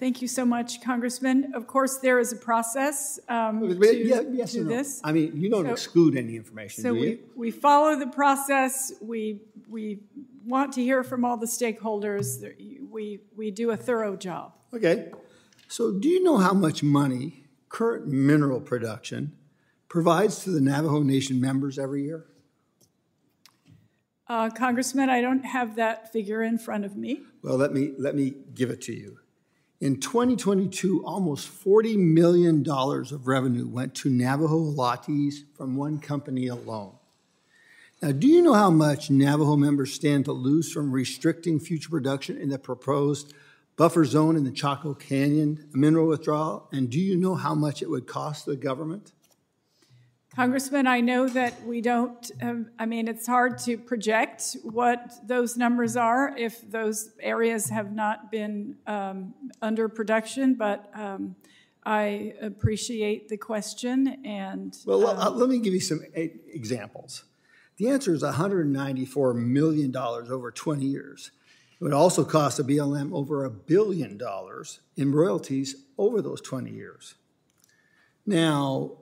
Thank 0.00 0.22
you 0.22 0.28
so 0.28 0.46
much, 0.46 0.80
Congressman. 0.80 1.52
Of 1.54 1.66
course, 1.66 1.98
there 1.98 2.18
is 2.18 2.32
a 2.32 2.36
process 2.36 3.20
um, 3.28 3.60
But 3.60 3.78
to, 3.78 3.96
yeah, 3.98 4.22
yes 4.32 4.52
to 4.52 4.64
no? 4.64 4.68
this. 4.70 4.98
I 5.04 5.12
mean, 5.12 5.38
you 5.38 5.50
don't 5.50 5.66
So- 5.66 5.72
exclude 5.72 6.16
any 6.16 6.36
information, 6.36 6.82
So 6.82 6.94
do 6.94 7.00
we, 7.00 7.20
we 7.36 7.50
follow 7.50 7.98
the 7.98 8.06
process. 8.06 8.92
We, 9.02 9.42
we 9.68 10.00
want 10.46 10.72
to 10.72 10.82
hear 10.82 11.04
from 11.04 11.26
all 11.26 11.36
the 11.36 11.46
stakeholders. 11.46 12.42
We, 12.90 13.20
we 13.36 13.50
do 13.50 13.72
a 13.72 13.76
thorough 13.76 14.16
job. 14.16 14.54
Okay. 14.72 15.10
So, 15.68 15.92
do 15.92 16.08
you 16.08 16.22
know 16.24 16.38
how 16.38 16.54
much 16.54 16.82
money 16.82 17.44
current 17.68 18.06
mineral 18.08 18.60
production 18.60 19.36
provides 19.88 20.42
to 20.44 20.50
the 20.50 20.62
Navajo 20.62 21.02
Nation 21.02 21.40
members 21.42 21.78
every 21.78 22.04
year? 22.04 22.24
Uh, 24.26 24.48
Congressman, 24.48 25.10
I 25.10 25.20
don't 25.20 25.44
have 25.44 25.76
that 25.76 26.10
figure 26.10 26.42
in 26.42 26.56
front 26.56 26.86
of 26.86 26.96
me. 26.96 27.20
Well, 27.42 27.56
let 27.56 27.72
me 27.72 27.92
let 27.98 28.14
me 28.14 28.34
give 28.54 28.70
it 28.70 28.80
to 28.82 28.92
you. 28.92 29.18
In 29.80 29.98
2022, 29.98 31.02
almost 31.06 31.48
40 31.48 31.96
million 31.96 32.62
dollars 32.62 33.12
of 33.12 33.26
revenue 33.26 33.66
went 33.66 33.94
to 33.96 34.10
Navajo 34.10 34.58
allottees 34.58 35.36
from 35.56 35.74
one 35.74 35.98
company 36.00 36.48
alone. 36.48 36.92
Now, 38.02 38.12
do 38.12 38.26
you 38.26 38.42
know 38.42 38.52
how 38.52 38.70
much 38.70 39.10
Navajo 39.10 39.56
members 39.56 39.94
stand 39.94 40.26
to 40.26 40.32
lose 40.32 40.70
from 40.70 40.92
restricting 40.92 41.58
future 41.58 41.88
production 41.88 42.36
in 42.36 42.50
the 42.50 42.58
proposed 42.58 43.32
buffer 43.76 44.04
zone 44.04 44.36
in 44.36 44.44
the 44.44 44.50
Chaco 44.50 44.92
Canyon 44.92 45.66
mineral 45.72 46.08
withdrawal? 46.08 46.68
And 46.72 46.90
do 46.90 47.00
you 47.00 47.16
know 47.16 47.34
how 47.34 47.54
much 47.54 47.80
it 47.80 47.88
would 47.88 48.06
cost 48.06 48.44
the 48.44 48.56
government? 48.56 49.12
Congressman, 50.40 50.86
I 50.86 51.02
know 51.02 51.28
that 51.28 51.66
we 51.66 51.82
don't, 51.82 52.30
um, 52.40 52.70
I 52.78 52.86
mean, 52.86 53.08
it's 53.08 53.26
hard 53.26 53.58
to 53.58 53.76
project 53.76 54.56
what 54.62 55.12
those 55.28 55.58
numbers 55.58 55.96
are 55.96 56.34
if 56.34 56.62
those 56.70 57.10
areas 57.20 57.68
have 57.68 57.92
not 57.92 58.30
been 58.30 58.76
um, 58.86 59.34
under 59.60 59.86
production, 59.86 60.54
but 60.54 60.90
um, 60.94 61.36
I 61.84 62.32
appreciate 62.40 63.28
the 63.28 63.36
question 63.36 64.24
and. 64.24 64.74
Well, 64.86 65.08
um, 65.08 65.18
uh, 65.18 65.28
let 65.28 65.50
me 65.50 65.58
give 65.58 65.74
you 65.74 65.80
some 65.80 66.00
examples. 66.14 67.24
The 67.76 67.90
answer 67.90 68.14
is 68.14 68.22
$194 68.22 69.34
million 69.34 69.94
over 69.94 70.50
20 70.50 70.86
years. 70.86 71.32
It 71.78 71.84
would 71.84 71.92
also 71.92 72.24
cost 72.24 72.56
the 72.56 72.62
BLM 72.62 73.12
over 73.12 73.44
a 73.44 73.50
billion 73.50 74.16
dollars 74.16 74.80
in 74.96 75.12
royalties 75.12 75.84
over 75.98 76.22
those 76.22 76.40
20 76.40 76.70
years. 76.70 77.16
Now, 78.24 78.99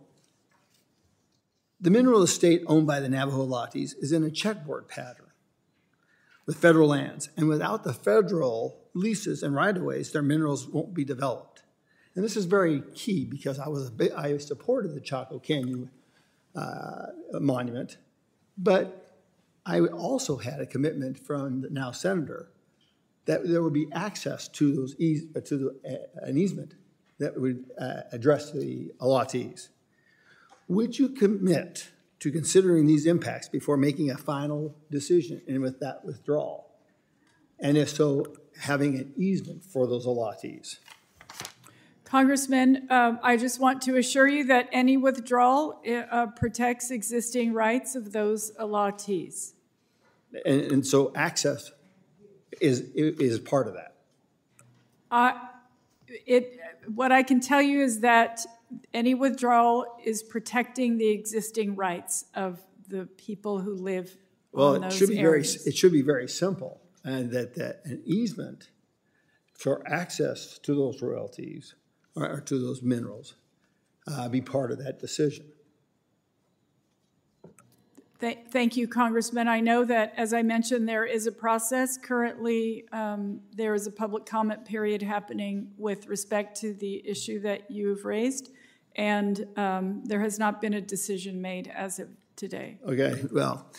the 1.80 1.90
mineral 1.90 2.22
estate 2.22 2.62
owned 2.66 2.86
by 2.86 3.00
the 3.00 3.08
Navajo 3.08 3.46
allottees 3.46 3.94
is 4.00 4.12
in 4.12 4.24
a 4.24 4.30
checkboard 4.30 4.88
pattern 4.88 5.26
with 6.46 6.56
federal 6.56 6.88
lands, 6.88 7.28
and 7.36 7.48
without 7.48 7.84
the 7.84 7.92
federal 7.92 8.80
leases 8.94 9.42
and 9.42 9.54
right-of-ways, 9.54 10.12
their 10.12 10.22
minerals 10.22 10.66
won't 10.66 10.94
be 10.94 11.04
developed. 11.04 11.62
And 12.14 12.24
this 12.24 12.36
is 12.36 12.46
very 12.46 12.82
key 12.94 13.24
because 13.24 13.58
I 13.58 13.68
was 13.68 13.88
a 13.88 13.90
big, 13.92 14.12
I 14.12 14.38
supported 14.38 14.94
the 14.94 15.00
Chaco 15.00 15.38
Canyon 15.38 15.90
uh, 16.56 17.06
monument, 17.34 17.98
but 18.56 19.14
I 19.64 19.80
also 19.80 20.38
had 20.38 20.60
a 20.60 20.66
commitment 20.66 21.18
from 21.18 21.60
the 21.60 21.70
now 21.70 21.92
senator 21.92 22.50
that 23.26 23.46
there 23.46 23.62
would 23.62 23.74
be 23.74 23.86
access 23.92 24.48
to 24.48 24.74
those 24.74 24.96
eas- 24.98 25.26
to 25.44 25.56
the, 25.58 25.68
uh, 25.88 26.26
an 26.26 26.38
easement 26.38 26.74
that 27.18 27.38
would 27.38 27.66
uh, 27.78 28.00
address 28.10 28.50
the 28.52 28.90
allottees. 29.00 29.68
Would 30.68 30.98
you 30.98 31.08
commit 31.08 31.88
to 32.20 32.30
considering 32.30 32.86
these 32.86 33.06
impacts 33.06 33.48
before 33.48 33.76
making 33.76 34.10
a 34.10 34.16
final 34.16 34.76
decision 34.90 35.40
and 35.48 35.60
with 35.60 35.80
that 35.80 36.04
withdrawal? 36.04 36.70
And 37.58 37.76
if 37.76 37.88
so, 37.88 38.24
having 38.60 38.96
an 38.96 39.12
easement 39.16 39.64
for 39.64 39.86
those 39.86 40.06
allottees? 40.06 40.76
Congressman, 42.04 42.86
um, 42.90 43.18
I 43.22 43.36
just 43.36 43.60
want 43.60 43.82
to 43.82 43.96
assure 43.96 44.26
you 44.26 44.44
that 44.44 44.68
any 44.72 44.96
withdrawal 44.96 45.82
uh, 45.86 46.26
protects 46.28 46.90
existing 46.90 47.52
rights 47.52 47.94
of 47.94 48.12
those 48.12 48.52
allottees. 48.58 49.52
And, 50.44 50.60
and 50.60 50.86
so 50.86 51.12
access 51.14 51.70
is, 52.60 52.80
is 52.94 53.38
part 53.38 53.68
of 53.68 53.74
that. 53.74 53.96
Uh, 55.10 55.32
it, 56.26 56.58
what 56.94 57.12
I 57.12 57.22
can 57.22 57.40
tell 57.40 57.60
you 57.60 57.82
is 57.82 58.00
that 58.00 58.44
any 58.92 59.14
withdrawal 59.14 59.86
is 60.04 60.22
protecting 60.22 60.98
the 60.98 61.08
existing 61.08 61.76
rights 61.76 62.24
of 62.34 62.60
the 62.88 63.06
people 63.16 63.60
who 63.60 63.74
live 63.74 64.16
Well, 64.52 64.82
it 64.82 64.92
should 64.92 65.10
be 65.10 65.16
very, 65.16 65.42
it 65.42 65.76
should 65.76 65.92
be 65.92 66.02
very 66.02 66.28
simple, 66.28 66.80
and 67.04 67.30
that, 67.32 67.54
that 67.56 67.80
an 67.84 68.02
easement 68.04 68.70
for 69.54 69.82
access 69.86 70.58
to 70.58 70.74
those 70.74 71.02
royalties 71.02 71.74
or, 72.14 72.30
or 72.30 72.40
to 72.40 72.58
those 72.58 72.82
minerals 72.82 73.34
uh, 74.06 74.28
be 74.28 74.40
part 74.40 74.70
of 74.70 74.78
that 74.78 74.98
decision. 74.98 75.46
Th- 78.20 78.38
Thank 78.50 78.76
you, 78.76 78.88
Congressman. 78.88 79.46
I 79.46 79.60
know 79.60 79.84
that, 79.84 80.12
as 80.16 80.32
I 80.32 80.42
mentioned, 80.42 80.88
there 80.88 81.04
is 81.04 81.26
a 81.26 81.32
process. 81.32 81.96
Currently, 81.96 82.84
um, 82.92 83.40
there 83.54 83.74
is 83.74 83.86
a 83.86 83.92
public 83.92 84.26
comment 84.26 84.64
period 84.64 85.02
happening 85.02 85.72
with 85.76 86.08
respect 86.08 86.60
to 86.60 86.74
the 86.74 87.06
issue 87.08 87.40
that 87.40 87.70
you 87.70 87.90
have 87.90 88.04
raised, 88.04 88.50
and 88.98 89.46
um, 89.56 90.02
there 90.04 90.20
has 90.20 90.38
not 90.38 90.60
been 90.60 90.74
a 90.74 90.80
decision 90.80 91.40
made 91.40 91.68
as 91.68 92.00
of 92.00 92.08
today. 92.34 92.78
Okay, 92.86 93.24
well, 93.32 93.70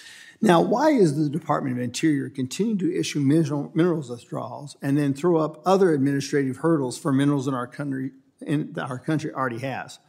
now 0.41 0.61
why 0.61 0.91
is 0.91 1.17
the 1.17 1.29
Department 1.29 1.77
of 1.77 1.83
Interior 1.83 2.29
continuing 2.29 2.77
to 2.79 2.97
issue 2.97 3.19
mineral, 3.19 3.69
minerals 3.75 4.09
withdrawals 4.09 4.77
and 4.81 4.97
then 4.97 5.13
throw 5.13 5.37
up 5.37 5.61
other 5.65 5.93
administrative 5.93 6.57
hurdles 6.57 6.97
for 6.97 7.11
minerals 7.11 7.47
in 7.47 7.53
our 7.53 7.67
country 7.67 8.11
in, 8.41 8.71
that 8.73 8.89
our 8.89 8.97
country 8.97 9.33
already 9.33 9.59
has, 9.59 9.99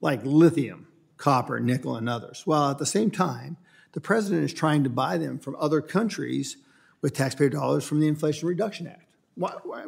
like 0.00 0.20
lithium, 0.24 0.88
copper, 1.16 1.60
nickel, 1.60 1.96
and 1.96 2.08
others, 2.08 2.42
while 2.44 2.72
at 2.72 2.78
the 2.78 2.86
same 2.86 3.12
time 3.12 3.56
the 3.92 4.00
president 4.00 4.44
is 4.44 4.52
trying 4.52 4.82
to 4.82 4.90
buy 4.90 5.16
them 5.16 5.38
from 5.38 5.54
other 5.60 5.80
countries 5.80 6.56
with 7.00 7.14
taxpayer 7.14 7.48
dollars 7.48 7.84
from 7.84 8.00
the 8.00 8.08
Inflation 8.08 8.48
Reduction 8.48 8.88
Act? 8.88 9.08
Why, 9.36 9.52
why, 9.62 9.84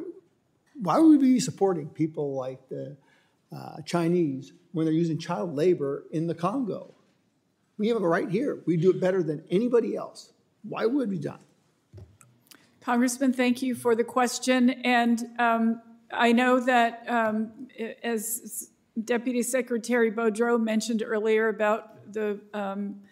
why 0.80 0.98
would 1.00 1.18
we 1.20 1.34
be 1.34 1.40
supporting 1.40 1.88
people 1.88 2.34
like 2.36 2.68
the 2.68 2.96
uh, 3.54 3.80
Chinese 3.84 4.52
when 4.72 4.84
they're 4.84 4.94
using 4.94 5.18
child 5.18 5.54
labor 5.54 6.04
in 6.10 6.26
the 6.26 6.34
Congo? 6.34 6.94
We 7.78 7.88
have 7.88 7.96
it 7.96 8.00
right 8.00 8.28
here. 8.28 8.60
We 8.66 8.76
do 8.76 8.90
it 8.90 9.00
better 9.00 9.22
than 9.22 9.44
anybody 9.50 9.96
else. 9.96 10.32
Why 10.62 10.86
would 10.86 11.08
we 11.08 11.18
not? 11.18 11.40
Congressman, 12.80 13.32
thank 13.32 13.62
you 13.62 13.74
for 13.74 13.94
the 13.94 14.04
question. 14.04 14.70
And 14.70 15.22
um, 15.38 15.82
I 16.10 16.32
know 16.32 16.60
that, 16.60 17.04
um, 17.08 17.68
as 18.02 18.70
Deputy 19.04 19.42
Secretary 19.42 20.10
Beaudreau 20.10 20.60
mentioned 20.60 21.02
earlier 21.04 21.48
about 21.48 22.12
the, 22.12 22.40
um, 22.54 23.02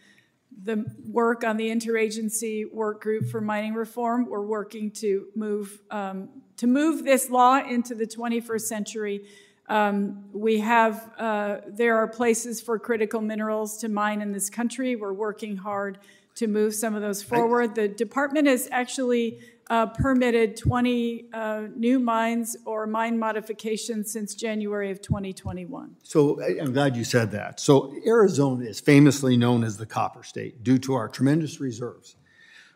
the 0.62 0.84
work 1.06 1.44
on 1.44 1.56
the 1.56 1.68
interagency 1.68 2.72
work 2.72 3.02
group 3.02 3.28
for 3.28 3.40
mining 3.40 3.74
reform, 3.74 4.26
we're 4.28 4.40
working 4.40 4.90
to 4.92 5.26
move, 5.34 5.80
um, 5.90 6.30
to 6.56 6.66
move 6.66 7.04
this 7.04 7.28
law 7.28 7.58
into 7.58 7.94
the 7.94 8.06
21st 8.06 8.62
century. 8.62 9.26
Um, 9.68 10.24
we 10.32 10.60
have, 10.60 11.10
uh, 11.18 11.58
there 11.66 11.96
are 11.96 12.06
places 12.06 12.60
for 12.60 12.78
critical 12.78 13.20
minerals 13.20 13.78
to 13.78 13.88
mine 13.88 14.22
in 14.22 14.32
this 14.32 14.48
country. 14.48 14.96
We're 14.96 15.12
working 15.12 15.56
hard 15.56 15.98
to 16.36 16.46
move 16.46 16.74
some 16.74 16.94
of 16.94 17.02
those 17.02 17.22
forward. 17.22 17.74
The 17.74 17.88
department 17.88 18.46
has 18.46 18.68
actually 18.70 19.40
uh, 19.68 19.86
permitted 19.86 20.56
20 20.56 21.26
uh, 21.32 21.62
new 21.74 21.98
mines 21.98 22.56
or 22.64 22.86
mine 22.86 23.18
modifications 23.18 24.12
since 24.12 24.34
January 24.34 24.90
of 24.90 25.02
2021. 25.02 25.96
So 26.02 26.40
I'm 26.42 26.72
glad 26.72 26.96
you 26.96 27.04
said 27.04 27.32
that. 27.32 27.58
So 27.58 27.92
Arizona 28.06 28.64
is 28.66 28.78
famously 28.78 29.36
known 29.36 29.64
as 29.64 29.76
the 29.76 29.86
copper 29.86 30.22
state 30.22 30.62
due 30.62 30.78
to 30.78 30.94
our 30.94 31.08
tremendous 31.08 31.58
reserves. 31.60 32.16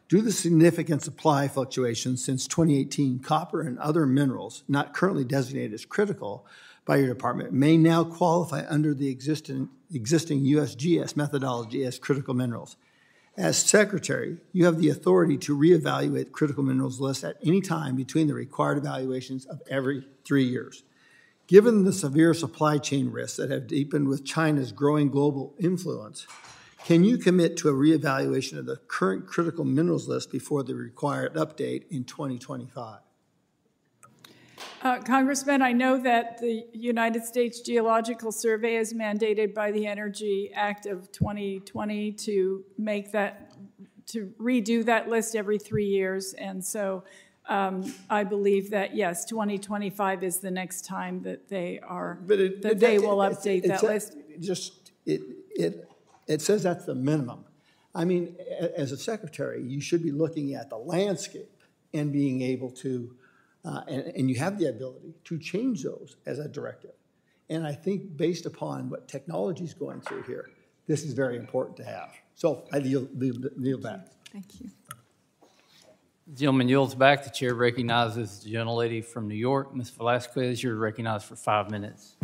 Due 0.09 0.19
to 0.19 0.25
the 0.25 0.33
significant 0.33 1.03
supply 1.03 1.47
fluctuations 1.47 2.25
since 2.25 2.49
2018, 2.49 3.21
copper 3.21 3.61
and 3.61 3.79
other 3.79 4.07
minerals 4.07 4.65
not 4.67 4.93
currently 4.93 5.23
designated 5.23 5.73
as 5.73 5.85
critical 5.85 6.45
by 6.91 6.97
your 6.97 7.07
department 7.07 7.53
may 7.53 7.77
now 7.77 8.03
qualify 8.03 8.65
under 8.69 8.93
the 8.93 9.09
existing, 9.09 9.69
existing 9.95 10.43
USGS 10.43 11.15
methodology 11.15 11.85
as 11.85 12.01
critical 12.01 12.35
minerals. 12.35 12.77
As 13.37 13.57
secretary, 13.57 14.39
you 14.51 14.65
have 14.65 14.81
the 14.81 14.89
authority 14.89 15.39
to 15.39 15.57
reevaluate 15.57 16.33
critical 16.33 16.65
minerals 16.65 16.99
list 16.99 17.23
at 17.23 17.37
any 17.45 17.61
time 17.61 17.95
between 17.95 18.27
the 18.27 18.35
required 18.35 18.77
evaluations 18.77 19.47
of 19.47 19.63
every 19.71 20.05
three 20.25 20.43
years. 20.43 20.83
Given 21.47 21.85
the 21.85 21.93
severe 21.93 22.35
supply 22.35 22.79
chain 22.79 23.13
risks 23.13 23.37
that 23.37 23.53
have 23.53 23.69
deepened 23.69 24.09
with 24.09 24.25
China's 24.25 24.73
growing 24.73 25.11
global 25.11 25.55
influence, 25.61 26.27
can 26.85 27.05
you 27.05 27.19
commit 27.19 27.57
to 27.59 27.69
a 27.69 27.73
reevaluation 27.73 28.59
of 28.59 28.67
the 28.67 28.79
current 28.89 29.29
critical 29.29 29.65
minerals 29.65 30.09
list 30.09 30.33
before 30.33 30.65
the 30.65 30.75
required 30.75 31.35
update 31.35 31.85
in 31.89 32.03
2025? 32.03 32.99
Uh, 34.83 34.99
Congressman, 35.01 35.61
I 35.61 35.73
know 35.73 35.99
that 35.99 36.39
the 36.39 36.65
United 36.73 37.25
States 37.25 37.61
Geological 37.61 38.33
Survey 38.33 38.77
is 38.77 38.95
mandated 38.95 39.53
by 39.53 39.71
the 39.73 39.87
Energy 39.87 40.51
Act 40.55 40.87
of 40.87 41.13
2020 41.13 42.13
to 42.13 42.65
make 42.79 43.13
that, 43.13 43.53
to 44.07 44.33
redo 44.41 44.83
that 44.87 45.09
list 45.11 45.37
every 45.37 45.59
three 45.59 45.85
years. 45.85 46.33
And 46.33 46.65
so 46.65 47.05
um, 47.47 47.93
I 48.09 48.25
believe 48.25 48.71
that, 48.71 48.97
yes, 48.97 49.27
2025 49.27 50.25
is 50.25 50.39
the 50.39 50.51
next 50.51 50.87
time 50.87 51.23
that 51.25 51.51
they 51.51 51.79
are, 51.81 52.19
But 52.27 52.41
it- 52.41 52.63
that 52.63 52.73
it- 52.73 52.81
they 52.81 52.95
it- 52.95 53.03
will 53.03 53.19
update 53.19 53.65
that 53.67 53.83
list. 53.83 54.17
Just, 54.39 54.93
it, 55.05 55.21
it, 55.55 55.89
it 56.27 56.41
says 56.41 56.63
that's 56.63 56.87
the 56.87 56.95
minimum. 56.95 57.45
I 57.95 58.07
mean, 58.07 58.35
as 58.77 58.93
a 58.93 58.97
secretary, 58.97 59.63
you 59.63 59.83
should 59.83 60.03
be 60.03 60.13
looking 60.13 60.55
at 60.55 60.71
the 60.71 60.79
landscape 60.79 61.51
and 61.93 62.11
being 62.13 62.41
able 62.41 62.71
to, 62.71 63.15
uh, 63.65 63.83
and, 63.89 64.03
and 64.17 64.31
you 64.31 64.37
have 64.37 64.59
the 64.59 64.69
ability 64.69 65.15
to 65.25 65.39
change 65.39 65.83
those 65.83 66.17
as 66.27 66.39
a 66.39 66.49
directive. 66.49 66.93
And 67.49 67.67
I 67.67 67.73
think 67.73 68.17
based 68.17 68.47
upon 68.47 68.89
what 68.89 69.09
technology 69.09 69.65
is 69.65 69.75
going 69.75 70.01
through 70.01 70.23
here, 70.23 70.51
this 70.87 71.03
is 71.03 71.13
very 71.13 71.37
important 71.37 71.77
to 71.79 71.85
have. 71.85 72.15
So 72.35 72.65
I 72.73 72.79
yield, 72.79 73.09
yield 73.21 73.47
yield 73.59 73.83
back. 73.83 74.07
Thank 74.33 74.61
you. 74.61 74.71
Gentleman 76.35 76.69
yields 76.69 76.95
back. 76.95 77.25
The 77.25 77.31
chair 77.31 77.55
recognizes 77.55 78.41
the 78.41 78.53
gentlelady 78.55 79.05
from 79.05 79.27
New 79.27 79.35
York, 79.35 79.75
Ms. 79.75 79.91
Velázquez. 79.91 80.63
You're 80.63 80.77
recognized 80.77 81.25
for 81.25 81.35
five 81.35 81.71
minutes. 81.71 82.15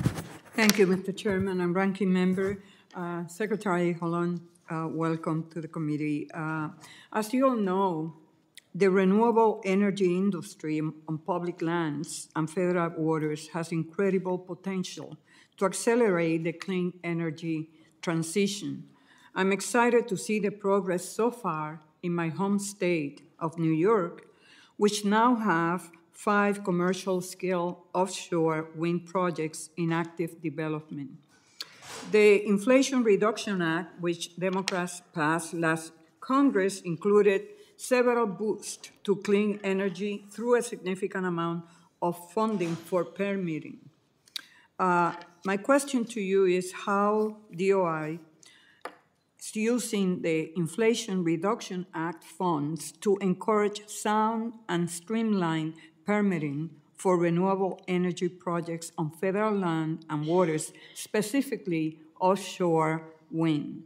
Thank 0.55 0.79
you, 0.79 0.87
Mr. 0.87 1.15
Chairman 1.15 1.61
and 1.61 1.75
Ranking 1.75 2.13
Member. 2.13 2.63
Uh, 2.95 3.27
Secretary 3.27 3.95
Haaland, 3.95 4.41
uh, 4.71 4.87
welcome 4.89 5.51
to 5.51 5.61
the 5.61 5.69
committee. 5.69 6.31
Uh, 6.33 6.69
as 7.13 7.35
you 7.35 7.49
all 7.49 7.57
know, 7.57 8.15
the 8.77 8.91
renewable 8.91 9.63
energy 9.65 10.19
industry 10.19 10.83
on 11.09 11.19
public 11.25 11.63
lands 11.63 12.29
and 12.37 12.51
federal 12.51 12.91
waters 12.99 13.49
has 13.49 13.73
incredible 13.73 14.37
potential 14.37 15.17
to 15.57 15.65
accelerate 15.65 16.45
the 16.45 16.53
clean 16.53 16.93
energy 17.03 17.71
transition. 18.03 18.85
I'm 19.35 19.51
excited 19.51 20.07
to 20.09 20.17
see 20.19 20.41
the 20.41 20.51
progress 20.51 21.09
so 21.09 21.31
far 21.31 21.81
in 22.03 22.15
my 22.15 22.29
home 22.29 22.59
state 22.59 23.23
of 23.39 23.59
New 23.59 23.73
York, 23.73 24.27
which 24.77 25.07
now 25.07 25.37
have 25.37 25.91
five 26.13 26.63
commercial 26.63 27.23
scale 27.23 27.87
offshore 27.95 28.69
wind 28.75 29.07
projects 29.07 29.71
in 29.79 29.91
active 29.91 30.43
development. 30.43 31.13
The 32.11 32.47
Inflation 32.47 33.03
Reduction 33.03 33.63
Act, 33.63 33.99
which 34.03 34.37
Democrats 34.37 35.01
passed 35.15 35.55
last 35.55 35.93
Congress, 36.21 36.83
included 36.83 37.56
several 37.77 38.27
boosts 38.27 38.91
to 39.05 39.17
clean 39.17 39.61
energy 39.63 40.25
through 40.31 40.57
a 40.57 40.63
significant 40.63 41.27
amount 41.27 41.65
of 42.03 42.33
funding 42.33 42.77
for 42.77 43.05
permitting. 43.05 43.79
Uh, 44.79 45.13
my 45.45 45.57
question 45.57 46.05
to 46.05 46.21
you 46.21 46.45
is 46.45 46.73
how 46.73 47.37
DOI 47.57 48.19
is 49.39 49.57
using 49.57 50.23
the 50.23 50.53
Inflation 50.57 51.25
Reduction 51.25 51.87
Act 51.95 52.25
funds 52.25 52.93
to 52.93 53.17
encourage 53.19 53.89
sound 53.89 54.55
and 54.69 54.91
streamlined 54.91 55.75
permitting 56.05 56.71
for 56.95 57.17
renewable 57.19 57.81
energy 57.87 58.29
projects 58.29 58.93
on 58.97 59.11
federal 59.11 59.55
land 59.55 60.05
and 60.09 60.27
waters, 60.27 60.73
specifically 60.95 61.99
offshore 62.21 63.03
wind. 63.31 63.83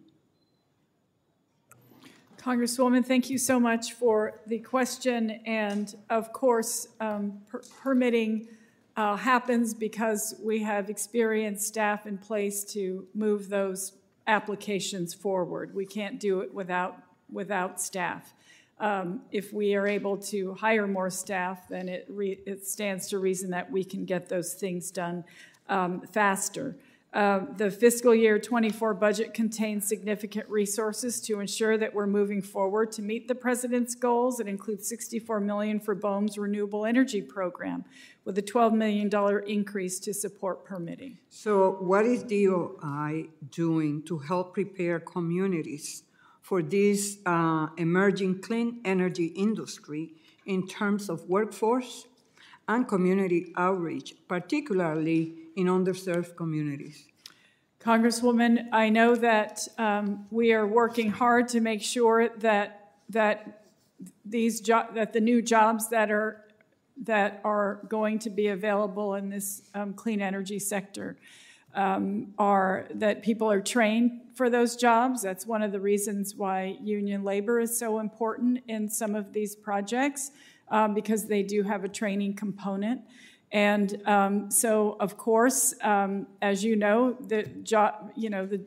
Congresswoman, 2.40 3.04
thank 3.04 3.28
you 3.28 3.36
so 3.36 3.60
much 3.60 3.92
for 3.92 4.40
the 4.46 4.58
question. 4.58 5.42
And 5.44 5.94
of 6.08 6.32
course, 6.32 6.88
um, 6.98 7.38
per- 7.50 7.60
permitting 7.82 8.48
uh, 8.96 9.16
happens 9.16 9.74
because 9.74 10.34
we 10.42 10.62
have 10.62 10.88
experienced 10.88 11.66
staff 11.66 12.06
in 12.06 12.16
place 12.16 12.64
to 12.72 13.06
move 13.14 13.50
those 13.50 13.92
applications 14.26 15.12
forward. 15.12 15.74
We 15.74 15.84
can't 15.84 16.18
do 16.18 16.40
it 16.40 16.54
without, 16.54 17.02
without 17.30 17.78
staff. 17.78 18.32
Um, 18.78 19.20
If 19.30 19.52
we 19.52 19.74
are 19.74 19.86
able 19.86 20.16
to 20.16 20.54
hire 20.54 20.86
more 20.86 21.10
staff, 21.10 21.68
then 21.68 21.90
it, 21.90 22.08
it 22.08 22.66
stands 22.66 23.08
to 23.08 23.18
reason 23.18 23.50
that 23.50 23.70
we 23.70 23.84
can 23.84 24.06
get 24.06 24.30
those 24.30 24.54
things 24.54 24.90
done 24.90 25.24
um, 25.68 26.00
faster. 26.00 26.74
Uh, 27.12 27.40
The 27.56 27.70
fiscal 27.70 28.14
year 28.14 28.38
'24 28.38 28.94
budget 28.94 29.34
contains 29.34 29.86
significant 29.86 30.48
resources 30.48 31.20
to 31.22 31.40
ensure 31.40 31.76
that 31.76 31.92
we're 31.92 32.06
moving 32.06 32.40
forward 32.40 32.92
to 32.92 33.02
meet 33.02 33.26
the 33.26 33.34
president's 33.34 33.96
goals. 33.96 34.38
It 34.38 34.46
includes 34.46 34.88
64 34.88 35.40
million 35.40 35.80
for 35.80 35.96
BOEM's 35.96 36.38
renewable 36.38 36.86
energy 36.86 37.20
program, 37.20 37.84
with 38.24 38.38
a 38.38 38.42
12 38.42 38.72
million 38.74 39.08
dollar 39.08 39.40
increase 39.40 39.98
to 40.00 40.14
support 40.14 40.64
permitting. 40.64 41.18
So, 41.30 41.72
what 41.80 42.06
is 42.06 42.22
DOI 42.22 43.26
doing 43.50 44.02
to 44.04 44.18
help 44.18 44.54
prepare 44.54 45.00
communities 45.00 46.04
for 46.42 46.62
this 46.62 47.18
uh, 47.26 47.68
emerging 47.76 48.40
clean 48.40 48.80
energy 48.84 49.26
industry 49.26 50.14
in 50.46 50.66
terms 50.68 51.08
of 51.08 51.28
workforce 51.28 52.06
and 52.68 52.86
community 52.86 53.52
outreach, 53.56 54.14
particularly 54.28 55.39
in 55.56 55.66
underserved 55.66 56.36
communities? 56.36 57.06
Congresswoman, 57.80 58.68
I 58.72 58.90
know 58.90 59.14
that 59.14 59.66
um, 59.78 60.26
we 60.30 60.52
are 60.52 60.66
working 60.66 61.10
hard 61.10 61.48
to 61.48 61.60
make 61.60 61.82
sure 61.82 62.28
that 62.38 62.92
that 63.08 63.64
these 64.24 64.60
that 64.60 65.12
the 65.12 65.20
new 65.20 65.42
jobs 65.42 65.88
that 65.88 66.10
are 66.10 66.44
that 67.02 67.40
are 67.44 67.80
going 67.88 68.18
to 68.18 68.30
be 68.30 68.48
available 68.48 69.14
in 69.14 69.30
this 69.30 69.62
um, 69.74 69.94
clean 69.94 70.20
energy 70.20 70.58
sector 70.58 71.16
um, 71.74 72.34
are 72.38 72.86
that 72.94 73.22
people 73.22 73.50
are 73.50 73.60
trained 73.60 74.20
for 74.34 74.50
those 74.50 74.76
jobs. 74.76 75.22
That's 75.22 75.46
one 75.46 75.62
of 75.62 75.72
the 75.72 75.80
reasons 75.80 76.34
why 76.34 76.76
union 76.82 77.24
labor 77.24 77.60
is 77.60 77.78
so 77.78 77.98
important 77.98 78.62
in 78.68 78.88
some 78.88 79.14
of 79.14 79.32
these 79.32 79.54
projects 79.56 80.32
um, 80.68 80.94
because 80.94 81.26
they 81.26 81.42
do 81.42 81.62
have 81.62 81.84
a 81.84 81.88
training 81.88 82.34
component. 82.34 83.02
And 83.52 84.00
um, 84.06 84.50
so, 84.50 84.96
of 85.00 85.16
course, 85.16 85.74
um, 85.82 86.28
as 86.40 86.62
you 86.62 86.76
know, 86.76 87.16
the 87.20 87.42
job, 87.42 88.12
you 88.14 88.30
know, 88.30 88.46
the 88.46 88.60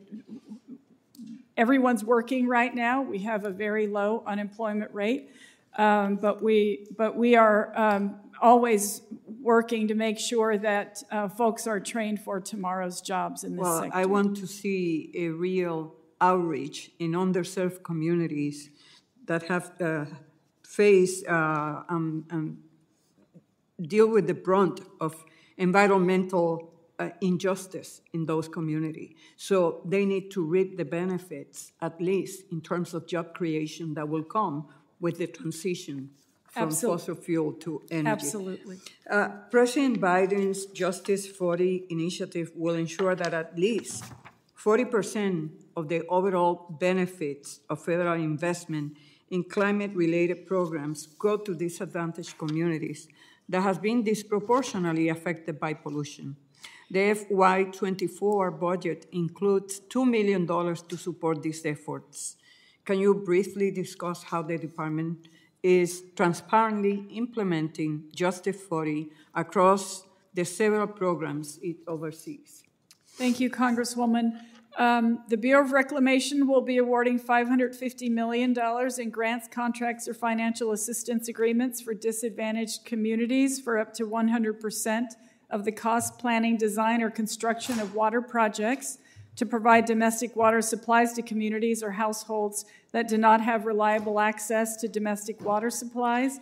everyone's 1.56 2.04
working 2.04 2.46
right 2.46 2.74
now. 2.74 3.02
We 3.02 3.20
have 3.20 3.44
a 3.44 3.50
very 3.50 3.86
low 3.86 4.22
unemployment 4.26 4.92
rate, 4.92 5.30
um, 5.78 6.16
but 6.16 6.42
we 6.42 6.86
but 6.98 7.16
we 7.16 7.34
are 7.34 7.72
um, 7.78 8.16
always 8.40 9.02
working 9.40 9.88
to 9.88 9.94
make 9.94 10.18
sure 10.18 10.58
that 10.58 11.02
uh, 11.10 11.28
folks 11.28 11.66
are 11.66 11.80
trained 11.80 12.20
for 12.20 12.40
tomorrow's 12.40 13.00
jobs 13.00 13.44
in 13.44 13.56
this 13.56 13.62
Well, 13.62 13.82
sector. 13.82 13.96
I 13.96 14.04
want 14.04 14.36
to 14.38 14.46
see 14.46 15.12
a 15.14 15.28
real 15.28 15.94
outreach 16.20 16.90
in 16.98 17.12
underserved 17.12 17.82
communities 17.82 18.70
that 19.26 19.44
have 19.44 19.72
uh, 19.80 20.06
faced 20.62 21.26
uh, 21.26 21.82
um, 21.88 22.26
um, 22.30 22.58
deal 23.80 24.08
with 24.08 24.26
the 24.26 24.34
brunt 24.34 24.80
of 25.00 25.24
environmental 25.56 26.74
uh, 26.98 27.08
injustice 27.20 28.00
in 28.12 28.26
those 28.26 28.48
communities. 28.48 29.14
So 29.36 29.82
they 29.84 30.04
need 30.04 30.30
to 30.32 30.44
reap 30.44 30.76
the 30.76 30.84
benefits, 30.84 31.72
at 31.80 32.00
least 32.00 32.44
in 32.52 32.60
terms 32.60 32.94
of 32.94 33.06
job 33.06 33.34
creation 33.34 33.94
that 33.94 34.08
will 34.08 34.22
come 34.22 34.68
with 35.00 35.18
the 35.18 35.26
transition 35.26 36.10
from 36.54 36.68
Absol- 36.68 36.88
fossil 36.88 37.14
fuel 37.16 37.52
to 37.54 37.82
energy. 37.90 38.10
Absolutely. 38.10 38.78
Uh, 39.10 39.28
President 39.50 40.00
Biden's 40.00 40.66
Justice 40.66 41.26
40 41.26 41.86
initiative 41.90 42.52
will 42.54 42.76
ensure 42.76 43.16
that 43.16 43.34
at 43.34 43.58
least 43.58 44.04
40% 44.56 45.50
of 45.76 45.88
the 45.88 46.06
overall 46.06 46.76
benefits 46.80 47.60
of 47.68 47.84
federal 47.84 48.14
investment 48.14 48.96
in 49.30 49.42
climate 49.42 49.90
related 49.94 50.46
programs 50.46 51.06
go 51.18 51.36
to 51.36 51.54
disadvantaged 51.54 52.38
communities 52.38 53.08
that 53.48 53.62
has 53.62 53.78
been 53.78 54.02
disproportionately 54.02 55.08
affected 55.08 55.60
by 55.60 55.74
pollution. 55.74 56.36
The 56.90 57.14
FY24 57.14 58.58
budget 58.60 59.06
includes 59.12 59.80
$2 59.80 60.08
million 60.08 60.46
to 60.46 60.96
support 60.96 61.42
these 61.42 61.64
efforts. 61.64 62.36
Can 62.84 62.98
you 62.98 63.14
briefly 63.14 63.70
discuss 63.70 64.22
how 64.22 64.42
the 64.42 64.58
department 64.58 65.28
is 65.64 66.04
transparently 66.14 67.06
implementing 67.10 68.04
Justice 68.14 68.60
40 68.60 69.08
across 69.34 70.04
the 70.34 70.44
several 70.44 70.86
programs 70.86 71.58
it 71.62 71.76
oversees. 71.86 72.64
Thank 73.16 73.40
you, 73.40 73.48
Congresswoman. 73.48 74.38
Um, 74.76 75.22
the 75.28 75.36
Bureau 75.36 75.64
of 75.64 75.70
Reclamation 75.70 76.48
will 76.48 76.60
be 76.60 76.78
awarding 76.78 77.20
$550 77.20 78.10
million 78.10 78.54
in 78.98 79.10
grants, 79.10 79.46
contracts, 79.46 80.08
or 80.08 80.14
financial 80.14 80.72
assistance 80.72 81.28
agreements 81.28 81.80
for 81.80 81.94
disadvantaged 81.94 82.84
communities 82.84 83.60
for 83.60 83.78
up 83.78 83.94
to 83.94 84.04
100% 84.04 85.06
of 85.50 85.64
the 85.64 85.70
cost, 85.70 86.18
planning, 86.18 86.56
design, 86.56 87.02
or 87.02 87.10
construction 87.10 87.78
of 87.78 87.94
water 87.94 88.20
projects 88.20 88.98
to 89.36 89.46
provide 89.46 89.84
domestic 89.84 90.34
water 90.34 90.60
supplies 90.60 91.12
to 91.12 91.22
communities 91.22 91.82
or 91.82 91.92
households 91.92 92.64
that 92.92 93.08
do 93.08 93.18
not 93.18 93.40
have 93.40 93.66
reliable 93.66 94.20
access 94.20 94.76
to 94.76 94.88
domestic 94.88 95.40
water 95.40 95.70
supplies. 95.70 96.38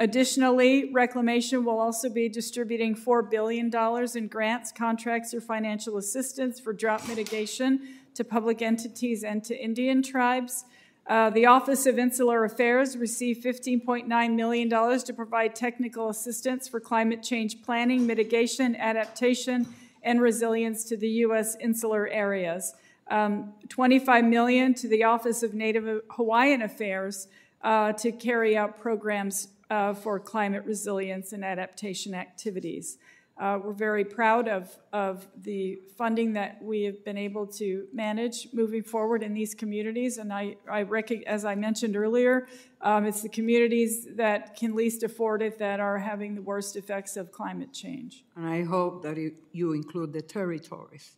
Additionally, 0.00 0.92
Reclamation 0.92 1.64
will 1.64 1.80
also 1.80 2.08
be 2.08 2.28
distributing 2.28 2.94
$4 2.94 3.28
billion 3.28 3.70
in 4.14 4.28
grants, 4.28 4.70
contracts, 4.70 5.34
or 5.34 5.40
financial 5.40 5.96
assistance 5.96 6.60
for 6.60 6.72
drought 6.72 7.06
mitigation 7.08 7.80
to 8.14 8.22
public 8.22 8.62
entities 8.62 9.24
and 9.24 9.42
to 9.42 9.60
Indian 9.60 10.02
tribes. 10.02 10.64
Uh, 11.08 11.30
the 11.30 11.46
Office 11.46 11.86
of 11.86 11.98
Insular 11.98 12.44
Affairs 12.44 12.96
received 12.96 13.42
$15.9 13.44 14.34
million 14.34 14.68
to 14.68 15.12
provide 15.12 15.56
technical 15.56 16.10
assistance 16.10 16.68
for 16.68 16.78
climate 16.78 17.22
change 17.22 17.62
planning, 17.62 18.06
mitigation, 18.06 18.76
adaptation, 18.76 19.66
and 20.04 20.20
resilience 20.20 20.84
to 20.84 20.96
the 20.96 21.08
U.S. 21.26 21.56
insular 21.60 22.06
areas. 22.08 22.74
Um, 23.10 23.54
25 23.68 24.24
million 24.26 24.74
to 24.74 24.86
the 24.86 25.04
Office 25.04 25.42
of 25.42 25.54
Native 25.54 26.02
Hawaiian 26.10 26.62
Affairs 26.62 27.26
uh, 27.62 27.94
to 27.94 28.12
carry 28.12 28.56
out 28.56 28.78
programs 28.78 29.48
uh, 29.70 29.94
for 29.94 30.18
climate 30.18 30.64
resilience 30.64 31.32
and 31.32 31.44
adaptation 31.44 32.14
activities. 32.14 32.98
Uh, 33.38 33.56
we're 33.62 33.72
very 33.72 34.04
proud 34.04 34.48
of, 34.48 34.76
of 34.92 35.28
the 35.42 35.78
funding 35.96 36.32
that 36.32 36.60
we 36.60 36.82
have 36.82 37.04
been 37.04 37.16
able 37.16 37.46
to 37.46 37.86
manage 37.92 38.48
moving 38.52 38.82
forward 38.82 39.22
in 39.22 39.32
these 39.32 39.54
communities. 39.54 40.18
And 40.18 40.32
I, 40.32 40.56
I 40.68 40.84
as 41.24 41.44
I 41.44 41.54
mentioned 41.54 41.96
earlier, 41.96 42.48
um, 42.80 43.06
it's 43.06 43.22
the 43.22 43.28
communities 43.28 44.08
that 44.16 44.56
can 44.56 44.74
least 44.74 45.04
afford 45.04 45.42
it 45.42 45.58
that 45.60 45.78
are 45.78 45.98
having 45.98 46.34
the 46.34 46.42
worst 46.42 46.74
effects 46.74 47.16
of 47.16 47.30
climate 47.30 47.72
change. 47.72 48.24
And 48.34 48.44
I 48.44 48.64
hope 48.64 49.02
that 49.04 49.16
it, 49.18 49.34
you 49.52 49.72
include 49.72 50.12
the 50.12 50.22
territories 50.22 51.12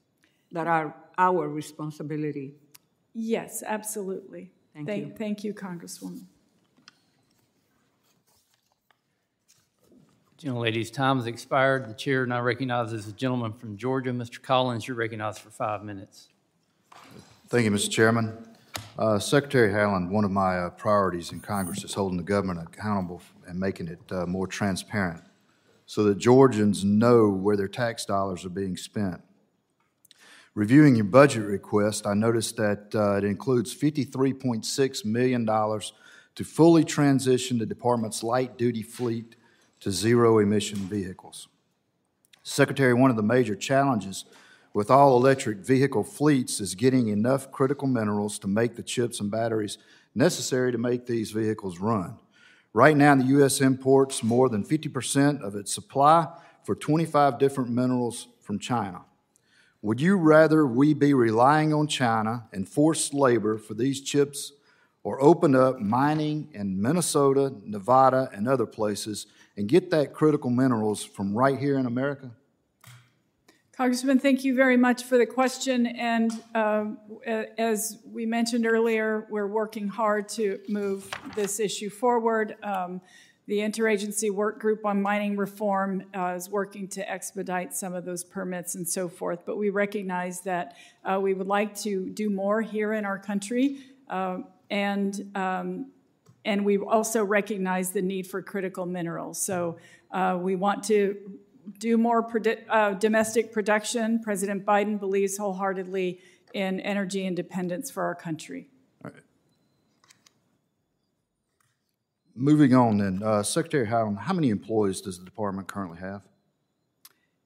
that 0.53 0.67
are 0.67 0.95
our 1.17 1.49
responsibility. 1.49 2.55
Yes, 3.15 3.63
absolutely. 3.67 4.51
Thank, 4.75 4.89
thank 4.89 5.07
you. 5.07 5.15
Thank 5.17 5.45
you, 5.45 5.55
Congresswoman. 5.55 6.27
Gentlelady's 10.41 10.91
time 10.91 11.18
has 11.18 11.26
expired. 11.26 11.86
The 11.86 11.93
chair 11.93 12.24
now 12.24 12.41
recognizes 12.41 13.05
the 13.05 13.12
gentleman 13.12 13.53
from 13.53 13.76
Georgia, 13.76 14.11
Mr. 14.11 14.41
Collins. 14.41 14.88
You're 14.88 14.97
recognized 14.97 15.41
for 15.41 15.51
five 15.51 15.84
minutes. 15.84 16.28
Thank 17.49 17.66
you, 17.66 17.70
Mr. 17.70 17.91
Chairman. 17.91 18.49
Uh, 18.99 19.18
Secretary 19.18 19.70
Haaland, 19.70 20.09
one 20.09 20.24
of 20.24 20.30
my 20.30 20.57
uh, 20.57 20.70
priorities 20.70 21.32
in 21.32 21.41
Congress 21.41 21.84
is 21.84 21.93
holding 21.93 22.16
the 22.16 22.24
government 22.24 22.59
accountable 22.62 23.20
and 23.47 23.61
making 23.61 23.88
it 23.88 24.01
uh, 24.11 24.24
more 24.24 24.47
transparent 24.47 25.22
so 25.84 26.05
that 26.05 26.16
Georgians 26.16 26.84
know 26.84 27.28
where 27.28 27.57
their 27.57 27.68
tax 27.68 28.07
dollars 28.07 28.43
are 28.47 28.51
being 28.51 28.78
spent. 28.78 29.20
Reviewing 30.55 30.97
your 30.97 31.05
budget 31.05 31.45
request, 31.45 32.07
I 32.07 32.14
noticed 32.14 32.57
that 32.57 32.95
uh, 32.95 33.16
it 33.16 33.24
includes 33.24 33.74
$53.6 33.74 35.05
million 35.05 35.45
to 35.45 36.45
fully 36.45 36.84
transition 36.84 37.59
the 37.59 37.66
department's 37.66 38.22
light 38.22 38.57
duty 38.57 38.82
fleet 38.82 39.36
to 39.81 39.91
zero 39.91 40.39
emission 40.39 40.78
vehicles. 40.78 41.49
Secretary, 42.43 42.95
one 42.95 43.11
of 43.11 43.16
the 43.16 43.22
major 43.22 43.55
challenges 43.55 44.24
with 44.72 44.91
all 44.91 45.16
electric 45.16 45.59
vehicle 45.59 46.05
fleets 46.05 46.61
is 46.61 46.74
getting 46.74 47.09
enough 47.09 47.51
critical 47.51 47.89
minerals 47.89 48.39
to 48.39 48.49
make 48.49 48.76
the 48.76 48.83
chips 48.83 49.20
and 49.20 49.31
batteries 49.31 49.78
necessary 50.14 50.72
to 50.72 50.78
make 50.78 51.07
these 51.07 51.31
vehicles 51.33 51.78
run. 51.78 52.16
Right 52.72 52.97
now, 52.97 53.14
the 53.16 53.24
U.S. 53.24 53.61
imports 53.61 54.22
more 54.22 54.49
than 54.49 54.64
50% 54.64 55.43
of 55.43 55.57
its 55.57 55.74
supply 55.74 56.28
for 56.62 56.74
25 56.74 57.39
different 57.39 57.70
minerals 57.70 58.28
from 58.41 58.59
China. 58.59 59.03
Would 59.83 60.01
you 60.01 60.16
rather 60.16 60.66
we 60.66 60.95
be 60.95 61.14
relying 61.14 61.72
on 61.72 61.89
China 61.89 62.45
and 62.53 62.68
forced 62.68 63.14
labor 63.14 63.59
for 63.59 63.74
these 63.74 64.01
chips 64.01 64.53
or 65.03 65.20
open 65.22 65.57
up 65.57 65.81
mining 65.81 66.49
in 66.53 66.81
Minnesota, 66.81 67.53
Nevada, 67.64 68.31
and 68.35 68.47
other 68.47 68.66
places 68.66 69.26
and 69.61 69.69
get 69.69 69.91
that 69.91 70.15
critical 70.15 70.49
minerals 70.49 71.05
from 71.05 71.35
right 71.35 71.59
here 71.59 71.79
in 71.79 71.85
America? 71.85 72.31
Congressman, 73.73 74.19
thank 74.19 74.43
you 74.43 74.55
very 74.55 74.79
much 74.79 75.05
for 75.05 75.19
the 75.19 75.27
question. 75.27 75.87
And 75.87 76.33
uh, 76.55 76.87
as 77.27 77.99
we 78.11 78.25
mentioned 78.25 78.67
earlier, 78.67 79.27
we're 79.29 79.47
working 79.47 79.87
hard 79.87 80.31
to 80.31 80.61
move 80.67 81.11
this 81.37 81.61
issue 81.61 81.91
forward. 81.91 82.57
Um, 82.63 83.03
the 83.49 83.59
interagency 83.59 84.31
work 84.31 84.59
group 84.59 84.87
on 84.87 85.03
mining 85.03 85.37
reform 85.37 86.05
uh, 86.17 86.35
is 86.37 86.49
working 86.49 86.89
to 86.89 87.11
expedite 87.11 87.75
some 87.75 87.93
of 87.95 88.07
those 88.07 88.25
permits 88.25 88.77
and 88.77 88.89
so 88.89 89.11
forth. 89.11 89.41
But 89.45 89.59
we 89.59 89.69
recognize 89.69 90.41
that 90.43 90.77
uh, 91.05 91.21
we 91.21 91.35
would 91.35 91.49
like 91.49 91.75
to 91.81 92.09
do 92.09 92.31
more 92.31 92.63
here 92.63 92.95
in 92.95 93.05
our 93.05 93.19
country. 93.19 93.81
Uh, 94.09 94.39
and 94.71 95.31
um, 95.35 95.91
and 96.45 96.64
we 96.64 96.78
also 96.78 97.24
recognize 97.24 97.91
the 97.91 98.03
need 98.03 98.26
for 98.26 98.43
critical 98.43 98.86
minerals. 98.86 99.41
So 99.41 99.78
uh, 100.11 100.38
we 100.41 100.57
want 100.57 100.84
to 100.84 101.16
do 101.78 101.99
more 101.99 102.22
produ- 102.22 102.64
uh, 102.68 102.95
domestic 102.95 103.53
production. 103.53 104.20
President 104.22 104.64
Biden 104.64 104.99
believes 104.99 105.36
wholeheartedly 105.36 106.20
in 106.55 106.80
energy 106.80 107.26
independence 107.26 107.91
for 107.91 108.03
our 108.05 108.14
country. 108.14 108.68
Moving 112.34 112.72
on 112.74 112.97
then, 112.97 113.22
uh, 113.22 113.43
Secretary 113.43 113.86
Haaland, 113.86 114.16
how 114.16 114.32
many 114.32 114.49
employees 114.49 115.03
does 115.03 115.18
the 115.18 115.24
department 115.26 115.68
currently 115.68 115.99
have? 115.99 116.22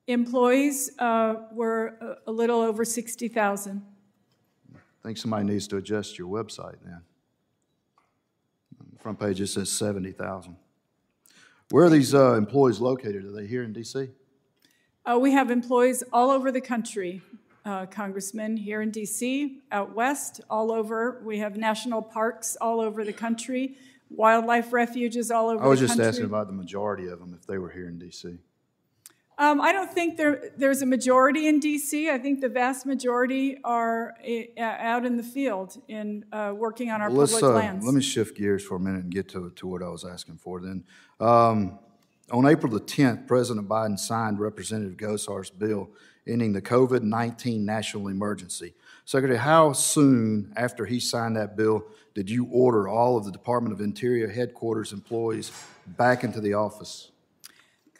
Employees 0.06 0.92
uh, 1.00 1.34
were 1.50 2.18
a, 2.26 2.30
a 2.30 2.32
little 2.32 2.60
over 2.60 2.84
60,000. 2.84 3.82
I 4.72 4.78
think 5.02 5.18
somebody 5.18 5.46
needs 5.46 5.66
to 5.68 5.78
adjust 5.78 6.16
your 6.16 6.28
website 6.28 6.76
then. 6.84 7.00
Front 9.04 9.20
page 9.20 9.38
it 9.38 9.48
says 9.48 9.70
70,000. 9.70 10.56
Where 11.68 11.84
are 11.84 11.90
these 11.90 12.14
uh, 12.14 12.36
employees 12.36 12.80
located? 12.80 13.26
Are 13.26 13.32
they 13.32 13.46
here 13.46 13.62
in 13.62 13.74
D.C.? 13.74 14.08
Uh, 15.04 15.18
we 15.20 15.32
have 15.32 15.50
employees 15.50 16.02
all 16.10 16.30
over 16.30 16.50
the 16.50 16.62
country, 16.62 17.20
uh, 17.66 17.84
Congressman, 17.84 18.56
here 18.56 18.80
in 18.80 18.90
D.C., 18.90 19.60
out 19.70 19.94
west, 19.94 20.40
all 20.48 20.72
over. 20.72 21.20
We 21.22 21.36
have 21.40 21.58
national 21.58 22.00
parks 22.00 22.56
all 22.62 22.80
over 22.80 23.04
the 23.04 23.12
country, 23.12 23.76
wildlife 24.08 24.72
refuges 24.72 25.30
all 25.30 25.50
over 25.50 25.62
I 25.62 25.66
was 25.66 25.80
just 25.80 25.98
country. 25.98 26.08
asking 26.08 26.24
about 26.24 26.46
the 26.46 26.54
majority 26.54 27.08
of 27.08 27.18
them 27.18 27.36
if 27.38 27.46
they 27.46 27.58
were 27.58 27.68
here 27.68 27.88
in 27.88 27.98
D.C. 27.98 28.38
Um, 29.36 29.60
I 29.60 29.72
don't 29.72 29.92
think 29.92 30.16
there, 30.16 30.50
there's 30.56 30.82
a 30.82 30.86
majority 30.86 31.48
in 31.48 31.60
DC. 31.60 32.08
I 32.08 32.18
think 32.18 32.40
the 32.40 32.48
vast 32.48 32.86
majority 32.86 33.58
are 33.64 34.14
uh, 34.26 34.60
out 34.60 35.04
in 35.04 35.16
the 35.16 35.24
field 35.24 35.80
in 35.88 36.24
uh, 36.32 36.52
working 36.56 36.90
on 36.90 37.02
our 37.02 37.10
Well, 37.10 37.26
public 37.26 37.42
uh, 37.42 37.48
lands. 37.48 37.84
Let 37.84 37.94
me 37.94 38.00
shift 38.00 38.36
gears 38.36 38.64
for 38.64 38.76
a 38.76 38.80
minute 38.80 39.04
and 39.04 39.12
get 39.12 39.28
to, 39.30 39.50
to 39.50 39.66
what 39.66 39.82
I 39.82 39.88
was 39.88 40.04
asking 40.04 40.38
for 40.38 40.60
then. 40.60 40.84
Um, 41.18 41.78
on 42.30 42.46
April 42.46 42.72
the 42.72 42.80
10th, 42.80 43.26
President 43.26 43.68
Biden 43.68 43.98
signed 43.98 44.38
Representative 44.38 44.96
Gosar's 44.96 45.50
bill 45.50 45.90
ending 46.26 46.52
the 46.52 46.62
COVID 46.62 47.02
19 47.02 47.64
national 47.64 48.08
emergency. 48.08 48.74
Secretary, 49.04 49.38
how 49.38 49.72
soon 49.72 50.52
after 50.56 50.86
he 50.86 50.98
signed 51.00 51.36
that 51.36 51.56
bill 51.56 51.84
did 52.14 52.30
you 52.30 52.46
order 52.50 52.88
all 52.88 53.16
of 53.16 53.24
the 53.24 53.32
Department 53.32 53.74
of 53.74 53.80
Interior 53.80 54.28
headquarters 54.28 54.92
employees 54.92 55.50
back 55.86 56.22
into 56.22 56.40
the 56.40 56.54
office? 56.54 57.10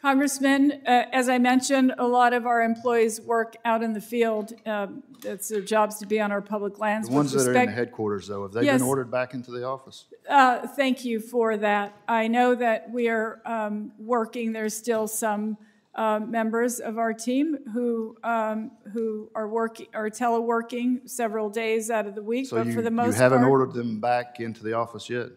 Congressman, 0.05 0.83
uh, 0.85 1.05
as 1.11 1.29
I 1.29 1.39
mentioned, 1.39 1.91
a 1.97 2.05
lot 2.05 2.33
of 2.33 2.45
our 2.45 2.61
employees 2.61 3.19
work 3.19 3.55
out 3.65 3.81
in 3.81 3.93
the 3.93 3.99
field. 3.99 4.53
Um, 4.63 5.01
it's 5.23 5.47
their 5.47 5.61
jobs 5.61 5.97
to 5.97 6.05
be 6.05 6.19
on 6.19 6.31
our 6.31 6.43
public 6.43 6.77
lands. 6.77 7.09
The 7.09 7.15
ones 7.15 7.31
that 7.31 7.47
are 7.47 7.55
in 7.55 7.65
the 7.65 7.71
headquarters, 7.71 8.27
though, 8.27 8.43
have 8.43 8.51
they 8.51 8.65
Yes. 8.65 8.81
been 8.81 8.87
ordered 8.87 9.09
back 9.09 9.33
into 9.33 9.49
the 9.49 9.65
office? 9.65 10.05
Uh, 10.29 10.67
thank 10.67 11.05
you 11.05 11.19
for 11.19 11.57
that. 11.57 11.97
I 12.07 12.27
know 12.27 12.53
that 12.53 12.91
we 12.91 13.09
are 13.09 13.41
um, 13.47 13.93
working. 13.97 14.53
There's 14.53 14.77
still 14.77 15.07
some 15.07 15.57
uh, 15.95 16.19
members 16.19 16.79
of 16.79 16.99
our 16.99 17.13
team 17.13 17.57
who 17.73 18.15
um, 18.23 18.69
who 18.93 19.31
are 19.33 19.47
working 19.47 19.87
are 19.95 20.11
teleworking 20.11 21.09
several 21.09 21.49
days 21.49 21.89
out 21.89 22.05
of 22.05 22.13
the 22.13 22.21
week. 22.21 22.45
So 22.45 22.57
but 22.57 22.67
you, 22.67 22.73
for 22.73 22.83
the 22.83 22.91
most, 22.91 23.15
you 23.15 23.21
haven't 23.23 23.39
part, 23.39 23.49
ordered 23.49 23.73
them 23.73 23.99
back 24.01 24.39
into 24.39 24.61
the 24.61 24.73
office 24.73 25.09
yet? 25.09 25.29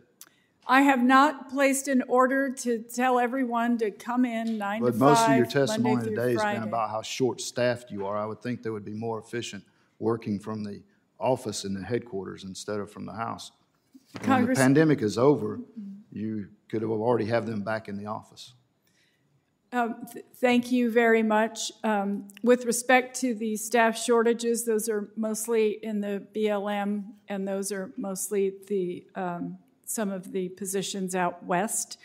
I 0.70 0.82
have 0.82 1.02
not 1.02 1.48
placed 1.48 1.88
an 1.88 2.02
order 2.08 2.52
to 2.52 2.78
tell 2.78 3.18
everyone 3.18 3.78
to 3.78 3.90
come 3.90 4.26
in 4.26 4.58
nine 4.58 4.82
But 4.82 4.92
to 4.92 4.98
most 4.98 5.20
five 5.20 5.30
of 5.30 5.36
your 5.38 5.46
testimony 5.46 6.04
today 6.04 6.32
has 6.34 6.44
been 6.44 6.62
about 6.62 6.90
how 6.90 7.00
short-staffed 7.00 7.90
you 7.90 8.06
are. 8.06 8.16
I 8.16 8.26
would 8.26 8.42
think 8.42 8.62
they 8.62 8.70
would 8.70 8.84
be 8.84 8.92
more 8.92 9.18
efficient 9.18 9.64
working 9.98 10.38
from 10.38 10.62
the 10.62 10.82
office 11.18 11.64
and 11.64 11.74
the 11.74 11.82
headquarters 11.82 12.44
instead 12.44 12.80
of 12.80 12.90
from 12.90 13.06
the 13.06 13.14
house. 13.14 13.50
When 14.24 14.46
the 14.46 14.54
pandemic 14.54 15.00
is 15.00 15.16
over, 15.16 15.60
you 16.12 16.48
could 16.68 16.82
have 16.82 16.90
already 16.90 17.26
have 17.26 17.46
them 17.46 17.62
back 17.62 17.88
in 17.88 17.96
the 17.96 18.06
office. 18.06 18.52
Um, 19.72 20.06
th- 20.12 20.24
Thank 20.36 20.72
you 20.72 20.90
very 20.90 21.22
much. 21.22 21.72
Um, 21.84 22.28
With 22.42 22.64
respect 22.64 23.18
to 23.20 23.34
the 23.34 23.56
staff 23.56 23.98
shortages, 23.98 24.64
those 24.64 24.88
are 24.88 25.10
mostly 25.16 25.78
in 25.82 26.00
the 26.00 26.26
BLM, 26.34 27.04
and 27.28 27.46
those 27.46 27.70
are 27.72 27.92
mostly 27.96 28.54
the, 28.66 29.06
um, 29.14 29.58
some 29.88 30.10
of 30.12 30.32
the 30.32 30.50
positions 30.50 31.14
out 31.14 31.42
west. 31.44 31.96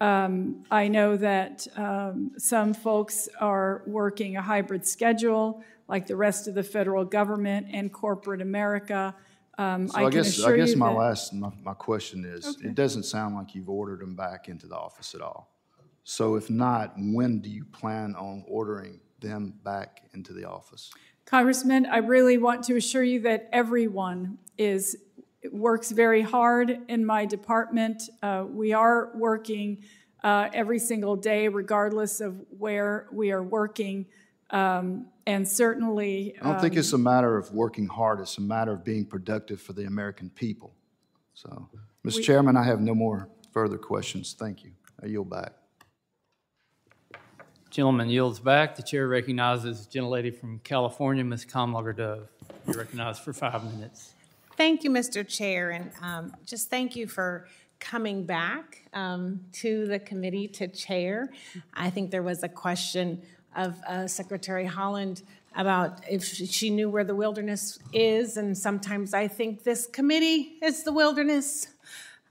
Um, 0.00 0.64
I 0.70 0.88
know 0.88 1.16
that 1.16 1.66
um, 1.76 2.32
some 2.36 2.74
folks 2.74 3.28
are 3.40 3.82
working 3.86 4.36
a 4.36 4.42
hybrid 4.42 4.84
schedule, 4.86 5.62
like 5.86 6.06
the 6.08 6.16
rest 6.16 6.48
of 6.48 6.54
the 6.54 6.64
federal 6.64 7.04
government 7.04 7.68
and 7.72 7.92
corporate 7.92 8.42
America. 8.42 9.14
Um, 9.56 9.86
So 9.88 9.98
I 9.98 10.02
can 10.02 10.10
guess, 10.10 10.42
I 10.42 10.56
guess 10.56 10.74
my 10.74 10.88
that- 10.90 10.98
last, 10.98 11.32
my, 11.32 11.50
my 11.62 11.74
question 11.74 12.24
is, 12.24 12.44
Okay. 12.46 12.68
it 12.68 12.74
doesn't 12.74 13.04
sound 13.04 13.36
like 13.36 13.54
you've 13.54 13.70
ordered 13.70 14.00
them 14.00 14.16
back 14.16 14.48
into 14.48 14.66
the 14.66 14.76
office 14.76 15.14
at 15.14 15.20
all. 15.20 15.52
So 16.04 16.34
if 16.34 16.50
not, 16.50 16.94
when 16.96 17.38
do 17.40 17.48
you 17.48 17.64
plan 17.64 18.16
on 18.16 18.42
ordering 18.48 19.00
them 19.20 19.54
back 19.64 20.02
into 20.12 20.32
the 20.32 20.44
office? 20.48 20.90
Congressman, 21.24 21.86
I 21.86 21.98
really 21.98 22.38
want 22.38 22.64
to 22.64 22.76
assure 22.76 23.02
you 23.04 23.20
that 23.22 23.48
everyone 23.52 24.38
is, 24.56 24.96
works 25.52 25.90
very 25.90 26.22
hard 26.22 26.78
in 26.88 27.04
my 27.04 27.24
department. 27.26 28.02
Uh, 28.22 28.44
We 28.48 28.72
are 28.72 29.10
working 29.14 29.84
uh, 30.24 30.48
every 30.52 30.78
single 30.78 31.16
day, 31.16 31.48
regardless 31.48 32.20
of 32.20 32.34
where 32.58 33.06
we 33.12 33.30
are 33.30 33.42
working. 33.42 34.06
Um, 34.50 35.06
And 35.26 35.46
certainly. 35.46 36.34
I 36.40 36.44
don't 36.52 36.60
think 36.60 36.72
um, 36.74 36.78
it's 36.78 36.92
a 36.92 36.98
matter 36.98 37.36
of 37.36 37.52
working 37.52 37.86
hard, 37.86 38.20
it's 38.20 38.38
a 38.38 38.40
matter 38.40 38.72
of 38.72 38.82
being 38.84 39.04
productive 39.04 39.60
for 39.60 39.74
the 39.74 39.84
American 39.84 40.30
people. 40.30 40.74
So, 41.34 41.68
Mr. 42.04 42.16
We- 42.16 42.22
Chairman, 42.22 42.56
I 42.56 42.64
have 42.64 42.80
no 42.80 42.94
more 42.94 43.28
further 43.52 43.78
questions. 43.78 44.34
Thank 44.38 44.64
you. 44.64 44.72
I 45.02 45.06
yield 45.06 45.30
back. 45.30 45.52
Gentleman 47.70 48.08
yields 48.08 48.40
back. 48.40 48.74
The 48.76 48.82
chair 48.82 49.06
recognizes 49.06 49.86
the 49.86 49.98
gentlelady 50.00 50.34
from 50.34 50.58
California, 50.60 51.22
Ms. 51.22 51.44
Kamlager 51.44 51.94
Dove. 51.94 52.28
You're 52.66 52.78
recognized 52.78 53.20
for 53.22 53.32
five 53.32 53.62
minutes. 53.74 54.14
Thank 54.58 54.82
you, 54.82 54.90
Mr. 54.90 55.24
Chair, 55.24 55.70
and 55.70 55.92
um, 56.02 56.32
just 56.44 56.68
thank 56.68 56.96
you 56.96 57.06
for 57.06 57.46
coming 57.78 58.24
back 58.24 58.82
um, 58.92 59.38
to 59.52 59.86
the 59.86 60.00
committee 60.00 60.48
to 60.48 60.66
chair. 60.66 61.30
I 61.74 61.90
think 61.90 62.10
there 62.10 62.24
was 62.24 62.42
a 62.42 62.48
question 62.48 63.22
of 63.54 63.80
uh, 63.86 64.08
Secretary 64.08 64.66
Haaland 64.66 65.22
about 65.56 66.00
if 66.10 66.24
she 66.24 66.70
knew 66.70 66.90
where 66.90 67.04
the 67.04 67.14
wilderness 67.14 67.78
is, 67.92 68.36
and 68.36 68.58
sometimes 68.58 69.14
I 69.14 69.28
think 69.28 69.62
this 69.62 69.86
committee 69.86 70.56
is 70.60 70.82
the 70.82 70.92
wilderness. 70.92 71.68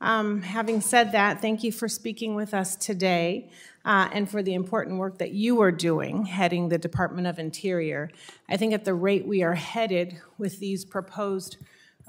Um, 0.01 0.41
having 0.41 0.81
said 0.81 1.13
that, 1.13 1.41
thank 1.41 1.63
you 1.63 1.71
for 1.71 1.87
speaking 1.87 2.35
with 2.35 2.53
us 2.53 2.75
today 2.75 3.49
uh, 3.85 4.09
and 4.11 4.29
for 4.29 4.43
the 4.43 4.53
important 4.53 4.97
work 4.97 5.19
that 5.19 5.31
you 5.31 5.61
are 5.61 5.71
doing 5.71 6.25
heading 6.25 6.67
the 6.67 6.77
Department 6.77 7.25
of 7.25 7.39
Interior. 7.39 8.11
I 8.49 8.57
think 8.57 8.73
at 8.73 8.83
the 8.83 8.93
rate 8.93 9.25
we 9.25 9.43
are 9.43 9.55
headed 9.55 10.19
with 10.37 10.59
these 10.59 10.83
proposed 10.83 11.55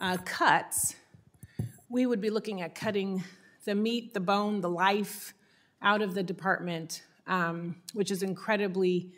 uh, 0.01 0.17
cuts, 0.25 0.95
we 1.89 2.07
would 2.07 2.21
be 2.21 2.31
looking 2.31 2.61
at 2.61 2.75
cutting 2.75 3.25
the 3.65 3.75
meat, 3.75 4.15
the 4.15 4.21
bone, 4.21 4.61
the 4.61 4.69
life 4.69 5.35
out 5.83 6.03
of 6.03 6.15
the 6.15 6.23
department, 6.23 7.03
um, 7.27 7.77
which 7.93 8.11
is 8.11 8.23
incredibly 8.23 9.11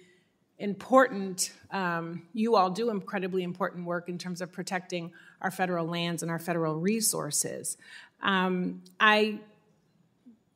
important. 0.59 1.53
Um, 1.71 2.23
you 2.33 2.57
all 2.57 2.71
do 2.71 2.91
incredibly 2.91 3.43
important 3.43 3.87
work 3.87 4.09
in 4.09 4.19
terms 4.19 4.41
of 4.41 4.53
protecting 4.53 5.13
our 5.41 5.51
federal 5.51 5.87
lands 5.87 6.23
and 6.23 6.31
our 6.31 6.39
federal 6.39 6.77
resources. 6.77 7.77
Um, 8.23 8.83
I 8.99 9.41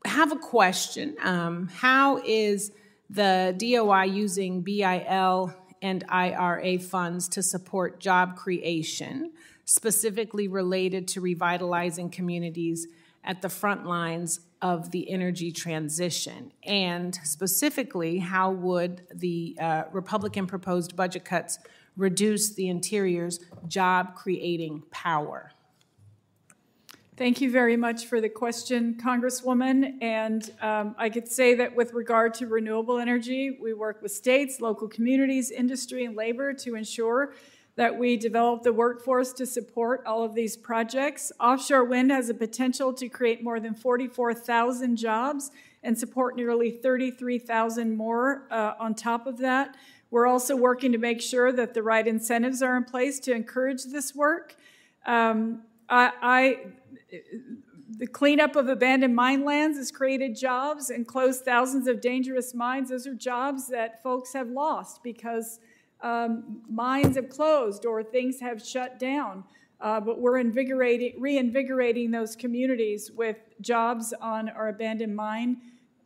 have 0.04 0.32
a 0.32 0.36
question. 0.36 1.16
Um, 1.22 1.68
how 1.68 2.18
is 2.18 2.72
the 3.08 3.54
DOI 3.56 4.04
using 4.04 4.62
BIL 4.62 5.54
and 5.80 6.04
IRA 6.08 6.78
funds 6.78 7.28
to 7.28 7.42
support 7.42 8.00
job 8.00 8.36
creation, 8.36 9.32
specifically 9.64 10.48
related 10.48 11.08
to 11.08 11.20
revitalizing 11.20 12.10
communities 12.10 12.86
at 13.24 13.40
the 13.40 13.48
front 13.48 13.86
lines 13.86 14.40
of 14.60 14.90
the 14.90 15.10
energy 15.10 15.50
transition? 15.52 16.52
And 16.64 17.14
specifically, 17.24 18.18
how 18.18 18.50
would 18.50 19.02
the 19.14 19.56
uh, 19.60 19.84
Republican 19.92 20.46
proposed 20.46 20.96
budget 20.96 21.24
cuts 21.24 21.58
reduce 21.96 22.54
the 22.54 22.68
Interior's 22.68 23.40
job 23.68 24.14
creating 24.14 24.82
power? 24.90 25.52
Thank 27.16 27.40
you 27.40 27.48
very 27.48 27.76
much 27.76 28.06
for 28.06 28.20
the 28.20 28.28
question, 28.28 28.98
Congresswoman. 29.00 30.02
And 30.02 30.50
um, 30.60 30.96
I 30.98 31.08
could 31.08 31.28
say 31.28 31.54
that 31.54 31.76
with 31.76 31.92
regard 31.92 32.34
to 32.34 32.48
renewable 32.48 32.98
energy, 32.98 33.56
we 33.62 33.72
work 33.72 34.02
with 34.02 34.10
states, 34.10 34.60
local 34.60 34.88
communities, 34.88 35.52
industry, 35.52 36.04
and 36.04 36.16
labor 36.16 36.52
to 36.54 36.74
ensure 36.74 37.34
that 37.76 37.98
we 37.98 38.16
develop 38.16 38.62
the 38.62 38.72
workforce 38.72 39.32
to 39.32 39.46
support 39.46 40.02
all 40.06 40.22
of 40.22 40.34
these 40.34 40.56
projects. 40.56 41.32
Offshore 41.40 41.84
wind 41.84 42.10
has 42.10 42.28
a 42.28 42.34
potential 42.34 42.92
to 42.92 43.08
create 43.08 43.42
more 43.42 43.58
than 43.58 43.74
44,000 43.74 44.96
jobs 44.96 45.50
and 45.82 45.98
support 45.98 46.36
nearly 46.36 46.70
33,000 46.70 47.96
more 47.96 48.46
uh, 48.50 48.74
on 48.78 48.94
top 48.94 49.26
of 49.26 49.38
that. 49.38 49.76
We're 50.10 50.26
also 50.26 50.54
working 50.54 50.92
to 50.92 50.98
make 50.98 51.20
sure 51.20 51.50
that 51.52 51.74
the 51.74 51.82
right 51.82 52.06
incentives 52.06 52.62
are 52.62 52.76
in 52.76 52.84
place 52.84 53.18
to 53.20 53.32
encourage 53.32 53.84
this 53.84 54.14
work. 54.14 54.56
Um, 55.04 55.62
I, 55.88 56.12
I 56.22 56.58
the 57.98 58.06
cleanup 58.06 58.56
of 58.56 58.68
abandoned 58.68 59.14
mine 59.14 59.44
lands 59.44 59.76
has 59.78 59.90
created 59.90 60.36
jobs 60.36 60.90
and 60.90 61.06
closed 61.06 61.44
thousands 61.44 61.86
of 61.86 62.00
dangerous 62.00 62.54
mines. 62.54 62.90
Those 62.90 63.06
are 63.06 63.14
jobs 63.14 63.68
that 63.68 64.02
folks 64.02 64.32
have 64.32 64.48
lost 64.48 65.02
because 65.02 65.60
um, 66.04 66.62
mines 66.68 67.16
have 67.16 67.28
closed 67.28 67.84
or 67.84 68.02
things 68.02 68.38
have 68.40 68.64
shut 68.64 69.00
down. 69.00 69.42
Uh, 69.80 70.00
but 70.00 70.20
we're 70.20 70.38
invigorating, 70.38 71.14
reinvigorating 71.18 72.10
those 72.10 72.36
communities 72.36 73.10
with 73.10 73.38
jobs 73.60 74.14
on 74.20 74.48
our 74.50 74.68
abandoned 74.68 75.14
mine 75.14 75.56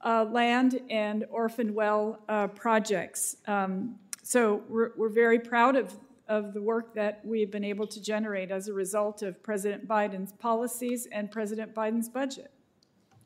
uh, 0.05 0.25
land 0.25 0.81
and 0.89 1.27
orphan 1.31 1.75
well 1.75 2.21
uh, 2.29 2.47
projects. 2.49 3.37
Um, 3.47 3.97
so 4.23 4.63
we're, 4.69 4.93
we're 4.97 5.11
very 5.11 5.39
proud 5.39 5.77
of 5.77 5.95
of 6.29 6.53
the 6.53 6.61
work 6.61 6.95
that 6.95 7.21
we've 7.25 7.51
been 7.51 7.65
able 7.65 7.87
to 7.87 8.01
generate 8.01 8.51
as 8.51 8.69
a 8.69 8.73
result 8.73 9.23
of 9.23 9.43
President 9.43 9.89
Biden's 9.89 10.33
policies 10.33 11.09
and 11.11 11.31
President 11.31 11.75
Biden's 11.75 12.09
budget. 12.09 12.51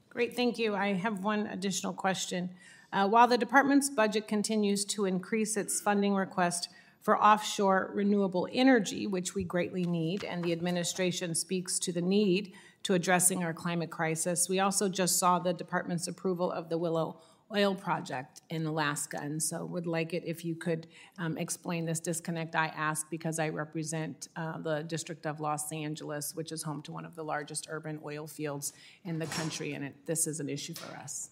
Great, 0.08 0.36
thank 0.36 0.58
you. 0.58 0.76
I 0.76 0.92
have 0.92 1.24
one 1.24 1.48
additional 1.48 1.92
question. 1.92 2.50
Uh, 2.92 3.08
while 3.08 3.26
the 3.26 3.38
department's 3.38 3.88
budget 3.88 4.28
continues 4.28 4.84
to 4.84 5.06
increase 5.06 5.56
its 5.56 5.80
funding 5.80 6.14
request 6.14 6.68
for 7.00 7.20
offshore 7.20 7.90
renewable 7.94 8.48
energy, 8.52 9.06
which 9.06 9.34
we 9.34 9.42
greatly 9.42 9.84
need, 9.84 10.24
and 10.24 10.44
the 10.44 10.52
administration 10.52 11.34
speaks 11.34 11.78
to 11.78 11.92
the 11.92 12.02
need 12.02 12.52
to 12.84 12.94
addressing 12.94 13.42
our 13.42 13.52
climate 13.52 13.90
crisis, 13.90 14.48
we 14.48 14.60
also 14.60 14.88
just 14.88 15.18
saw 15.18 15.38
the 15.38 15.52
department's 15.52 16.06
approval 16.06 16.50
of 16.50 16.68
the 16.68 16.78
Willow 16.78 17.20
oil 17.54 17.74
project 17.74 18.40
in 18.50 18.64
Alaska, 18.66 19.18
and 19.20 19.42
so 19.42 19.64
would 19.64 19.86
like 19.86 20.14
it 20.14 20.22
if 20.24 20.44
you 20.44 20.54
could 20.54 20.86
um, 21.18 21.36
explain 21.36 21.84
this 21.84 22.00
disconnect 22.00 22.54
I 22.54 22.68
asked 22.68 23.10
because 23.10 23.38
I 23.38 23.50
represent 23.50 24.28
uh, 24.36 24.58
the 24.58 24.82
District 24.82 25.26
of 25.26 25.38
Los 25.38 25.70
Angeles, 25.70 26.34
which 26.34 26.50
is 26.50 26.62
home 26.62 26.82
to 26.82 26.92
one 26.92 27.04
of 27.04 27.14
the 27.14 27.22
largest 27.22 27.66
urban 27.70 28.00
oil 28.04 28.26
fields 28.26 28.72
in 29.04 29.18
the 29.18 29.26
country, 29.26 29.74
and 29.74 29.84
it, 29.84 30.06
this 30.06 30.26
is 30.26 30.40
an 30.40 30.48
issue 30.48 30.74
for 30.74 30.96
us. 30.96 31.30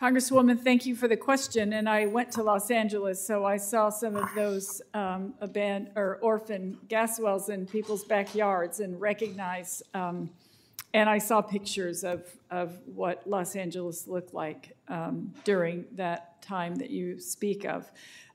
Congresswoman, 0.00 0.60
thank 0.62 0.86
you 0.86 0.94
for 0.94 1.08
the 1.08 1.16
question. 1.16 1.72
And 1.72 1.88
I 1.88 2.06
went 2.06 2.30
to 2.32 2.42
Los 2.44 2.70
Angeles, 2.70 3.24
so 3.24 3.44
I 3.44 3.56
saw 3.56 3.90
some 3.90 4.14
of 4.14 4.28
those 4.36 4.80
um, 4.94 5.34
abandoned 5.40 5.90
or 5.96 6.20
orphan 6.22 6.78
gas 6.86 7.18
wells 7.18 7.48
in 7.48 7.66
people's 7.66 8.04
backyards 8.04 8.78
and 8.78 9.00
recognize. 9.00 9.82
Um, 9.94 10.30
and 10.94 11.10
I 11.10 11.18
saw 11.18 11.42
pictures 11.42 12.04
of, 12.04 12.24
of 12.48 12.78
what 12.86 13.26
Los 13.26 13.56
Angeles 13.56 14.06
looked 14.06 14.32
like 14.32 14.76
um, 14.86 15.34
during 15.42 15.84
that 15.96 16.40
time 16.42 16.76
that 16.76 16.90
you 16.90 17.18
speak 17.18 17.64
of. 17.64 17.90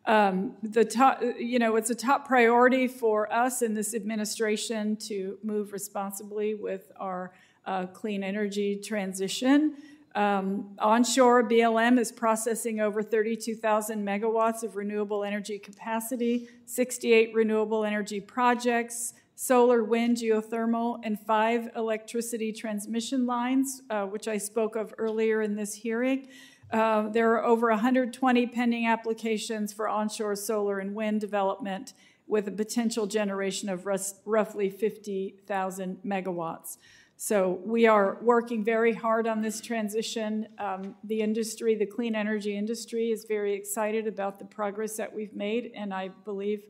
Um, 0.06 0.58
the 0.64 0.84
top, 0.84 1.22
you 1.40 1.60
know, 1.60 1.78
it's 1.78 1.90
a 1.90 1.96
top 1.96 2.28
priority 2.28 2.90
for 2.90 3.32
us 3.32 3.62
in 3.62 3.74
this 3.74 3.96
administration 3.96 4.98
to 4.98 5.38
move 5.42 5.72
responsibly 5.72 6.56
with 6.56 6.92
our 7.00 7.32
uh, 7.66 7.86
clean 7.86 8.22
energy 8.22 8.76
transition. 8.76 9.78
Um, 10.16 10.76
onshore, 10.78 11.50
BLM 11.50 11.98
is 11.98 12.12
processing 12.12 12.80
over 12.80 13.02
32,000 13.02 14.06
megawatts 14.06 14.64
of 14.64 14.76
renewable 14.76 15.24
energy 15.24 15.58
capacity, 15.58 16.50
68 16.66 17.34
renewable 17.34 17.84
energy 17.84 18.20
projects, 18.20 19.14
solar, 19.36 19.84
wind, 19.84 20.18
geothermal, 20.18 21.00
and 21.04 21.20
five 21.20 21.70
electricity 21.76 22.52
transmission 22.52 23.26
lines, 23.26 23.82
uh, 23.90 24.06
which 24.06 24.28
I 24.28 24.38
spoke 24.38 24.76
of 24.76 24.94
earlier 25.00 25.42
in 25.42 25.56
this 25.56 25.74
hearing. 25.74 26.28
Uh, 26.72 27.10
there 27.10 27.32
are 27.34 27.44
over 27.44 27.70
120 27.70 28.48
pending 28.48 28.88
applications 28.88 29.74
for 29.74 29.88
onshore 29.88 30.36
solar 30.36 30.80
and 30.80 30.94
wind 30.94 31.22
development 31.22 31.94
with 32.28 32.48
a 32.48 32.52
potential 32.52 33.06
generation 33.06 33.68
of 33.68 33.86
roughly 34.26 34.70
50,000 34.70 35.98
megawatts. 36.06 36.78
So 37.16 37.62
we 37.64 37.88
are 37.88 38.18
working 38.22 38.64
very 38.64 38.94
hard 38.94 39.28
on 39.28 39.42
this 39.42 39.62
transition. 39.62 40.48
Um, 40.58 40.96
the 41.04 41.22
industry, 41.22 41.76
the 41.76 41.86
clean 41.86 42.16
energy 42.16 42.58
industry, 42.58 43.12
is 43.12 43.26
very 43.26 43.54
excited 43.54 44.08
about 44.08 44.40
the 44.40 44.46
progress 44.46 44.98
that 44.98 45.14
we've 45.14 45.34
made, 45.34 45.72
and 45.76 45.94
I 45.94 46.10
believe 46.26 46.64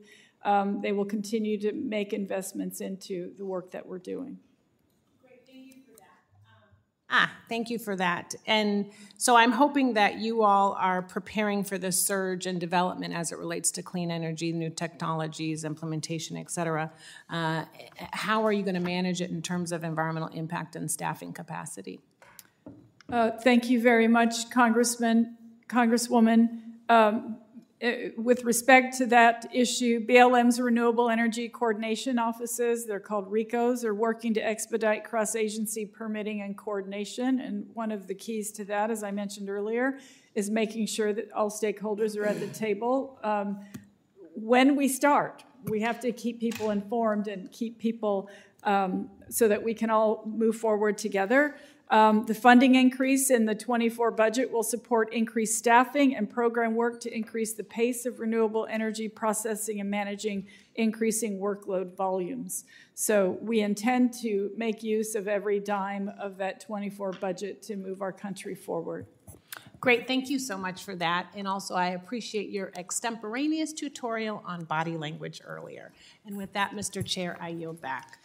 um, 0.44 0.80
they 0.82 0.92
will 0.92 1.06
continue 1.06 1.58
to 1.60 1.72
make 1.72 2.12
investments 2.12 2.80
into 2.80 3.32
the 3.38 3.44
work 3.44 3.70
that 3.72 3.86
we're 3.86 3.98
doing. 3.98 4.38
Ah, 7.10 7.30
thank 7.48 7.68
you 7.68 7.78
for 7.78 7.94
that. 7.96 8.34
And 8.46 8.90
so 9.18 9.36
I'm 9.36 9.52
hoping 9.52 9.94
that 9.94 10.18
you 10.18 10.42
all 10.42 10.72
are 10.80 11.02
preparing 11.02 11.62
for 11.62 11.76
the 11.76 11.92
surge 11.92 12.46
and 12.46 12.58
development 12.58 13.14
as 13.14 13.30
it 13.30 13.38
relates 13.38 13.70
to 13.72 13.82
clean 13.82 14.10
energy, 14.10 14.52
new 14.52 14.70
technologies, 14.70 15.64
implementation, 15.64 16.36
et 16.36 16.50
cetera. 16.50 16.90
Uh, 17.28 17.66
how 18.12 18.44
are 18.44 18.52
you 18.52 18.62
going 18.62 18.74
to 18.74 18.80
manage 18.80 19.20
it 19.20 19.30
in 19.30 19.42
terms 19.42 19.70
of 19.70 19.84
environmental 19.84 20.30
impact 20.30 20.76
and 20.76 20.90
staffing 20.90 21.32
capacity? 21.32 22.00
Uh, 23.12 23.30
thank 23.30 23.68
you 23.68 23.80
very 23.82 24.08
much, 24.08 24.50
Congressman, 24.50 25.36
Congresswoman. 25.68 26.60
Um, 26.88 27.36
with 28.16 28.44
respect 28.44 28.96
to 28.98 29.06
that 29.06 29.46
issue, 29.52 30.04
BLM's 30.04 30.60
Renewable 30.60 31.10
Energy 31.10 31.48
Coordination 31.48 32.18
Offices, 32.18 32.86
they're 32.86 33.00
called 33.00 33.30
RECOs, 33.30 33.84
are 33.84 33.94
working 33.94 34.32
to 34.34 34.40
expedite 34.40 35.04
cross 35.04 35.34
agency 35.34 35.84
permitting 35.84 36.40
and 36.40 36.56
coordination. 36.56 37.40
And 37.40 37.66
one 37.74 37.92
of 37.92 38.06
the 38.06 38.14
keys 38.14 38.52
to 38.52 38.64
that, 38.66 38.90
as 38.90 39.02
I 39.02 39.10
mentioned 39.10 39.50
earlier, 39.50 39.98
is 40.34 40.50
making 40.50 40.86
sure 40.86 41.12
that 41.12 41.30
all 41.32 41.50
stakeholders 41.50 42.16
are 42.16 42.24
at 42.24 42.40
the 42.40 42.46
table. 42.46 43.18
Um, 43.22 43.60
when 44.34 44.76
we 44.76 44.88
start, 44.88 45.44
we 45.64 45.80
have 45.80 46.00
to 46.00 46.12
keep 46.12 46.40
people 46.40 46.70
informed 46.70 47.28
and 47.28 47.50
keep 47.50 47.78
people 47.78 48.28
um, 48.62 49.10
so 49.28 49.48
that 49.48 49.62
we 49.62 49.74
can 49.74 49.90
all 49.90 50.24
move 50.26 50.56
forward 50.56 50.96
together. 50.96 51.56
Um, 51.90 52.24
the 52.24 52.34
funding 52.34 52.76
increase 52.76 53.30
in 53.30 53.44
the 53.44 53.54
24 53.54 54.10
budget 54.12 54.50
will 54.50 54.62
support 54.62 55.12
increased 55.12 55.58
staffing 55.58 56.16
and 56.16 56.28
program 56.28 56.74
work 56.74 56.98
to 57.00 57.14
increase 57.14 57.52
the 57.52 57.64
pace 57.64 58.06
of 58.06 58.20
renewable 58.20 58.66
energy 58.70 59.08
processing 59.08 59.80
and 59.80 59.90
managing 59.90 60.46
increasing 60.76 61.38
workload 61.38 61.94
volumes. 61.94 62.64
So 62.94 63.38
we 63.42 63.60
intend 63.60 64.14
to 64.22 64.50
make 64.56 64.82
use 64.82 65.14
of 65.14 65.28
every 65.28 65.60
dime 65.60 66.10
of 66.18 66.38
that 66.38 66.60
24 66.60 67.12
budget 67.12 67.62
to 67.64 67.76
move 67.76 68.00
our 68.00 68.12
country 68.12 68.54
forward. 68.54 69.06
Great, 69.80 70.06
thank 70.06 70.30
you 70.30 70.38
so 70.38 70.56
much 70.56 70.82
for 70.82 70.96
that. 70.96 71.26
And 71.36 71.46
also, 71.46 71.74
I 71.74 71.88
appreciate 71.88 72.48
your 72.48 72.72
extemporaneous 72.74 73.74
tutorial 73.74 74.42
on 74.46 74.64
body 74.64 74.96
language 74.96 75.42
earlier. 75.44 75.92
And 76.24 76.38
with 76.38 76.54
that, 76.54 76.70
Mr. 76.70 77.04
Chair, 77.04 77.36
I 77.38 77.48
yield 77.50 77.82
back. 77.82 78.18